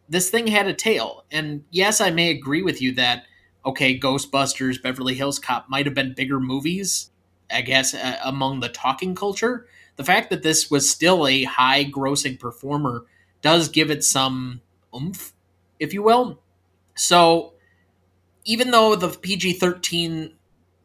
this 0.09 0.31
thing 0.31 0.49
had 0.49 0.67
a 0.67 0.75
tail. 0.75 1.25
And 1.31 1.65
yes, 1.71 2.01
I 2.01 2.11
may 2.11 2.31
agree 2.31 2.63
with 2.63 2.83
you 2.83 2.93
that, 2.97 3.25
okay, 3.65 3.99
Ghostbusters, 3.99 4.83
Beverly 4.83 5.15
Hills 5.15 5.39
Cop 5.39 5.69
might 5.69 5.87
have 5.87 5.95
been 5.95 6.15
bigger 6.15 6.41
movies, 6.41 7.11
I 7.51 7.63
guess, 7.63 7.95
uh, 7.95 8.19
among 8.25 8.61
the 8.61 8.69
talking 8.69 9.15
culture. 9.15 9.67
The 9.97 10.05
fact 10.05 10.31
that 10.31 10.43
this 10.43 10.71
was 10.71 10.91
still 10.91 11.27
a 11.27 11.45
high 11.45 11.85
grossing 11.85 12.39
performer 12.39 13.07
does 13.43 13.69
give 13.69 13.91
it 13.91 14.05
some 14.05 14.61
oomph, 14.95 15.33
if 15.79 15.95
you 15.95 16.03
will. 16.03 16.41
So, 16.97 17.55
even 18.45 18.71
though 18.71 18.97
the 18.97 19.11
PG 19.11 19.55
13 19.55 20.35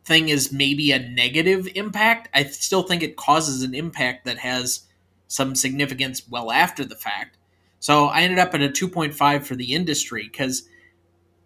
thing 0.05 0.29
is 0.29 0.51
maybe 0.51 0.91
a 0.91 0.99
negative 0.99 1.67
impact, 1.75 2.29
I 2.33 2.43
still 2.43 2.83
think 2.83 3.01
it 3.01 3.17
causes 3.17 3.63
an 3.63 3.73
impact 3.73 4.25
that 4.25 4.37
has 4.37 4.81
some 5.27 5.55
significance 5.55 6.21
well 6.29 6.51
after 6.51 6.85
the 6.85 6.95
fact. 6.95 7.37
So 7.79 8.05
I 8.05 8.21
ended 8.21 8.39
up 8.39 8.53
at 8.53 8.61
a 8.61 8.69
2.5 8.69 9.43
for 9.43 9.55
the 9.55 9.73
industry 9.73 10.29
because 10.31 10.67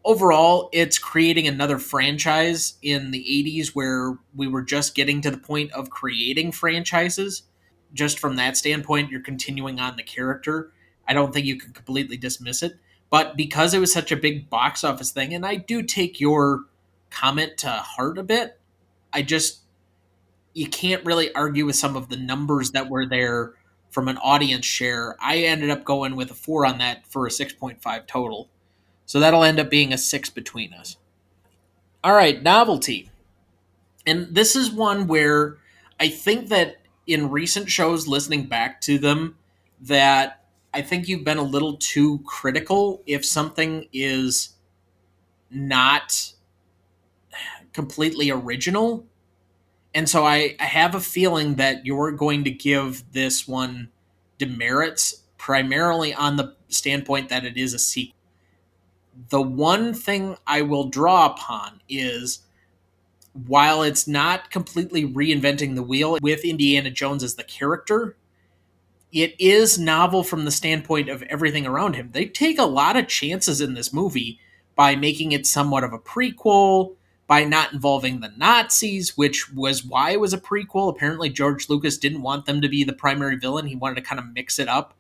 overall 0.04 0.70
it's 0.74 0.98
creating 0.98 1.48
another 1.48 1.78
franchise 1.78 2.78
in 2.82 3.12
the 3.12 3.24
80s 3.24 3.70
where 3.70 4.18
we 4.36 4.48
were 4.48 4.62
just 4.62 4.96
getting 4.96 5.22
to 5.22 5.32
the 5.32 5.38
point 5.38 5.72
of 5.72 5.90
creating 5.90 6.52
franchises. 6.52 7.44
Just 7.94 8.20
from 8.20 8.36
that 8.36 8.58
standpoint, 8.58 9.10
you're 9.10 9.22
continuing 9.22 9.80
on 9.80 9.96
the 9.96 10.04
character. 10.04 10.72
I 11.08 11.14
don't 11.14 11.34
think 11.34 11.46
you 11.46 11.58
can 11.58 11.74
completely 11.74 12.18
dismiss 12.18 12.62
it. 12.62 12.74
But 13.10 13.36
because 13.36 13.74
it 13.74 13.80
was 13.80 13.92
such 13.92 14.12
a 14.12 14.18
big 14.18 14.50
box 14.50 14.84
office 14.84 15.12
thing, 15.12 15.34
and 15.34 15.46
I 15.46 15.56
do 15.56 15.82
take 15.82 16.20
your 16.20 16.66
comment 17.10 17.58
to 17.60 17.70
heart 17.70 18.18
a 18.18 18.24
bit, 18.24 18.60
I 19.12 19.22
just 19.22 19.62
you 20.54 20.68
can't 20.68 21.06
really 21.06 21.34
argue 21.34 21.66
with 21.66 21.76
some 21.76 21.96
of 21.96 22.10
the 22.10 22.18
numbers 22.18 22.72
that 22.72 22.90
were 22.90 23.06
there 23.06 23.54
from 23.92 24.08
an 24.08 24.18
audience 24.18 24.66
share. 24.66 25.16
I 25.22 25.38
ended 25.40 25.70
up 25.70 25.84
going 25.84 26.16
with 26.16 26.32
a 26.32 26.36
four 26.36 26.66
on 26.66 26.80
that 26.80 27.08
for 27.08 27.26
a 27.26 27.30
6.5 27.30 28.08
total. 28.08 28.50
So 29.06 29.20
that'll 29.20 29.44
end 29.44 29.60
up 29.60 29.70
being 29.70 29.94
a 29.94 29.98
six 29.98 30.30
between 30.30 30.74
us. 30.74 30.98
All 32.04 32.14
right, 32.14 32.42
novelty. 32.42 33.10
And 34.06 34.34
this 34.34 34.56
is 34.56 34.72
one 34.72 35.08
where 35.08 35.58
I 36.00 36.10
think 36.10 36.50
that 36.50 36.78
in 37.08 37.32
recent 37.32 37.70
shows, 37.70 38.08
listening 38.08 38.46
back 38.46 38.82
to 38.82 39.00
them, 39.00 39.36
that 39.82 40.44
I 40.74 40.82
think 40.82 41.08
you've 41.08 41.24
been 41.24 41.38
a 41.38 41.44
little 41.44 41.78
too 41.78 42.20
critical 42.26 43.02
if 43.06 43.26
something 43.26 43.88
is 43.92 44.50
not 45.50 46.34
completely 47.74 48.30
original. 48.30 49.06
And 49.94 50.08
so 50.08 50.26
I, 50.26 50.56
I 50.60 50.66
have 50.66 50.96
a 50.96 51.00
feeling 51.00 51.56
that 51.56 51.86
you're 51.86 52.12
going 52.12 52.44
to 52.44 52.52
give 52.52 53.12
this 53.12 53.48
one 53.48 53.90
demerits 54.38 55.24
primarily 55.38 56.14
on 56.14 56.36
the 56.36 56.56
standpoint 56.68 57.30
that 57.30 57.46
it 57.46 57.58
is 57.58 57.74
a 57.74 57.80
sequel. 57.80 58.16
The 59.30 59.42
one 59.42 59.94
thing 59.94 60.38
I 60.46 60.62
will 60.62 60.90
draw 60.90 61.26
upon 61.26 61.82
is 61.90 62.40
while 63.34 63.84
it's 63.84 64.08
not 64.08 64.52
completely 64.52 65.06
reinventing 65.06 65.76
the 65.76 65.84
wheel 65.84 66.18
with 66.22 66.46
Indiana 66.46 66.90
Jones 66.90 67.24
as 67.24 67.36
the 67.36 67.44
character, 67.44 68.16
it 69.12 69.36
is 69.40 69.80
novel 69.80 70.24
from 70.24 70.46
the 70.46 70.52
standpoint 70.52 71.10
of 71.10 71.24
everything 71.24 71.66
around 71.66 71.96
him. 71.96 72.10
They 72.12 72.26
take 72.26 72.60
a 72.60 72.64
lot 72.64 72.96
of 72.96 73.08
chances 73.08 73.60
in 73.60 73.74
this 73.74 73.92
movie 73.92 74.40
by 74.76 74.96
making 74.96 75.32
it 75.32 75.46
somewhat 75.46 75.84
of 75.84 75.94
a 75.94 76.00
prequel, 76.00 76.96
by 77.30 77.44
not 77.44 77.72
involving 77.72 78.20
the 78.20 78.34
Nazis, 78.38 79.16
which 79.16 79.54
was 79.54 79.86
why 79.86 80.10
it 80.10 80.20
was 80.20 80.34
a 80.34 80.38
prequel. 80.40 80.90
Apparently, 80.90 81.30
George 81.30 81.70
Lucas 81.70 82.00
didn't 82.00 82.24
want 82.24 82.48
them 82.48 82.60
to 82.60 82.68
be 82.68 82.84
the 82.84 82.92
primary 82.92 83.36
villain, 83.36 83.68
he 83.68 83.76
wanted 83.76 83.96
to 83.96 84.02
kind 84.02 84.20
of 84.20 84.34
mix 84.34 84.58
it 84.58 84.68
up. 84.68 84.96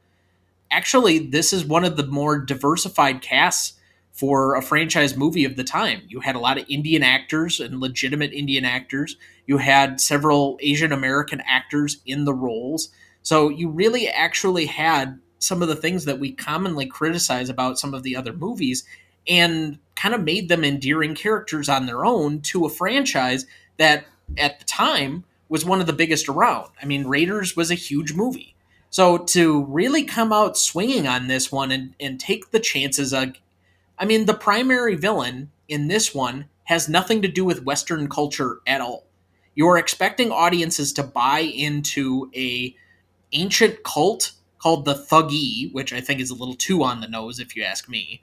Actually, 0.70 1.18
this 1.18 1.52
is 1.52 1.66
one 1.66 1.84
of 1.84 1.98
the 1.98 2.06
more 2.06 2.38
diversified 2.38 3.24
casts 3.24 3.80
for 4.12 4.56
a 4.56 4.62
franchise 4.62 5.18
movie 5.18 5.44
of 5.44 5.56
the 5.56 5.64
time. 5.64 6.04
You 6.08 6.20
had 6.20 6.36
a 6.36 6.40
lot 6.40 6.60
of 6.60 6.66
Indian 6.70 7.02
actors 7.02 7.60
and 7.60 7.80
legitimate 7.80 8.32
Indian 8.32 8.64
actors. 8.64 9.18
You 9.48 9.58
had 9.58 10.00
several 10.00 10.60
Asian 10.62 10.92
American 10.92 11.42
actors 11.48 11.98
in 12.06 12.26
the 12.26 12.34
roles. 12.34 12.90
So 13.24 13.50
you 13.50 13.70
really 13.70 14.08
actually 14.08 14.68
had 14.68 15.20
some 15.40 15.64
of 15.64 15.68
the 15.68 15.76
things 15.76 16.06
that 16.06 16.20
we 16.20 16.32
commonly 16.32 16.86
criticize 16.86 17.50
about 17.50 17.80
some 17.80 17.96
of 17.96 18.04
the 18.04 18.16
other 18.16 18.34
movies 18.34 18.84
and 19.30 19.78
kind 19.96 20.16
of 20.16 20.24
made 20.24 20.50
them 20.50 20.64
endearing 20.64 21.14
characters 21.14 21.70
on 21.70 21.86
their 21.86 22.04
own 22.04 22.42
to 22.42 22.66
a 22.66 22.70
franchise 22.70 23.46
that 23.78 24.06
at 24.38 24.60
the 24.60 24.66
time 24.66 25.24
was 25.48 25.66
one 25.66 25.80
of 25.80 25.88
the 25.88 25.94
biggest 25.94 26.28
around. 26.28 26.70
I 26.82 26.86
mean, 26.86 27.08
Raiders 27.08 27.56
was 27.56 27.72
a 27.72 27.76
huge 27.76 28.14
movie. 28.14 28.56
So 28.90 29.18
to 29.18 29.66
really 29.66 30.04
come 30.04 30.34
out 30.34 30.58
swinging 30.58 31.06
on 31.06 31.28
this 31.28 31.52
one 31.52 31.72
and, 31.72 31.94
and 32.00 32.20
take 32.20 32.52
the 32.52 32.60
chances 32.60 33.14
of, 33.14 33.34
I 33.98 34.06
mean, 34.06 34.26
the 34.26 34.34
primary 34.34 34.96
villain 34.96 35.52
in 35.68 35.88
this 35.88 36.14
one 36.14 36.46
has 36.66 36.90
nothing 36.90 37.22
to 37.22 37.28
do 37.28 37.46
with 37.46 37.64
Western 37.64 38.10
culture 38.10 38.60
at 38.66 38.82
all. 38.82 39.06
You're 39.54 39.78
expecting 39.78 40.32
audiences 40.32 40.94
to 40.94 41.04
buy 41.04 41.40
into 41.40 42.32
a 42.36 42.76
ancient 43.32 43.84
cult 43.84 44.32
called 44.60 44.86
the 44.86 44.94
Thugee, 44.94 45.72
which 45.74 45.94
I 45.94 46.02
think 46.02 46.20
is 46.20 46.30
a 46.30 46.36
little 46.36 46.56
too 46.56 46.84
on 46.84 47.02
the 47.02 47.08
nose 47.08 47.40
if 47.40 47.56
you 47.56 47.64
ask 47.64 47.90
me, 47.90 48.22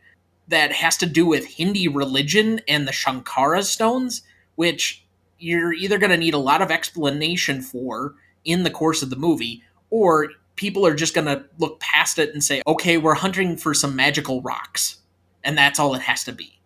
that 0.48 0.72
has 0.72 0.96
to 0.98 1.06
do 1.06 1.26
with 1.26 1.44
Hindi 1.44 1.88
religion 1.88 2.60
and 2.68 2.86
the 2.86 2.92
Shankara 2.92 3.64
stones, 3.64 4.22
which 4.54 5.04
you're 5.38 5.72
either 5.72 5.98
going 5.98 6.10
to 6.10 6.16
need 6.16 6.34
a 6.34 6.38
lot 6.38 6.62
of 6.62 6.70
explanation 6.70 7.60
for 7.60 8.14
in 8.44 8.62
the 8.62 8.70
course 8.70 9.02
of 9.02 9.10
the 9.10 9.16
movie, 9.16 9.62
or 9.90 10.30
people 10.54 10.86
are 10.86 10.94
just 10.94 11.14
going 11.14 11.26
to 11.26 11.44
look 11.58 11.80
past 11.80 12.18
it 12.18 12.32
and 12.32 12.42
say, 12.42 12.62
okay, 12.66 12.96
we're 12.96 13.14
hunting 13.14 13.56
for 13.56 13.74
some 13.74 13.94
magical 13.94 14.40
rocks. 14.40 14.98
And 15.44 15.56
that's 15.56 15.78
all 15.78 15.94
it 15.94 16.02
has 16.02 16.24
to 16.24 16.32
be. 16.32 16.58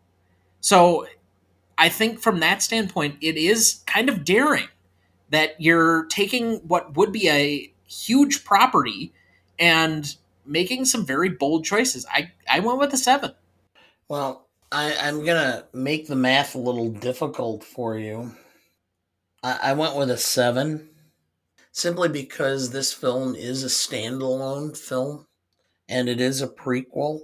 So 0.61 1.07
I 1.76 1.89
think 1.89 2.20
from 2.20 2.41
that 2.41 2.62
standpoint, 2.62 3.16
it 3.20 3.37
is 3.37 3.83
kind 3.87 4.09
of 4.09 4.24
daring 4.24 4.68
that 5.31 5.61
you're 5.61 6.07
taking 6.07 6.57
what 6.68 6.97
would 6.97 7.12
be 7.12 7.28
a 7.28 7.72
huge 7.87 8.45
property 8.45 9.12
and 9.59 10.14
making 10.45 10.85
some 10.85 11.05
very 11.05 11.28
bold 11.28 11.64
choices. 11.64 12.07
I, 12.12 12.33
I 12.51 12.61
went 12.61 12.78
with 12.78 12.93
a 12.93 12.97
seven. 12.97 13.33
Well, 14.11 14.48
I, 14.72 14.96
I'm 14.96 15.24
gonna 15.24 15.66
make 15.72 16.08
the 16.08 16.16
math 16.16 16.56
a 16.56 16.58
little 16.58 16.90
difficult 16.90 17.62
for 17.62 17.96
you. 17.96 18.32
I, 19.44 19.58
I 19.62 19.72
went 19.74 19.94
with 19.94 20.11
a 20.11 20.16
seven, 20.16 20.90
simply 21.70 22.08
because 22.08 22.70
this 22.70 22.92
film 22.92 23.36
is 23.36 23.62
a 23.62 23.68
standalone 23.68 24.76
film, 24.76 25.28
and 25.88 26.08
it 26.08 26.20
is 26.20 26.42
a 26.42 26.48
prequel, 26.48 27.20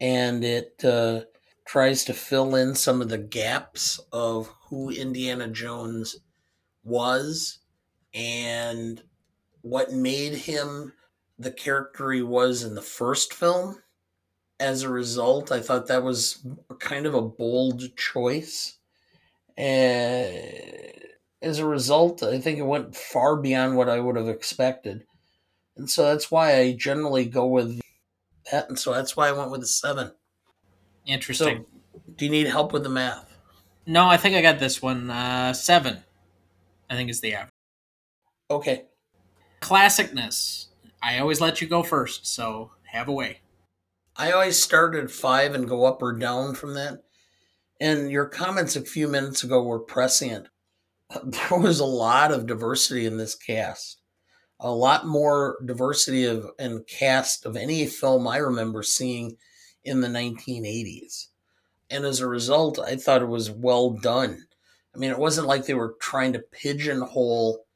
and 0.00 0.42
it 0.42 0.84
uh, 0.84 1.20
tries 1.66 2.02
to 2.06 2.14
fill 2.14 2.56
in 2.56 2.74
some 2.74 3.00
of 3.00 3.08
the 3.08 3.18
gaps 3.18 4.00
of 4.12 4.52
who 4.70 4.90
Indiana 4.90 5.46
Jones 5.46 6.16
was 6.82 7.60
and 8.12 9.04
what 9.60 9.92
made 9.92 10.34
him 10.34 10.94
the 11.38 11.52
character 11.52 12.10
he 12.10 12.22
was 12.22 12.64
in 12.64 12.74
the 12.74 12.82
first 12.82 13.32
film 13.32 13.81
as 14.62 14.82
a 14.82 14.88
result, 14.88 15.50
I 15.50 15.60
thought 15.60 15.88
that 15.88 16.04
was 16.04 16.46
kind 16.78 17.04
of 17.04 17.14
a 17.14 17.20
bold 17.20 17.96
choice. 17.96 18.78
And 19.56 20.40
as 21.42 21.58
a 21.58 21.66
result, 21.66 22.22
I 22.22 22.38
think 22.38 22.58
it 22.58 22.62
went 22.62 22.96
far 22.96 23.36
beyond 23.36 23.76
what 23.76 23.88
I 23.88 23.98
would 23.98 24.16
have 24.16 24.28
expected. 24.28 25.04
And 25.76 25.90
so 25.90 26.04
that's 26.04 26.30
why 26.30 26.58
I 26.58 26.72
generally 26.72 27.24
go 27.24 27.46
with 27.46 27.80
that. 28.50 28.68
And 28.68 28.78
so 28.78 28.94
that's 28.94 29.16
why 29.16 29.28
I 29.28 29.32
went 29.32 29.50
with 29.50 29.62
a 29.62 29.66
seven. 29.66 30.12
Interesting. 31.06 31.66
So, 31.84 32.00
do 32.16 32.24
you 32.24 32.30
need 32.30 32.46
help 32.46 32.72
with 32.72 32.84
the 32.84 32.88
math? 32.88 33.36
No, 33.84 34.06
I 34.06 34.16
think 34.16 34.36
I 34.36 34.42
got 34.42 34.60
this 34.60 34.80
one. 34.80 35.10
Uh, 35.10 35.52
seven, 35.52 36.04
I 36.88 36.94
think 36.94 37.10
is 37.10 37.20
the 37.20 37.34
average. 37.34 37.50
Okay. 38.48 38.84
Classicness. 39.60 40.66
I 41.02 41.18
always 41.18 41.40
let 41.40 41.60
you 41.60 41.66
go 41.66 41.82
first, 41.82 42.26
so 42.26 42.70
have 42.84 43.08
a 43.08 43.12
way. 43.12 43.41
I 44.16 44.32
always 44.32 44.62
start 44.62 44.94
at 44.94 45.10
five 45.10 45.54
and 45.54 45.68
go 45.68 45.84
up 45.84 46.02
or 46.02 46.12
down 46.12 46.54
from 46.54 46.74
that. 46.74 47.02
And 47.80 48.10
your 48.10 48.26
comments 48.26 48.76
a 48.76 48.82
few 48.82 49.08
minutes 49.08 49.42
ago 49.42 49.62
were 49.62 49.80
prescient. 49.80 50.48
There 51.24 51.58
was 51.58 51.78
a 51.78 51.84
lot 51.84 52.32
of 52.32 52.46
diversity 52.46 53.04
in 53.04 53.18
this 53.18 53.34
cast, 53.34 54.00
a 54.58 54.70
lot 54.70 55.06
more 55.06 55.58
diversity 55.62 56.24
of 56.24 56.46
and 56.58 56.86
cast 56.86 57.44
of 57.44 57.54
any 57.54 57.86
film 57.86 58.26
I 58.26 58.38
remember 58.38 58.82
seeing 58.82 59.36
in 59.84 60.00
the 60.00 60.08
1980s. 60.08 61.26
And 61.90 62.06
as 62.06 62.20
a 62.20 62.26
result, 62.26 62.78
I 62.78 62.96
thought 62.96 63.20
it 63.20 63.28
was 63.28 63.50
well 63.50 63.90
done. 63.90 64.46
I 64.94 64.98
mean, 64.98 65.10
it 65.10 65.18
wasn't 65.18 65.48
like 65.48 65.66
they 65.66 65.74
were 65.74 65.96
trying 66.00 66.32
to 66.32 66.38
pigeonhole. 66.38 67.66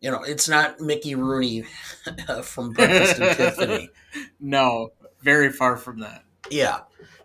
You 0.00 0.10
know, 0.10 0.22
it's 0.22 0.48
not 0.48 0.80
Mickey 0.80 1.14
Rooney 1.14 1.62
from 2.42 2.72
Breakfast 2.72 3.20
at 3.20 3.36
Tiffany. 3.38 3.88
No, 4.38 4.90
very 5.24 5.50
far 5.50 5.76
from 5.76 6.00
that. 6.00 6.24
Yeah. 6.50 6.80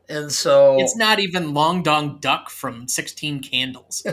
And 0.08 0.32
so 0.32 0.80
it's 0.80 0.96
not 0.96 1.20
even 1.20 1.54
Long 1.54 1.84
Dong 1.84 2.18
Duck 2.20 2.50
from 2.50 2.88
16 2.88 3.44
Candles. 3.44 4.06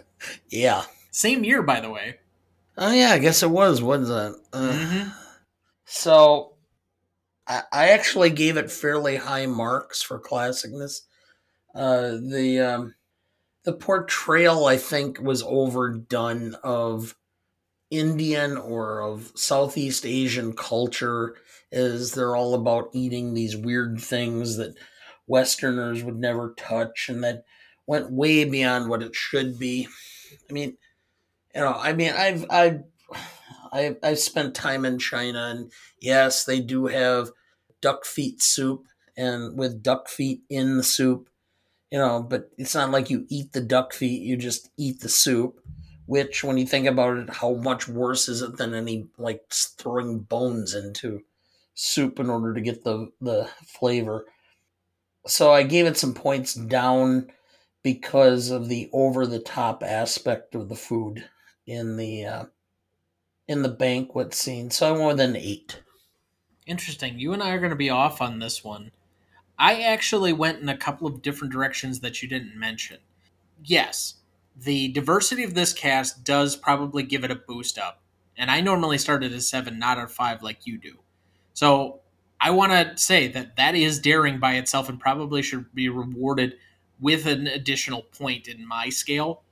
yeah. 0.50 0.84
Same 1.12 1.44
year, 1.44 1.62
by 1.62 1.80
the 1.80 1.90
way. 1.90 2.16
Oh, 2.76 2.92
yeah, 2.92 3.10
I 3.10 3.18
guess 3.18 3.44
it 3.44 3.50
was, 3.50 3.80
wasn't 3.80 4.36
it? 4.36 4.42
Uh, 4.52 4.72
mm-hmm. 4.72 5.08
So 5.84 6.54
I, 7.46 7.62
I 7.72 7.88
actually 7.90 8.30
gave 8.30 8.56
it 8.56 8.72
fairly 8.72 9.16
high 9.16 9.46
marks 9.46 10.02
for 10.02 10.18
classicness. 10.18 11.02
Uh, 11.72 12.16
the 12.20 12.60
um, 12.60 12.94
the 13.64 13.72
portrayal, 13.72 14.66
I 14.66 14.76
think, 14.76 15.20
was 15.20 15.42
overdone 15.42 16.56
of 16.62 17.16
Indian 17.90 18.56
or 18.56 19.02
of 19.02 19.32
Southeast 19.34 20.04
Asian 20.04 20.54
culture 20.54 21.36
is 21.74 22.12
they're 22.12 22.36
all 22.36 22.54
about 22.54 22.90
eating 22.92 23.34
these 23.34 23.56
weird 23.56 24.00
things 24.00 24.56
that 24.56 24.74
Westerners 25.26 26.02
would 26.02 26.16
never 26.16 26.54
touch 26.56 27.08
and 27.08 27.24
that 27.24 27.44
went 27.86 28.12
way 28.12 28.44
beyond 28.44 28.88
what 28.88 29.02
it 29.02 29.14
should 29.14 29.58
be. 29.58 29.88
I 30.48 30.52
mean, 30.52 30.76
you 31.54 31.60
know, 31.60 31.72
I 31.72 31.92
mean, 31.92 32.12
I've, 32.12 32.46
I've, 32.50 32.84
I've, 33.72 33.96
I've 34.02 34.18
spent 34.18 34.54
time 34.54 34.84
in 34.84 34.98
China 34.98 35.48
and 35.50 35.72
yes, 36.00 36.44
they 36.44 36.60
do 36.60 36.86
have 36.86 37.30
duck 37.80 38.04
feet 38.04 38.40
soup 38.40 38.86
and 39.16 39.58
with 39.58 39.82
duck 39.82 40.08
feet 40.08 40.42
in 40.48 40.76
the 40.76 40.82
soup, 40.82 41.28
you 41.90 41.98
know, 41.98 42.22
but 42.22 42.50
it's 42.56 42.74
not 42.74 42.90
like 42.90 43.10
you 43.10 43.26
eat 43.28 43.52
the 43.52 43.60
duck 43.60 43.92
feet, 43.92 44.22
you 44.22 44.36
just 44.36 44.70
eat 44.76 45.00
the 45.00 45.08
soup 45.08 45.60
which 46.06 46.44
when 46.44 46.58
you 46.58 46.66
think 46.66 46.86
about 46.86 47.16
it 47.16 47.30
how 47.30 47.54
much 47.54 47.88
worse 47.88 48.28
is 48.28 48.42
it 48.42 48.56
than 48.58 48.74
any 48.74 49.06
like 49.16 49.42
throwing 49.50 50.18
bones 50.18 50.74
into 50.74 51.22
soup 51.74 52.18
in 52.18 52.30
order 52.30 52.54
to 52.54 52.60
get 52.60 52.84
the 52.84 53.10
the 53.20 53.48
flavor. 53.66 54.26
So 55.26 55.52
I 55.52 55.62
gave 55.62 55.86
it 55.86 55.96
some 55.96 56.14
points 56.14 56.54
down 56.54 57.30
because 57.82 58.50
of 58.50 58.68
the 58.68 58.88
over 58.92 59.26
the 59.26 59.38
top 59.38 59.82
aspect 59.82 60.54
of 60.54 60.68
the 60.68 60.74
food 60.74 61.28
in 61.66 61.96
the 61.96 62.24
uh, 62.24 62.44
in 63.48 63.62
the 63.62 63.68
banquet 63.68 64.34
scene. 64.34 64.70
So 64.70 64.88
I 64.88 64.98
went 64.98 65.18
with 65.18 65.36
eight. 65.36 65.82
Interesting. 66.66 67.18
You 67.18 67.32
and 67.32 67.42
I 67.42 67.50
are 67.50 67.58
going 67.58 67.70
to 67.70 67.76
be 67.76 67.90
off 67.90 68.22
on 68.22 68.38
this 68.38 68.64
one. 68.64 68.90
I 69.58 69.82
actually 69.82 70.32
went 70.32 70.60
in 70.60 70.68
a 70.68 70.76
couple 70.76 71.06
of 71.06 71.22
different 71.22 71.52
directions 71.52 72.00
that 72.00 72.22
you 72.22 72.28
didn't 72.28 72.58
mention. 72.58 72.98
Yes, 73.62 74.14
the 74.56 74.88
diversity 74.88 75.44
of 75.44 75.54
this 75.54 75.72
cast 75.72 76.24
does 76.24 76.56
probably 76.56 77.02
give 77.02 77.22
it 77.22 77.30
a 77.30 77.36
boost 77.36 77.78
up. 77.78 78.02
And 78.36 78.50
I 78.50 78.60
normally 78.60 78.98
start 78.98 79.22
at 79.22 79.30
a 79.30 79.40
7, 79.40 79.78
not 79.78 79.98
a 79.98 80.08
5 80.08 80.42
like 80.42 80.66
you 80.66 80.78
do. 80.78 80.98
So 81.54 82.00
I 82.40 82.50
want 82.50 82.72
to 82.72 83.02
say 83.02 83.28
that 83.28 83.56
that 83.56 83.74
is 83.74 83.98
daring 83.98 84.38
by 84.38 84.56
itself 84.56 84.88
and 84.88 85.00
probably 85.00 85.40
should 85.40 85.74
be 85.74 85.88
rewarded 85.88 86.58
with 87.00 87.26
an 87.26 87.46
additional 87.46 88.02
point 88.02 88.46
in 88.46 88.66
my 88.66 88.90
scale. 88.90 89.42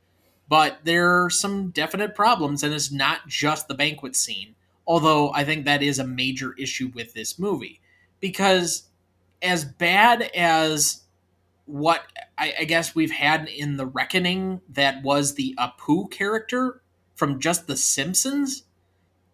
But 0.49 0.81
there 0.85 1.25
are 1.25 1.31
some 1.31 1.71
definite 1.71 2.15
problems, 2.15 2.63
and 2.63 2.75
it's 2.75 2.93
not 2.93 3.27
just 3.27 3.69
the 3.69 3.75
banquet 3.75 4.15
scene. 4.15 4.55
Although 4.87 5.33
I 5.33 5.45
think 5.45 5.65
that 5.65 5.83
is 5.83 5.99
a 5.99 6.07
major 6.07 6.55
issue 6.59 6.91
with 6.95 7.15
this 7.15 7.39
movie. 7.39 7.81
Because 8.21 8.85
as 9.41 9.65
bad 9.65 10.23
as 10.35 11.03
what 11.67 12.03
I, 12.37 12.55
I 12.61 12.65
guess 12.65 12.95
we've 12.95 13.13
had 13.13 13.49
in 13.49 13.77
The 13.77 13.87
Reckoning 13.87 14.61
that 14.69 15.03
was 15.03 15.35
the 15.35 15.57
Apu 15.59 16.11
character 16.11 16.83
from 17.15 17.41
just 17.41 17.67
The 17.67 17.77
Simpsons, 17.77 18.65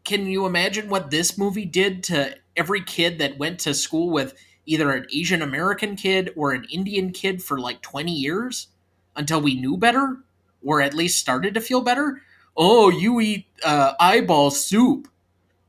can 0.04 0.26
you 0.26 0.46
imagine 0.46 0.88
what 0.88 1.10
this 1.10 1.36
movie 1.36 1.64
did 1.64 2.02
to 2.04 2.36
every 2.58 2.82
kid 2.82 3.18
that 3.18 3.38
went 3.38 3.60
to 3.60 3.72
school 3.72 4.10
with 4.10 4.34
either 4.66 4.90
an 4.92 5.06
Asian 5.12 5.40
American 5.40 5.96
kid 5.96 6.32
or 6.36 6.52
an 6.52 6.66
Indian 6.70 7.10
kid 7.10 7.42
for 7.42 7.58
like 7.58 7.80
20 7.80 8.12
years 8.12 8.68
until 9.16 9.40
we 9.40 9.58
knew 9.58 9.76
better 9.76 10.18
or 10.62 10.82
at 10.82 10.94
least 10.94 11.18
started 11.18 11.54
to 11.54 11.60
feel 11.60 11.80
better? 11.80 12.20
Oh, 12.56 12.90
you 12.90 13.20
eat 13.20 13.46
uh, 13.64 13.94
eyeball 13.98 14.50
soup 14.50 15.08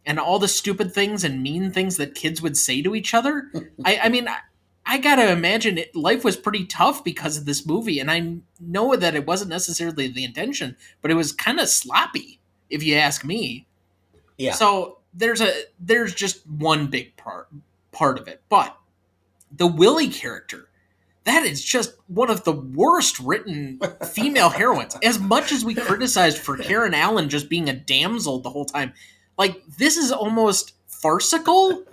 and 0.06 0.20
all 0.20 0.40
the 0.40 0.48
stupid 0.48 0.94
things 0.94 1.24
and 1.24 1.44
mean 1.44 1.72
things 1.72 1.98
that 1.98 2.16
kids 2.16 2.42
would 2.42 2.58
say 2.58 2.82
to 2.82 2.96
each 2.96 3.14
other. 3.14 3.52
I, 3.86 4.00
I 4.04 4.10
mean, 4.10 4.28
I, 4.28 4.40
I 4.86 4.98
gotta 4.98 5.32
imagine 5.32 5.78
it, 5.78 5.96
life 5.96 6.24
was 6.24 6.36
pretty 6.36 6.66
tough 6.66 7.04
because 7.04 7.38
of 7.38 7.46
this 7.46 7.66
movie, 7.66 8.00
and 8.00 8.10
I 8.10 8.38
know 8.60 8.96
that 8.96 9.14
it 9.14 9.28
wasn't 9.28 9.52
necessarily 9.52 10.08
the 10.08 10.24
intention, 10.24 10.76
but 11.02 11.12
it 11.12 11.14
was 11.14 11.32
kind 11.32 11.60
of 11.60 11.70
sloppy, 11.70 12.40
if 12.72 12.82
you 12.82 12.96
ask 12.96 13.24
me. 13.24 13.68
Yeah. 14.38 14.54
So 14.54 14.99
there's 15.14 15.42
a 15.42 15.52
there's 15.80 16.14
just 16.14 16.46
one 16.48 16.88
big 16.88 17.16
part 17.18 17.48
part 17.92 18.20
of 18.20 18.28
it, 18.28 18.42
but 18.50 18.78
the 19.52 19.68
Willie 19.68 20.10
character, 20.10 20.70
that 21.24 21.44
is 21.44 21.64
just 21.64 21.96
one 22.08 22.30
of 22.30 22.44
the 22.44 22.52
worst 22.54 23.20
written 23.20 23.80
female 24.14 24.50
heroines. 24.50 24.96
As 25.04 25.20
much 25.20 25.52
as 25.52 25.66
we 25.66 25.74
criticized 25.76 26.38
for 26.38 26.58
Karen 26.58 26.94
Allen 26.94 27.30
just 27.30 27.50
being 27.50 27.68
a 27.70 27.74
damsel 27.74 28.40
the 28.40 28.50
whole 28.52 28.66
time, 28.66 28.94
like 29.38 29.62
this 29.78 29.98
is 29.98 30.12
almost 30.12 30.74
farcical. 30.88 31.84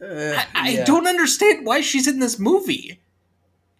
Eh, 0.00 0.36
I, 0.36 0.46
I 0.54 0.68
Yeah. 0.70 0.84
don't 0.84 1.06
understand 1.06 1.66
why 1.66 1.80
she's 1.80 2.06
in 2.06 2.20
this 2.20 2.38
movie. 2.38 3.00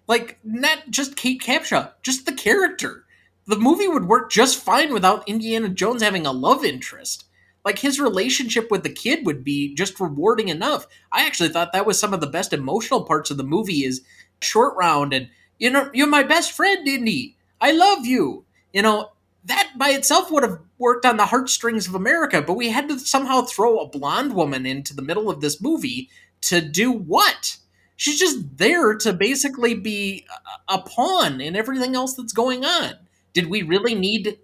Like, 0.06 0.38
not 0.44 0.90
just 0.90 1.16
Kate 1.16 1.40
Capshaw, 1.40 1.92
just 2.02 2.26
the 2.26 2.32
character. 2.32 3.04
The 3.46 3.56
movie 3.56 3.88
would 3.88 4.06
work 4.06 4.30
just 4.30 4.58
fine 4.62 4.92
without 4.92 5.26
Indiana 5.28 5.68
Jones 5.68 6.02
having 6.02 6.26
a 6.26 6.32
love 6.32 6.64
interest. 6.64 7.24
Like, 7.64 7.78
his 7.78 7.98
relationship 7.98 8.70
with 8.70 8.82
the 8.82 8.92
kid 8.92 9.24
would 9.24 9.42
be 9.42 9.74
just 9.74 9.98
rewarding 9.98 10.48
enough. 10.48 10.86
I 11.10 11.26
actually 11.26 11.48
thought 11.48 11.72
that 11.72 11.86
was 11.86 11.98
some 11.98 12.12
of 12.12 12.20
the 12.20 12.26
best 12.26 12.52
emotional 12.52 13.04
parts 13.04 13.30
of 13.30 13.36
the 13.36 13.44
movie 13.44 13.84
is 13.84 14.02
short 14.40 14.76
round 14.76 15.14
and, 15.14 15.28
you 15.58 15.70
know, 15.70 15.90
you're 15.94 16.06
my 16.06 16.22
best 16.22 16.52
friend, 16.52 16.86
Indy. 16.86 17.36
I 17.60 17.72
love 17.72 18.04
you. 18.04 18.44
You 18.72 18.82
know, 18.82 19.12
that 19.44 19.72
by 19.76 19.90
itself 19.90 20.30
would 20.30 20.42
have 20.42 20.58
worked 20.78 21.06
on 21.06 21.16
the 21.16 21.26
heartstrings 21.26 21.86
of 21.86 21.94
America, 21.94 22.42
but 22.42 22.54
we 22.54 22.70
had 22.70 22.88
to 22.88 22.98
somehow 22.98 23.42
throw 23.42 23.78
a 23.78 23.88
blonde 23.88 24.34
woman 24.34 24.66
into 24.66 24.94
the 24.94 25.02
middle 25.02 25.30
of 25.30 25.40
this 25.40 25.60
movie 25.62 26.10
to 26.42 26.60
do 26.60 26.90
what? 26.90 27.56
She's 27.96 28.18
just 28.18 28.58
there 28.58 28.94
to 28.96 29.12
basically 29.12 29.74
be 29.74 30.26
a 30.68 30.80
pawn 30.80 31.40
in 31.40 31.56
everything 31.56 31.94
else 31.94 32.14
that's 32.14 32.32
going 32.32 32.64
on. 32.64 32.94
Did 33.32 33.48
we 33.48 33.62
really 33.62 33.94
need 33.94 34.38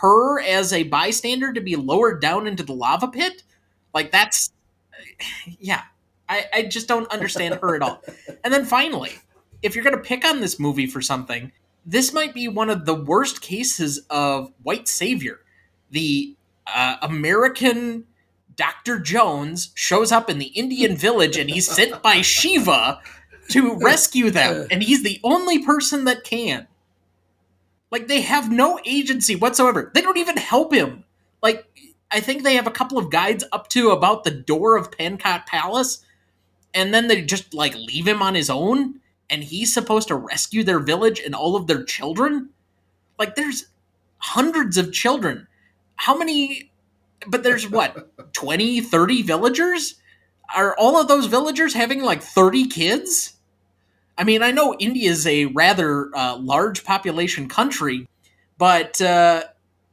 her 0.00 0.40
as 0.40 0.72
a 0.72 0.84
bystander 0.84 1.52
to 1.52 1.60
be 1.60 1.76
lowered 1.76 2.20
down 2.20 2.46
into 2.46 2.62
the 2.62 2.72
lava 2.74 3.08
pit? 3.08 3.42
Like 3.92 4.10
that's 4.10 4.52
yeah. 5.58 5.82
I, 6.28 6.46
I 6.54 6.62
just 6.62 6.88
don't 6.88 7.10
understand 7.12 7.54
her 7.60 7.76
at 7.76 7.82
all. 7.82 8.02
And 8.42 8.52
then 8.52 8.64
finally, 8.64 9.12
if 9.62 9.74
you're 9.74 9.84
gonna 9.84 9.98
pick 9.98 10.24
on 10.24 10.40
this 10.40 10.58
movie 10.58 10.86
for 10.86 11.02
something, 11.02 11.52
this 11.84 12.12
might 12.12 12.32
be 12.32 12.48
one 12.48 12.70
of 12.70 12.86
the 12.86 12.94
worst 12.94 13.42
cases 13.42 14.00
of 14.10 14.52
white 14.62 14.88
savior. 14.88 15.40
The 15.90 16.34
uh, 16.66 16.96
American 17.02 18.04
Dr. 18.56 18.98
Jones 19.00 19.70
shows 19.74 20.12
up 20.12 20.30
in 20.30 20.38
the 20.38 20.46
Indian 20.46 20.96
village 20.96 21.36
and 21.36 21.50
he's 21.50 21.68
sent 21.68 22.02
by 22.02 22.20
Shiva 22.20 23.00
to 23.50 23.76
rescue 23.76 24.30
them, 24.30 24.66
and 24.70 24.82
he's 24.82 25.02
the 25.02 25.20
only 25.22 25.64
person 25.64 26.04
that 26.04 26.24
can. 26.24 26.66
Like, 27.94 28.08
they 28.08 28.22
have 28.22 28.50
no 28.50 28.80
agency 28.84 29.36
whatsoever. 29.36 29.92
They 29.94 30.00
don't 30.00 30.16
even 30.18 30.36
help 30.36 30.74
him. 30.74 31.04
Like, 31.40 31.64
I 32.10 32.18
think 32.18 32.42
they 32.42 32.56
have 32.56 32.66
a 32.66 32.72
couple 32.72 32.98
of 32.98 33.08
guides 33.08 33.44
up 33.52 33.68
to 33.68 33.90
about 33.90 34.24
the 34.24 34.32
door 34.32 34.76
of 34.76 34.90
Pankot 34.90 35.46
Palace, 35.46 36.04
and 36.74 36.92
then 36.92 37.06
they 37.06 37.22
just, 37.22 37.54
like, 37.54 37.76
leave 37.76 38.08
him 38.08 38.20
on 38.20 38.34
his 38.34 38.50
own, 38.50 38.98
and 39.30 39.44
he's 39.44 39.72
supposed 39.72 40.08
to 40.08 40.16
rescue 40.16 40.64
their 40.64 40.80
village 40.80 41.20
and 41.20 41.36
all 41.36 41.54
of 41.54 41.68
their 41.68 41.84
children? 41.84 42.48
Like, 43.16 43.36
there's 43.36 43.66
hundreds 44.18 44.76
of 44.76 44.92
children. 44.92 45.46
How 45.94 46.18
many 46.18 46.72
but 47.28 47.44
there's 47.44 47.70
what 47.70 48.10
20 48.32 48.80
30 48.80 49.22
villagers 49.22 49.94
are 50.52 50.74
all 50.76 51.00
of 51.00 51.06
those 51.06 51.26
villagers 51.26 51.74
having 51.74 52.02
like 52.02 52.24
30 52.24 52.66
kids 52.66 53.33
i 54.18 54.24
mean 54.24 54.42
i 54.42 54.50
know 54.50 54.74
india 54.78 55.10
is 55.10 55.26
a 55.26 55.46
rather 55.46 56.14
uh, 56.16 56.36
large 56.36 56.84
population 56.84 57.48
country 57.48 58.08
but 58.58 59.00
uh, 59.00 59.42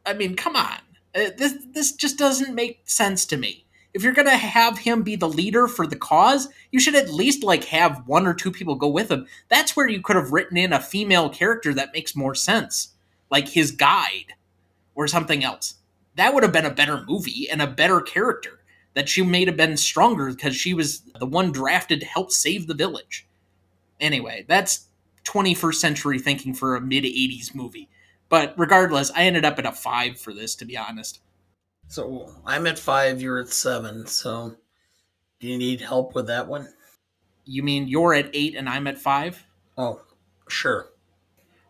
i 0.05 0.13
mean 0.13 0.36
come 0.36 0.55
on 0.55 0.78
Uh, 1.13 1.30
this, 1.38 1.55
this 1.74 1.91
just 1.91 2.17
doesn't 2.17 2.55
make 2.55 2.82
sense 2.86 3.26
to 3.26 3.38
me 3.38 3.65
if 3.93 4.03
you're 4.03 4.13
gonna 4.13 4.38
have 4.38 4.78
him 4.80 5.03
be 5.03 5.15
the 5.17 5.28
leader 5.28 5.67
for 5.67 5.86
the 5.86 5.95
cause 5.95 6.47
you 6.72 6.80
should 6.80 6.95
at 6.95 7.11
least 7.13 7.43
like 7.43 7.65
have 7.65 8.07
one 8.07 8.26
or 8.28 8.34
two 8.34 8.51
people 8.51 8.76
go 8.76 8.88
with 8.88 9.11
him 9.11 9.28
that's 9.49 9.76
where 9.76 9.89
you 9.89 10.01
could 10.01 10.15
have 10.15 10.32
written 10.32 10.57
in 10.57 10.74
a 10.74 10.80
female 10.80 11.30
character 11.30 11.74
that 11.74 11.93
makes 11.93 12.15
more 12.15 12.36
sense 12.36 12.93
like 13.30 13.49
his 13.49 13.72
guide 13.72 14.34
or 14.95 15.07
something 15.07 15.43
else 15.43 15.76
that 16.15 16.34
would 16.34 16.43
have 16.43 16.51
been 16.53 16.65
a 16.65 16.74
better 16.74 17.03
movie 17.07 17.49
and 17.49 17.61
a 17.61 17.67
better 17.67 18.01
character. 18.01 18.59
That 18.93 19.07
she 19.07 19.22
may 19.22 19.45
have 19.45 19.55
been 19.55 19.78
stronger 19.78 20.30
because 20.30 20.55
she 20.55 20.74
was 20.74 21.01
the 21.17 21.26
one 21.26 21.51
drafted 21.53 22.01
to 22.01 22.05
help 22.05 22.32
save 22.32 22.67
the 22.67 22.74
village. 22.74 23.26
Anyway, 24.02 24.43
that's 24.47 24.88
21st 25.24 25.76
century 25.76 26.20
thinking 26.20 26.54
for 26.54 26.76
a 26.76 26.82
mid 26.82 27.06
80s 27.06 27.56
movie. 27.56 27.88
But 28.28 28.54
regardless, 28.58 29.12
I 29.12 29.24
ended 29.24 29.45
up 29.45 29.60
at 29.60 29.66
a 29.66 29.72
5 29.72 30.20
for 30.20 30.34
this, 30.34 30.56
to 30.56 30.66
be 30.66 30.76
honest. 30.76 31.22
So 31.88 32.32
I'm 32.45 32.68
at 32.68 32.80
five, 32.80 33.22
you're 33.22 33.39
at 33.39 33.49
seven. 33.49 34.08
So 34.08 34.56
do 35.41 35.47
you 35.47 35.58
need 35.58 35.82
help 35.82 36.16
with 36.16 36.28
that 36.28 36.47
one? 36.47 36.70
You 37.43 37.64
mean 37.64 37.88
you're 37.88 38.14
at 38.14 38.30
8 38.34 38.56
and 38.56 38.70
I'm 38.70 38.88
at 38.88 38.97
5? 38.97 39.45
Oh, 39.78 40.02
sure. 40.47 40.88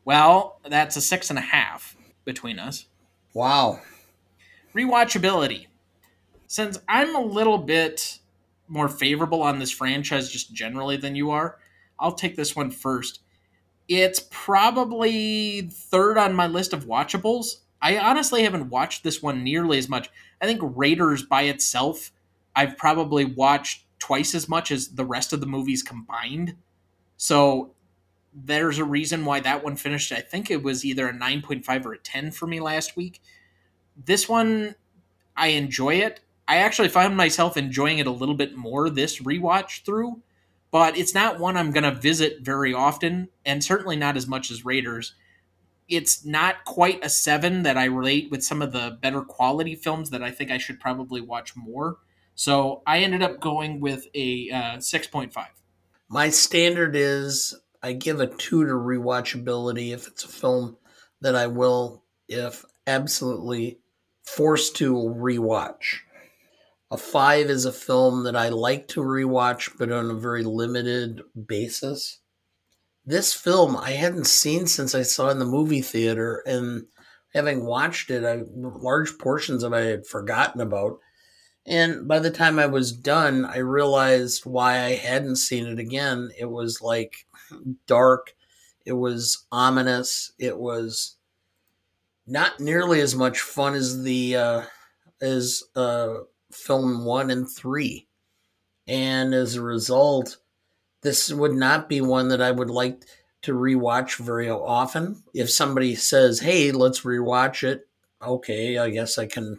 Well, 0.06 0.60
that's 0.70 0.96
a 0.96 1.00
6.5 1.00 1.96
between 2.24 2.60
us. 2.60 2.86
Wow. 3.34 3.82
Rewatchability. 4.76 5.68
Since 6.46 6.80
I'm 6.88 7.16
a 7.16 7.22
little 7.22 7.58
bit 7.58 8.20
more 8.68 8.90
favorable 8.90 9.42
on 9.42 9.58
this 9.58 9.72
franchise 9.72 10.30
just 10.30 10.54
generally 10.54 10.98
than 10.98 11.16
you 11.16 11.32
are, 11.32 11.58
I'll 12.02 12.14
take 12.14 12.36
this 12.36 12.56
one 12.56 12.72
first. 12.72 13.22
It's 13.88 14.28
probably 14.30 15.70
third 15.72 16.18
on 16.18 16.34
my 16.34 16.48
list 16.48 16.74
of 16.74 16.86
watchables. 16.86 17.58
I 17.82 17.98
honestly 17.98 18.44
haven't 18.44 18.70
watched 18.70 19.04
this 19.04 19.22
one 19.22 19.44
nearly 19.44 19.78
as 19.78 19.88
much. 19.88 20.10
I 20.42 20.46
think 20.46 20.62
Raiders 20.62 21.24
by 21.24 21.44
itself, 21.44 22.12
I've 22.56 22.78
probably 22.78 23.26
watched 23.26 23.86
twice 24.00 24.36
as 24.36 24.50
much 24.50 24.72
as 24.72 24.90
the 24.90 25.06
rest 25.06 25.32
of 25.32 25.40
the 25.40 25.46
movies 25.46 25.84
combined. 25.84 26.56
So 27.18 27.74
there's 28.34 28.80
a 28.80 28.86
reason 28.86 29.26
why 29.26 29.40
that 29.42 29.64
one 29.64 29.76
finished. 29.76 30.12
I 30.12 30.22
think 30.22 30.52
it 30.52 30.64
was 30.64 30.84
either 30.84 31.08
a 31.08 31.14
9.5 31.14 31.86
or 31.86 31.94
a 31.94 31.98
10 31.98 32.32
for 32.32 32.48
me 32.48 32.60
last 32.60 32.98
week 32.98 33.22
this 34.06 34.28
one 34.28 34.76
I 35.36 35.48
enjoy 35.48 35.96
it. 35.96 36.22
I 36.48 36.58
actually 36.58 36.90
found 36.90 37.16
myself 37.16 37.56
enjoying 37.56 38.00
it 38.00 38.08
a 38.08 38.12
little 38.12 38.36
bit 38.36 38.56
more 38.56 38.90
this 38.90 39.22
rewatch 39.22 39.84
through, 39.86 40.22
but 40.72 40.98
it's 40.98 41.14
not 41.14 41.40
one 41.40 41.58
I'm 41.58 41.72
going 41.72 41.84
to 41.84 41.92
visit 41.92 42.42
very 42.42 42.74
often, 42.74 43.30
and 43.46 43.64
certainly 43.64 43.98
not 43.98 44.18
as 44.18 44.28
much 44.28 44.50
as 44.50 44.66
Raiders. 44.66 45.14
It's 45.90 46.26
not 46.26 46.64
quite 46.64 47.04
a 47.04 47.10
seven 47.10 47.64
that 47.64 47.78
I 47.78 47.86
relate 47.86 48.32
with 48.32 48.44
some 48.44 48.62
of 48.62 48.72
the 48.72 48.98
better 49.02 49.22
quality 49.22 49.76
films 49.76 50.10
that 50.12 50.24
I 50.24 50.32
think 50.32 50.50
I 50.50 50.58
should 50.58 50.80
probably 50.80 51.20
watch 51.20 51.56
more. 51.56 51.98
So 52.36 52.82
I 52.88 53.00
ended 53.00 53.22
up 53.22 53.42
going 53.42 53.82
with 53.82 54.08
a 54.16 54.50
uh, 54.50 54.78
6.5. 54.78 55.46
My 56.08 56.30
standard 56.30 56.96
is 56.96 57.54
I 57.84 57.94
give 57.94 58.22
a 58.22 58.28
two 58.28 58.66
to 58.66 58.72
rewatchability 58.72 59.94
if 59.94 60.08
it's 60.08 60.24
a 60.24 60.30
film 60.30 60.78
that 61.20 61.36
I 61.36 61.48
will, 61.48 62.04
if 62.28 62.66
absolutely 62.88 63.80
forced 64.24 64.78
to 64.78 64.94
rewatch. 64.94 66.00
A 66.92 66.98
five 66.98 67.50
is 67.50 67.64
a 67.64 67.72
film 67.72 68.26
that 68.26 68.36
I 68.36 68.50
like 68.50 68.90
to 68.90 69.02
rewatch, 69.02 69.72
but 69.80 69.94
on 69.94 70.12
a 70.12 70.16
very 70.16 70.44
limited 70.44 71.22
basis. 71.48 72.20
This 73.06 73.34
film 73.34 73.78
I 73.78 73.92
hadn't 73.92 74.28
seen 74.28 74.68
since 74.68 74.94
I 74.94 75.04
saw 75.04 75.30
in 75.30 75.40
the 75.40 75.46
movie 75.46 75.82
theater, 75.82 76.44
and 76.46 76.86
having 77.34 77.66
watched 77.66 78.12
it, 78.12 78.26
I, 78.26 78.44
large 78.54 79.18
portions 79.18 79.64
of 79.64 79.72
it 79.72 79.78
I 79.78 79.82
had 79.86 80.06
forgotten 80.06 80.60
about. 80.60 81.00
And 81.66 82.08
by 82.08 82.20
the 82.20 82.32
time 82.32 82.60
I 82.60 82.66
was 82.66 82.92
done, 82.92 83.46
I 83.46 83.60
realized 83.60 84.46
why 84.46 84.84
I 84.84 84.96
hadn't 84.96 85.38
seen 85.38 85.68
it 85.68 85.80
again. 85.80 86.30
It 86.38 86.50
was 86.50 86.82
like 86.82 87.26
dark, 87.88 88.36
it 88.86 88.94
was 88.94 89.46
ominous, 89.52 90.34
it 90.38 90.58
was 90.58 91.16
not 92.28 92.60
nearly 92.60 93.00
as 93.00 93.16
much 93.16 93.40
fun 93.40 93.76
as 93.76 94.04
the 94.04 94.36
uh, 94.36 94.62
as 95.22 95.64
uh, 95.76 96.16
film 96.54 97.06
one 97.06 97.30
and 97.30 97.50
three. 97.50 98.08
And 98.88 99.34
as 99.34 99.56
a 99.56 99.62
result, 99.62 100.38
this 101.02 101.32
would 101.32 101.54
not 101.54 101.90
be 101.90 102.02
one 102.02 102.30
that 102.30 102.42
I 102.42 102.52
would 102.52 102.70
like 102.70 103.04
to 103.44 103.54
rewatch 103.54 104.18
very 104.18 104.50
often. 104.50 105.24
If 105.34 105.50
somebody 105.50 105.96
says, 105.96 106.40
hey, 106.40 106.72
let's 106.72 107.02
rewatch 107.02 107.64
it, 107.64 107.88
okay, 108.22 108.78
I 108.78 108.90
guess 108.90 109.18
I 109.18 109.26
can 109.26 109.58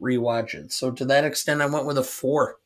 rewatch 0.00 0.54
it. 0.54 0.72
So 0.72 0.90
to 0.90 1.04
that 1.06 1.24
extent, 1.24 1.62
I 1.62 1.66
went 1.66 1.86
with 1.86 1.98
a 1.98 2.02
four. 2.02 2.58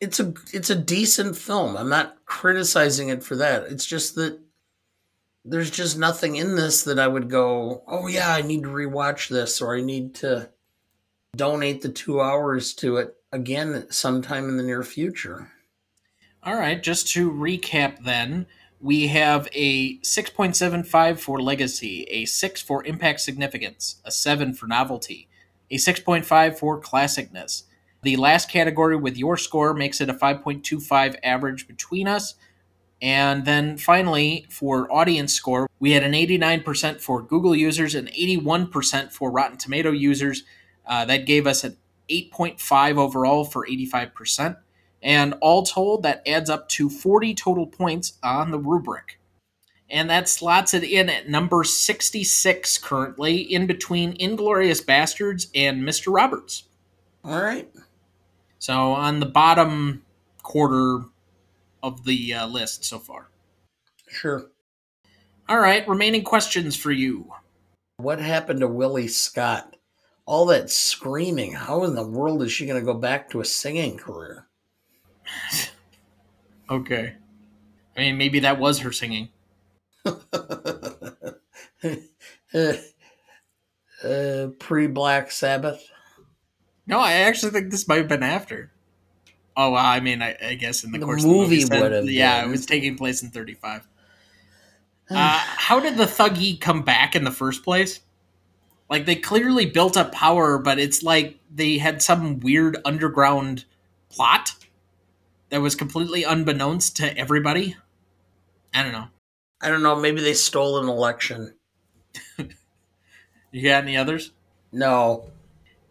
It's 0.00 0.20
a 0.20 0.32
it's 0.52 0.70
a 0.70 0.76
decent 0.76 1.36
film. 1.36 1.76
I'm 1.76 1.88
not 1.88 2.24
criticizing 2.24 3.08
it 3.08 3.24
for 3.24 3.36
that. 3.36 3.64
It's 3.64 3.86
just 3.86 4.14
that 4.14 4.38
there's 5.44 5.70
just 5.70 5.98
nothing 5.98 6.36
in 6.36 6.54
this 6.54 6.84
that 6.84 6.98
I 6.98 7.08
would 7.08 7.30
go, 7.30 7.82
oh 7.86 8.06
yeah, 8.06 8.32
I 8.32 8.42
need 8.42 8.62
to 8.62 8.68
rewatch 8.68 9.28
this, 9.28 9.60
or 9.60 9.74
I 9.74 9.80
need 9.80 10.14
to 10.16 10.50
donate 11.36 11.82
the 11.82 11.88
two 11.88 12.20
hours 12.20 12.74
to 12.74 12.96
it 12.96 13.16
again 13.32 13.86
sometime 13.90 14.48
in 14.48 14.56
the 14.56 14.62
near 14.62 14.82
future. 14.82 15.52
All 16.42 16.56
right, 16.56 16.82
just 16.82 17.08
to 17.12 17.30
recap 17.30 18.04
then, 18.04 18.46
we 18.80 19.08
have 19.08 19.48
a 19.52 19.98
6.75 19.98 21.18
for 21.18 21.40
legacy, 21.40 22.04
a 22.04 22.24
6 22.24 22.62
for 22.62 22.84
impact 22.86 23.20
significance, 23.20 24.00
a 24.04 24.10
7 24.10 24.54
for 24.54 24.66
novelty, 24.66 25.28
a 25.70 25.76
6.5 25.76 26.58
for 26.58 26.80
classicness. 26.80 27.64
The 28.02 28.16
last 28.16 28.48
category 28.48 28.96
with 28.96 29.16
your 29.16 29.36
score 29.36 29.74
makes 29.74 30.00
it 30.00 30.08
a 30.08 30.14
5.25 30.14 31.16
average 31.24 31.66
between 31.66 32.06
us. 32.06 32.34
And 33.02 33.44
then 33.44 33.76
finally, 33.76 34.46
for 34.48 34.90
audience 34.92 35.32
score, 35.32 35.68
we 35.80 35.92
had 35.92 36.04
an 36.04 36.12
89% 36.12 37.00
for 37.00 37.22
Google 37.22 37.54
users 37.54 37.94
and 37.94 38.08
81% 38.12 39.12
for 39.12 39.30
Rotten 39.30 39.58
Tomato 39.58 39.90
users. 39.90 40.44
Uh, 40.88 41.04
that 41.04 41.26
gave 41.26 41.46
us 41.46 41.62
an 41.62 41.76
8.5 42.10 42.96
overall 42.96 43.44
for 43.44 43.66
85%. 43.66 44.56
And 45.02 45.34
all 45.40 45.62
told, 45.62 46.02
that 46.02 46.26
adds 46.26 46.50
up 46.50 46.68
to 46.70 46.88
40 46.88 47.34
total 47.34 47.66
points 47.66 48.14
on 48.22 48.50
the 48.50 48.58
rubric. 48.58 49.20
And 49.90 50.10
that 50.10 50.28
slots 50.28 50.74
it 50.74 50.82
in 50.82 51.08
at 51.08 51.28
number 51.28 51.62
66 51.62 52.78
currently, 52.78 53.36
in 53.36 53.66
between 53.66 54.16
Inglourious 54.18 54.84
Basterds 54.84 55.46
and 55.54 55.82
Mr. 55.82 56.12
Roberts. 56.12 56.64
All 57.24 57.40
right. 57.40 57.70
So 58.58 58.92
on 58.92 59.20
the 59.20 59.26
bottom 59.26 60.02
quarter 60.42 61.04
of 61.82 62.04
the 62.04 62.34
uh, 62.34 62.46
list 62.46 62.84
so 62.84 62.98
far. 62.98 63.28
Sure. 64.08 64.46
All 65.48 65.58
right, 65.60 65.88
remaining 65.88 66.24
questions 66.24 66.76
for 66.76 66.90
you. 66.90 67.32
What 67.96 68.18
happened 68.18 68.60
to 68.60 68.68
Willie 68.68 69.08
Scott? 69.08 69.76
All 70.28 70.44
that 70.46 70.70
screaming. 70.70 71.52
How 71.52 71.84
in 71.84 71.94
the 71.94 72.06
world 72.06 72.42
is 72.42 72.52
she 72.52 72.66
going 72.66 72.78
to 72.78 72.84
go 72.84 72.92
back 72.92 73.30
to 73.30 73.40
a 73.40 73.46
singing 73.46 73.96
career? 73.96 74.46
okay. 76.70 77.14
I 77.96 78.00
mean, 78.00 78.18
maybe 78.18 78.40
that 78.40 78.60
was 78.60 78.80
her 78.80 78.92
singing. 78.92 79.30
uh, 80.04 80.12
Pre 84.58 84.86
Black 84.88 85.30
Sabbath. 85.30 85.82
No, 86.86 87.00
I 87.00 87.12
actually 87.12 87.52
think 87.52 87.70
this 87.70 87.88
might 87.88 87.96
have 87.96 88.08
been 88.08 88.22
after. 88.22 88.70
Oh, 89.56 89.70
well, 89.70 89.84
I 89.84 90.00
mean, 90.00 90.20
I, 90.20 90.36
I 90.44 90.54
guess 90.56 90.84
in 90.84 90.92
the, 90.92 90.98
The 90.98 91.06
course 91.06 91.24
movie 91.24 91.62
of 91.62 91.70
the 91.70 91.76
movie, 91.76 91.82
would 91.84 91.92
have 91.92 92.10
yeah, 92.10 92.42
been. 92.42 92.50
it 92.50 92.52
was 92.52 92.66
taking 92.66 92.98
place 92.98 93.22
in 93.22 93.30
thirty-five. 93.30 93.88
Uh, 95.08 95.38
how 95.38 95.80
did 95.80 95.96
the 95.96 96.04
Thugee 96.04 96.60
come 96.60 96.82
back 96.82 97.16
in 97.16 97.24
the 97.24 97.30
first 97.30 97.64
place? 97.64 98.00
Like 98.88 99.06
they 99.06 99.16
clearly 99.16 99.66
built 99.66 99.96
up 99.96 100.12
power, 100.12 100.58
but 100.58 100.78
it's 100.78 101.02
like 101.02 101.38
they 101.54 101.78
had 101.78 102.02
some 102.02 102.40
weird 102.40 102.78
underground 102.84 103.64
plot 104.08 104.54
that 105.50 105.60
was 105.60 105.74
completely 105.74 106.24
unbeknownst 106.24 106.96
to 106.96 107.16
everybody. 107.16 107.76
I 108.72 108.82
don't 108.82 108.92
know. 108.92 109.08
I 109.60 109.68
don't 109.68 109.82
know. 109.82 109.96
Maybe 109.96 110.20
they 110.20 110.34
stole 110.34 110.78
an 110.78 110.88
election. 110.88 111.54
You 113.50 113.62
got 113.62 113.82
any 113.82 113.96
others? 113.96 114.32
No. 114.72 115.30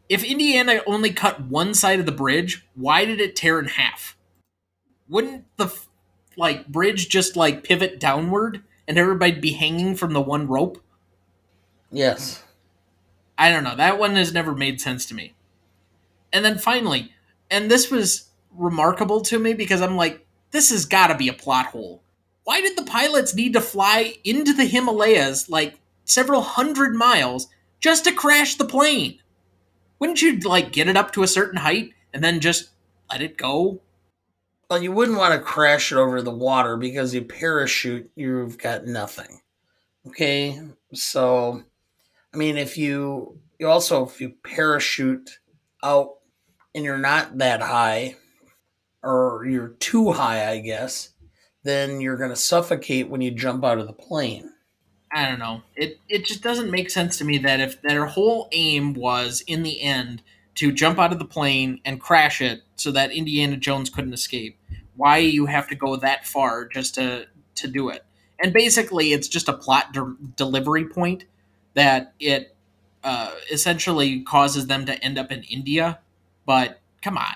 If 0.09 0.23
Indiana 0.23 0.81
only 0.85 1.11
cut 1.11 1.41
one 1.41 1.73
side 1.73 1.99
of 1.99 2.05
the 2.05 2.11
bridge, 2.11 2.65
why 2.75 3.05
did 3.05 3.19
it 3.19 3.35
tear 3.35 3.59
in 3.59 3.65
half? 3.65 4.15
Wouldn't 5.09 5.45
the 5.57 5.73
like 6.37 6.67
bridge 6.67 7.09
just 7.09 7.35
like 7.35 7.63
pivot 7.63 7.99
downward 7.99 8.63
and 8.87 8.97
everybody 8.97 9.33
be 9.33 9.53
hanging 9.53 9.95
from 9.95 10.13
the 10.13 10.21
one 10.21 10.47
rope? 10.47 10.81
Yes. 11.91 12.43
I 13.37 13.49
don't 13.49 13.63
know. 13.63 13.75
That 13.75 13.99
one 13.99 14.15
has 14.15 14.33
never 14.33 14.55
made 14.55 14.81
sense 14.81 15.05
to 15.07 15.15
me. 15.15 15.35
And 16.33 16.43
then 16.43 16.57
finally, 16.57 17.11
and 17.49 17.69
this 17.69 17.91
was 17.91 18.29
remarkable 18.51 19.21
to 19.21 19.39
me 19.39 19.53
because 19.53 19.81
I'm 19.81 19.95
like, 19.95 20.25
this 20.51 20.71
has 20.71 20.85
got 20.85 21.07
to 21.07 21.15
be 21.15 21.29
a 21.29 21.33
plot 21.33 21.67
hole. 21.67 22.01
Why 22.43 22.61
did 22.61 22.77
the 22.77 22.83
pilots 22.83 23.35
need 23.35 23.53
to 23.53 23.61
fly 23.61 24.15
into 24.23 24.53
the 24.53 24.65
Himalayas 24.65 25.49
like 25.49 25.79
several 26.05 26.41
hundred 26.41 26.95
miles 26.95 27.47
just 27.79 28.05
to 28.05 28.11
crash 28.11 28.55
the 28.55 28.65
plane? 28.65 29.19
Wouldn't 29.99 30.21
you 30.21 30.39
like 30.39 30.71
get 30.71 30.87
it 30.87 30.97
up 30.97 31.11
to 31.13 31.23
a 31.23 31.27
certain 31.27 31.59
height 31.59 31.93
and 32.13 32.23
then 32.23 32.39
just 32.39 32.69
let 33.09 33.21
it 33.21 33.37
go? 33.37 33.81
Well, 34.69 34.81
you 34.81 34.91
wouldn't 34.91 35.17
want 35.17 35.33
to 35.33 35.39
crash 35.39 35.91
it 35.91 35.97
over 35.97 36.21
the 36.21 36.31
water 36.31 36.77
because 36.77 37.13
you 37.13 37.21
parachute, 37.21 38.09
you've 38.15 38.57
got 38.57 38.85
nothing. 38.85 39.41
Okay, 40.07 40.59
so 40.93 41.63
I 42.33 42.37
mean, 42.37 42.57
if 42.57 42.77
you 42.77 43.39
you 43.59 43.67
also 43.67 44.05
if 44.05 44.21
you 44.21 44.33
parachute 44.43 45.39
out 45.83 46.15
and 46.75 46.83
you're 46.83 46.97
not 46.97 47.37
that 47.39 47.61
high, 47.61 48.15
or 49.03 49.45
you're 49.49 49.69
too 49.79 50.11
high, 50.11 50.49
I 50.49 50.59
guess, 50.59 51.09
then 51.63 52.01
you're 52.01 52.17
going 52.17 52.29
to 52.29 52.35
suffocate 52.35 53.09
when 53.09 53.21
you 53.21 53.31
jump 53.31 53.63
out 53.63 53.79
of 53.79 53.87
the 53.87 53.93
plane. 53.93 54.51
I 55.11 55.27
don't 55.27 55.39
know. 55.39 55.61
It 55.75 55.99
it 56.09 56.25
just 56.25 56.43
doesn't 56.43 56.69
make 56.69 56.89
sense 56.89 57.17
to 57.17 57.25
me 57.25 57.37
that 57.39 57.59
if 57.59 57.81
their 57.81 58.05
whole 58.05 58.49
aim 58.51 58.93
was 58.93 59.41
in 59.47 59.63
the 59.63 59.81
end 59.81 60.21
to 60.55 60.71
jump 60.71 60.99
out 60.99 61.13
of 61.13 61.19
the 61.19 61.25
plane 61.25 61.79
and 61.85 62.01
crash 62.01 62.41
it 62.41 62.61
so 62.75 62.91
that 62.91 63.11
Indiana 63.11 63.55
Jones 63.57 63.89
couldn't 63.89 64.13
escape, 64.13 64.59
why 64.95 65.17
you 65.17 65.45
have 65.45 65.67
to 65.69 65.75
go 65.75 65.95
that 65.95 66.27
far 66.27 66.67
just 66.67 66.95
to 66.95 67.27
to 67.55 67.67
do 67.67 67.89
it. 67.89 68.03
And 68.39 68.53
basically, 68.53 69.13
it's 69.13 69.27
just 69.27 69.47
a 69.47 69.53
plot 69.53 69.93
de- 69.93 70.15
delivery 70.35 70.85
point 70.85 71.25
that 71.77 72.13
it 72.19 72.55
uh, 73.03 73.31
essentially 73.51 74.21
causes 74.21 74.65
them 74.65 74.85
to 74.87 75.01
end 75.03 75.17
up 75.19 75.31
in 75.31 75.43
India. 75.43 75.99
But 76.45 76.81
come 77.03 77.17
on. 77.17 77.35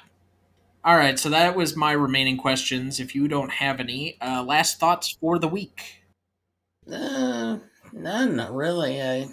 All 0.83 0.97
right, 0.97 1.19
so 1.19 1.29
that 1.29 1.55
was 1.55 1.77
my 1.77 1.91
remaining 1.91 2.37
questions. 2.37 2.99
If 2.99 3.13
you 3.13 3.27
don't 3.27 3.51
have 3.51 3.79
any, 3.79 4.17
uh, 4.19 4.43
last 4.43 4.79
thoughts 4.79 5.15
for 5.21 5.37
the 5.37 5.47
week. 5.47 6.01
Uh, 6.91 7.59
none, 7.93 8.35
not 8.35 8.51
really. 8.51 8.99
I 8.99 9.27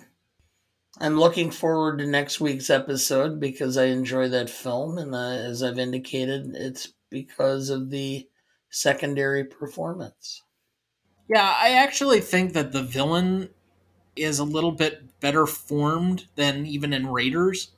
I'm 1.01 1.19
looking 1.19 1.51
forward 1.51 1.99
to 1.99 2.07
next 2.07 2.39
week's 2.39 2.69
episode 2.69 3.41
because 3.41 3.79
I 3.79 3.85
enjoy 3.85 4.29
that 4.29 4.51
film, 4.51 4.99
and 4.99 5.15
uh, 5.15 5.31
as 5.31 5.63
I've 5.63 5.79
indicated, 5.79 6.51
it's 6.55 6.93
because 7.11 7.71
of 7.71 7.89
the 7.89 8.29
secondary 8.69 9.45
performance. 9.45 10.43
Yeah, 11.31 11.55
I 11.57 11.71
actually 11.71 12.21
think 12.21 12.53
that 12.53 12.73
the 12.73 12.83
villain 12.83 13.49
is 14.19 14.39
a 14.39 14.45
little 14.45 14.73
bit 14.73 15.21
better 15.21 15.47
formed 15.47 16.27
than 16.37 16.67
even 16.67 16.93
in 16.93 17.07
Raiders, 17.07 17.73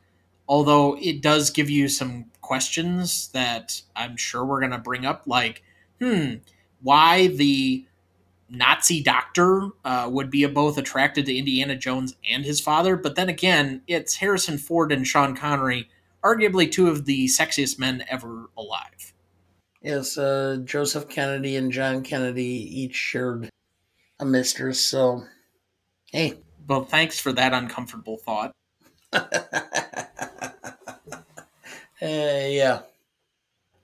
although 0.48 0.96
it 1.00 1.20
does 1.20 1.50
give 1.50 1.70
you 1.70 1.88
some 1.88 2.26
questions 2.40 3.28
that 3.28 3.82
I'm 3.94 4.16
sure 4.16 4.44
we're 4.44 4.60
going 4.60 4.72
to 4.72 4.78
bring 4.78 5.06
up, 5.06 5.22
like, 5.26 5.62
hmm, 6.00 6.34
why 6.82 7.28
the 7.28 7.84
Nazi 8.48 9.02
doctor 9.02 9.68
uh, 9.84 10.08
would 10.10 10.30
be 10.30 10.44
both 10.46 10.76
attracted 10.76 11.26
to 11.26 11.36
Indiana 11.36 11.76
Jones 11.76 12.16
and 12.28 12.44
his 12.44 12.60
father, 12.60 12.96
but 12.96 13.14
then 13.14 13.28
again, 13.28 13.82
it's 13.86 14.16
Harrison 14.16 14.58
Ford 14.58 14.90
and 14.90 15.06
Sean 15.06 15.36
Connery 15.36 15.88
arguably 16.22 16.70
two 16.70 16.88
of 16.88 17.04
the 17.04 17.26
sexiest 17.26 17.78
men 17.78 18.04
ever 18.08 18.50
alive. 18.56 19.14
Yes, 19.82 20.18
uh, 20.18 20.58
Joseph 20.64 21.08
Kennedy 21.08 21.56
and 21.56 21.72
John 21.72 22.02
Kennedy 22.02 22.82
each 22.82 22.94
shared 22.94 23.48
a 24.18 24.26
mistress, 24.26 24.78
so 24.80 25.24
hey. 26.10 26.34
Well, 26.68 26.84
thanks 26.84 27.18
for 27.18 27.32
that 27.32 27.52
uncomfortable 27.52 28.18
thought. 28.18 28.52
uh, 29.12 29.22
yeah. 32.00 32.82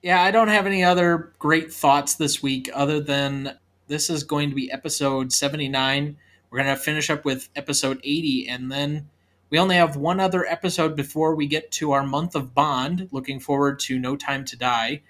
Yeah, 0.01 0.21
I 0.21 0.31
don't 0.31 0.47
have 0.47 0.65
any 0.65 0.83
other 0.83 1.33
great 1.39 1.73
thoughts 1.73 2.15
this 2.15 2.41
week 2.41 2.69
other 2.73 3.01
than 3.01 3.57
this 3.87 4.09
is 4.09 4.23
going 4.23 4.49
to 4.49 4.55
be 4.55 4.71
episode 4.71 5.33
79. 5.33 6.17
We're 6.49 6.63
going 6.63 6.73
to 6.73 6.81
finish 6.81 7.09
up 7.09 7.25
with 7.25 7.49
episode 7.55 7.99
80, 8.03 8.47
and 8.47 8.71
then 8.71 9.09
we 9.49 9.59
only 9.59 9.75
have 9.75 9.97
one 9.97 10.19
other 10.19 10.45
episode 10.45 10.95
before 10.95 11.35
we 11.35 11.47
get 11.47 11.71
to 11.71 11.91
our 11.91 12.05
month 12.05 12.35
of 12.35 12.53
Bond. 12.53 13.09
Looking 13.11 13.39
forward 13.39 13.79
to 13.81 13.99
No 13.99 14.15
Time 14.15 14.45
to 14.45 14.55
Die 14.55 15.01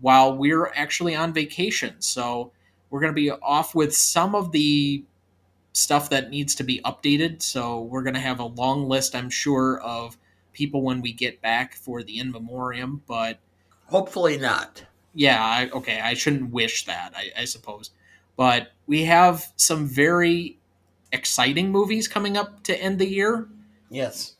while 0.00 0.36
we're 0.36 0.72
actually 0.74 1.14
on 1.14 1.32
vacation. 1.32 1.94
So 2.00 2.52
we're 2.90 3.00
going 3.00 3.12
to 3.12 3.20
be 3.20 3.30
off 3.30 3.74
with 3.74 3.96
some 3.96 4.34
of 4.34 4.52
the 4.52 5.04
stuff 5.72 6.10
that 6.10 6.30
needs 6.30 6.54
to 6.56 6.64
be 6.64 6.80
updated. 6.84 7.42
So 7.42 7.82
we're 7.82 8.02
going 8.02 8.14
to 8.14 8.20
have 8.20 8.40
a 8.40 8.44
long 8.44 8.88
list, 8.88 9.14
I'm 9.14 9.30
sure, 9.30 9.80
of 9.80 10.16
people 10.52 10.82
when 10.82 11.00
we 11.00 11.12
get 11.12 11.40
back 11.40 11.74
for 11.74 12.02
the 12.02 12.18
in 12.18 12.30
memoriam, 12.30 13.02
but 13.06 13.38
hopefully 13.86 14.36
not. 14.36 14.84
Yeah, 15.14 15.42
I, 15.42 15.70
okay, 15.70 16.00
I 16.00 16.14
shouldn't 16.14 16.52
wish 16.52 16.86
that, 16.86 17.12
I, 17.16 17.42
I 17.42 17.44
suppose. 17.44 17.90
But 18.36 18.72
we 18.86 19.04
have 19.04 19.52
some 19.56 19.86
very 19.86 20.58
exciting 21.12 21.70
movies 21.70 22.08
coming 22.08 22.36
up 22.36 22.62
to 22.64 22.76
end 22.76 22.98
the 22.98 23.08
year. 23.08 23.48
Yes. 23.90 24.34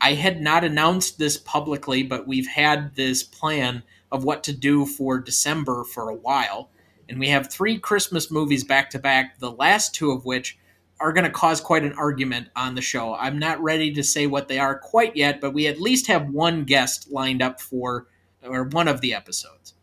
I 0.00 0.14
had 0.14 0.40
not 0.40 0.64
announced 0.64 1.18
this 1.18 1.36
publicly, 1.36 2.02
but 2.02 2.26
we've 2.26 2.46
had 2.46 2.94
this 2.96 3.22
plan 3.22 3.82
of 4.12 4.24
what 4.24 4.44
to 4.44 4.52
do 4.52 4.86
for 4.86 5.18
December 5.18 5.84
for 5.84 6.08
a 6.08 6.14
while. 6.14 6.70
And 7.08 7.18
we 7.18 7.28
have 7.28 7.50
three 7.50 7.78
Christmas 7.78 8.30
movies 8.30 8.64
back 8.64 8.90
to 8.90 8.98
back, 8.98 9.38
the 9.38 9.50
last 9.50 9.94
two 9.94 10.10
of 10.10 10.24
which 10.24 10.58
are 11.00 11.12
going 11.12 11.24
to 11.24 11.30
cause 11.30 11.60
quite 11.60 11.84
an 11.84 11.92
argument 11.94 12.48
on 12.56 12.74
the 12.74 12.80
show. 12.80 13.14
I'm 13.14 13.38
not 13.38 13.62
ready 13.62 13.92
to 13.94 14.02
say 14.02 14.26
what 14.26 14.48
they 14.48 14.58
are 14.58 14.78
quite 14.78 15.14
yet, 15.16 15.40
but 15.40 15.52
we 15.52 15.66
at 15.66 15.80
least 15.80 16.06
have 16.06 16.30
one 16.30 16.64
guest 16.64 17.10
lined 17.10 17.42
up 17.42 17.60
for 17.60 18.06
or 18.42 18.64
one 18.64 18.88
of 18.88 19.00
the 19.00 19.14
episodes. 19.14 19.74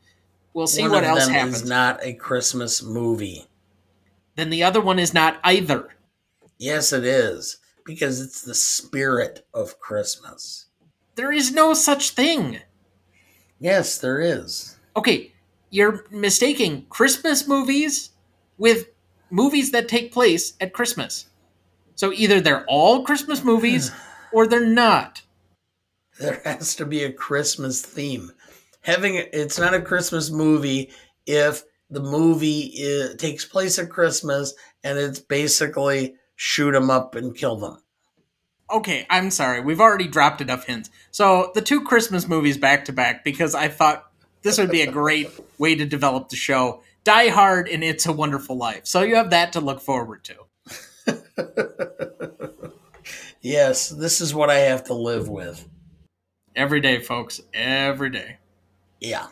We'll 0.53 0.67
see 0.67 0.83
one 0.83 0.91
what 0.91 1.03
else 1.03 1.27
happens. 1.27 1.61
Is 1.61 1.69
not 1.69 1.99
a 2.03 2.13
Christmas 2.13 2.81
movie. 2.81 3.45
Then 4.35 4.49
the 4.49 4.63
other 4.63 4.81
one 4.81 4.99
is 4.99 5.13
not 5.13 5.39
either. 5.43 5.89
Yes, 6.57 6.93
it 6.93 7.03
is 7.03 7.57
because 7.85 8.21
it's 8.21 8.41
the 8.41 8.55
spirit 8.55 9.45
of 9.53 9.79
Christmas. 9.79 10.67
There 11.15 11.31
is 11.31 11.51
no 11.51 11.73
such 11.73 12.11
thing. 12.11 12.59
Yes, 13.59 13.97
there 13.97 14.19
is. 14.19 14.77
Okay, 14.95 15.33
you're 15.69 16.05
mistaking 16.11 16.85
Christmas 16.89 17.47
movies 17.47 18.11
with 18.57 18.87
movies 19.33 19.71
that 19.71 19.87
take 19.87 20.13
place 20.13 20.53
at 20.61 20.73
Christmas. 20.73 21.25
So 21.95 22.13
either 22.13 22.39
they're 22.39 22.65
all 22.67 23.03
Christmas 23.03 23.43
movies 23.43 23.91
or 24.31 24.45
they're 24.45 24.65
not. 24.65 25.23
There 26.19 26.39
has 26.45 26.75
to 26.75 26.85
be 26.85 27.03
a 27.03 27.11
Christmas 27.11 27.81
theme. 27.81 28.31
Having 28.81 29.15
it's 29.33 29.57
not 29.57 29.73
a 29.73 29.81
Christmas 29.81 30.29
movie 30.29 30.91
if 31.25 31.63
the 31.89 31.99
movie 31.99 32.71
is, 32.75 33.15
takes 33.15 33.43
place 33.43 33.79
at 33.79 33.89
Christmas 33.89 34.53
and 34.83 34.99
it's 34.99 35.19
basically 35.19 36.15
shoot 36.35 36.73
them 36.73 36.91
up 36.91 37.15
and 37.15 37.35
kill 37.35 37.57
them. 37.57 37.77
Okay, 38.71 39.07
I'm 39.09 39.31
sorry. 39.31 39.61
We've 39.61 39.81
already 39.81 40.07
dropped 40.07 40.41
enough 40.41 40.65
hints. 40.65 40.91
So 41.09 41.51
the 41.55 41.61
two 41.61 41.83
Christmas 41.83 42.27
movies 42.27 42.57
back 42.57 42.85
to 42.85 42.93
back 42.93 43.23
because 43.23 43.55
I 43.55 43.67
thought 43.67 44.11
this 44.43 44.59
would 44.59 44.69
be 44.69 44.81
a 44.81 44.91
great 44.91 45.31
way 45.57 45.73
to 45.73 45.85
develop 45.85 46.29
the 46.29 46.35
show. 46.35 46.83
Die 47.03 47.27
Hard 47.27 47.67
and 47.67 47.83
It's 47.83 48.05
a 48.05 48.13
Wonderful 48.13 48.55
Life. 48.55 48.85
So 48.85 49.01
you 49.01 49.15
have 49.15 49.31
that 49.31 49.53
to 49.53 49.59
look 49.59 49.81
forward 49.81 50.23
to. 50.23 50.35
yes, 53.41 53.89
this 53.89 54.21
is 54.21 54.33
what 54.33 54.49
I 54.49 54.59
have 54.59 54.85
to 54.85 54.93
live 54.93 55.27
with. 55.27 55.67
Every 56.55 56.79
day, 56.79 56.99
folks. 56.99 57.41
Every 57.53 58.09
day. 58.09 58.37
Yeah. 59.01 59.27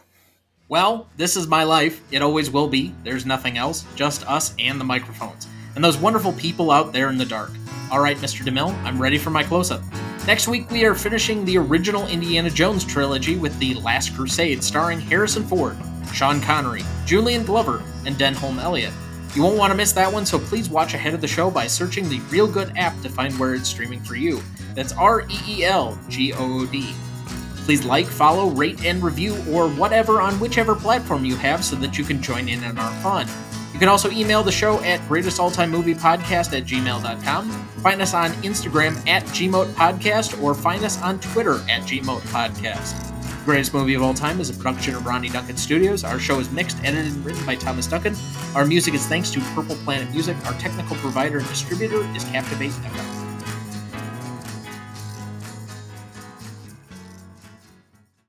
Well, 0.67 1.07
this 1.15 1.37
is 1.37 1.47
my 1.47 1.63
life. 1.63 2.01
It 2.11 2.21
always 2.21 2.51
will 2.51 2.67
be. 2.67 2.93
There's 3.03 3.25
nothing 3.25 3.57
else, 3.57 3.85
just 3.95 4.27
us 4.27 4.53
and 4.59 4.79
the 4.79 4.85
microphones. 4.85 5.47
And 5.75 5.83
those 5.83 5.97
wonderful 5.97 6.33
people 6.33 6.71
out 6.71 6.91
there 6.91 7.09
in 7.09 7.17
the 7.17 7.25
dark. 7.25 7.51
All 7.89 8.01
right, 8.01 8.17
Mr. 8.17 8.45
DeMille, 8.45 8.73
I'm 8.83 9.01
ready 9.01 9.17
for 9.17 9.29
my 9.29 9.43
close 9.43 9.71
up. 9.71 9.81
Next 10.27 10.47
week, 10.47 10.69
we 10.71 10.83
are 10.83 10.95
finishing 10.95 11.45
the 11.45 11.57
original 11.57 12.07
Indiana 12.07 12.49
Jones 12.49 12.83
trilogy 12.83 13.37
with 13.37 13.57
The 13.59 13.75
Last 13.75 14.13
Crusade, 14.15 14.63
starring 14.63 14.99
Harrison 14.99 15.43
Ford, 15.43 15.77
Sean 16.13 16.41
Connery, 16.41 16.83
Julian 17.05 17.45
Glover, 17.45 17.83
and 18.05 18.15
Denholm 18.15 18.61
Elliott. 18.61 18.93
You 19.33 19.43
won't 19.43 19.57
want 19.57 19.71
to 19.71 19.77
miss 19.77 19.93
that 19.93 20.11
one, 20.11 20.25
so 20.25 20.39
please 20.39 20.69
watch 20.69 20.93
ahead 20.93 21.13
of 21.13 21.21
the 21.21 21.27
show 21.27 21.49
by 21.49 21.67
searching 21.67 22.09
the 22.09 22.19
Reelgood 22.21 22.77
app 22.77 22.99
to 23.01 23.09
find 23.09 23.37
where 23.39 23.53
it's 23.53 23.69
streaming 23.69 24.01
for 24.01 24.15
you. 24.15 24.41
That's 24.73 24.91
R 24.93 25.21
E 25.21 25.39
E 25.47 25.63
L 25.63 25.97
G 26.09 26.33
O 26.33 26.61
O 26.61 26.65
D. 26.65 26.93
Please 27.63 27.85
like, 27.85 28.07
follow, 28.07 28.49
rate, 28.49 28.83
and 28.83 29.01
review, 29.01 29.37
or 29.49 29.69
whatever 29.69 30.19
on 30.19 30.39
whichever 30.39 30.75
platform 30.75 31.23
you 31.23 31.35
have 31.37 31.63
so 31.63 31.75
that 31.77 31.97
you 31.97 32.03
can 32.03 32.21
join 32.21 32.49
in 32.49 32.63
on 32.63 32.77
our 32.77 32.91
fun. 33.01 33.27
You 33.71 33.79
can 33.79 33.87
also 33.87 34.11
email 34.11 34.43
the 34.43 34.51
show 34.51 34.81
at 34.81 34.99
greatestaltimemoviepodcast 35.01 36.57
at 36.57 36.65
gmail.com, 36.65 37.49
find 37.49 38.01
us 38.01 38.13
on 38.13 38.31
Instagram 38.43 39.07
at 39.07 39.23
gmoatpodcast, 39.27 40.41
or 40.41 40.53
find 40.53 40.83
us 40.83 41.01
on 41.01 41.19
Twitter 41.19 41.55
at 41.69 41.83
gmoatpodcast. 41.83 43.10
Greatest 43.45 43.73
Movie 43.73 43.95
of 43.95 44.03
All 44.03 44.13
Time 44.13 44.39
is 44.39 44.51
a 44.51 44.53
production 44.53 44.93
of 44.93 45.03
Ronny 45.03 45.27
Duncan 45.27 45.57
Studios. 45.57 46.03
Our 46.03 46.19
show 46.19 46.39
is 46.39 46.51
mixed, 46.51 46.77
edited, 46.83 47.11
and 47.13 47.25
written 47.25 47.43
by 47.43 47.55
Thomas 47.55 47.87
Duncan. 47.87 48.15
Our 48.53 48.67
music 48.67 48.93
is 48.93 49.07
thanks 49.07 49.31
to 49.31 49.41
Purple 49.55 49.75
Planet 49.77 50.11
Music. 50.11 50.37
Our 50.45 50.53
technical 50.53 50.95
provider 50.97 51.39
and 51.39 51.47
distributor 51.47 52.03
is 52.15 52.23
Captivate. 52.25 52.71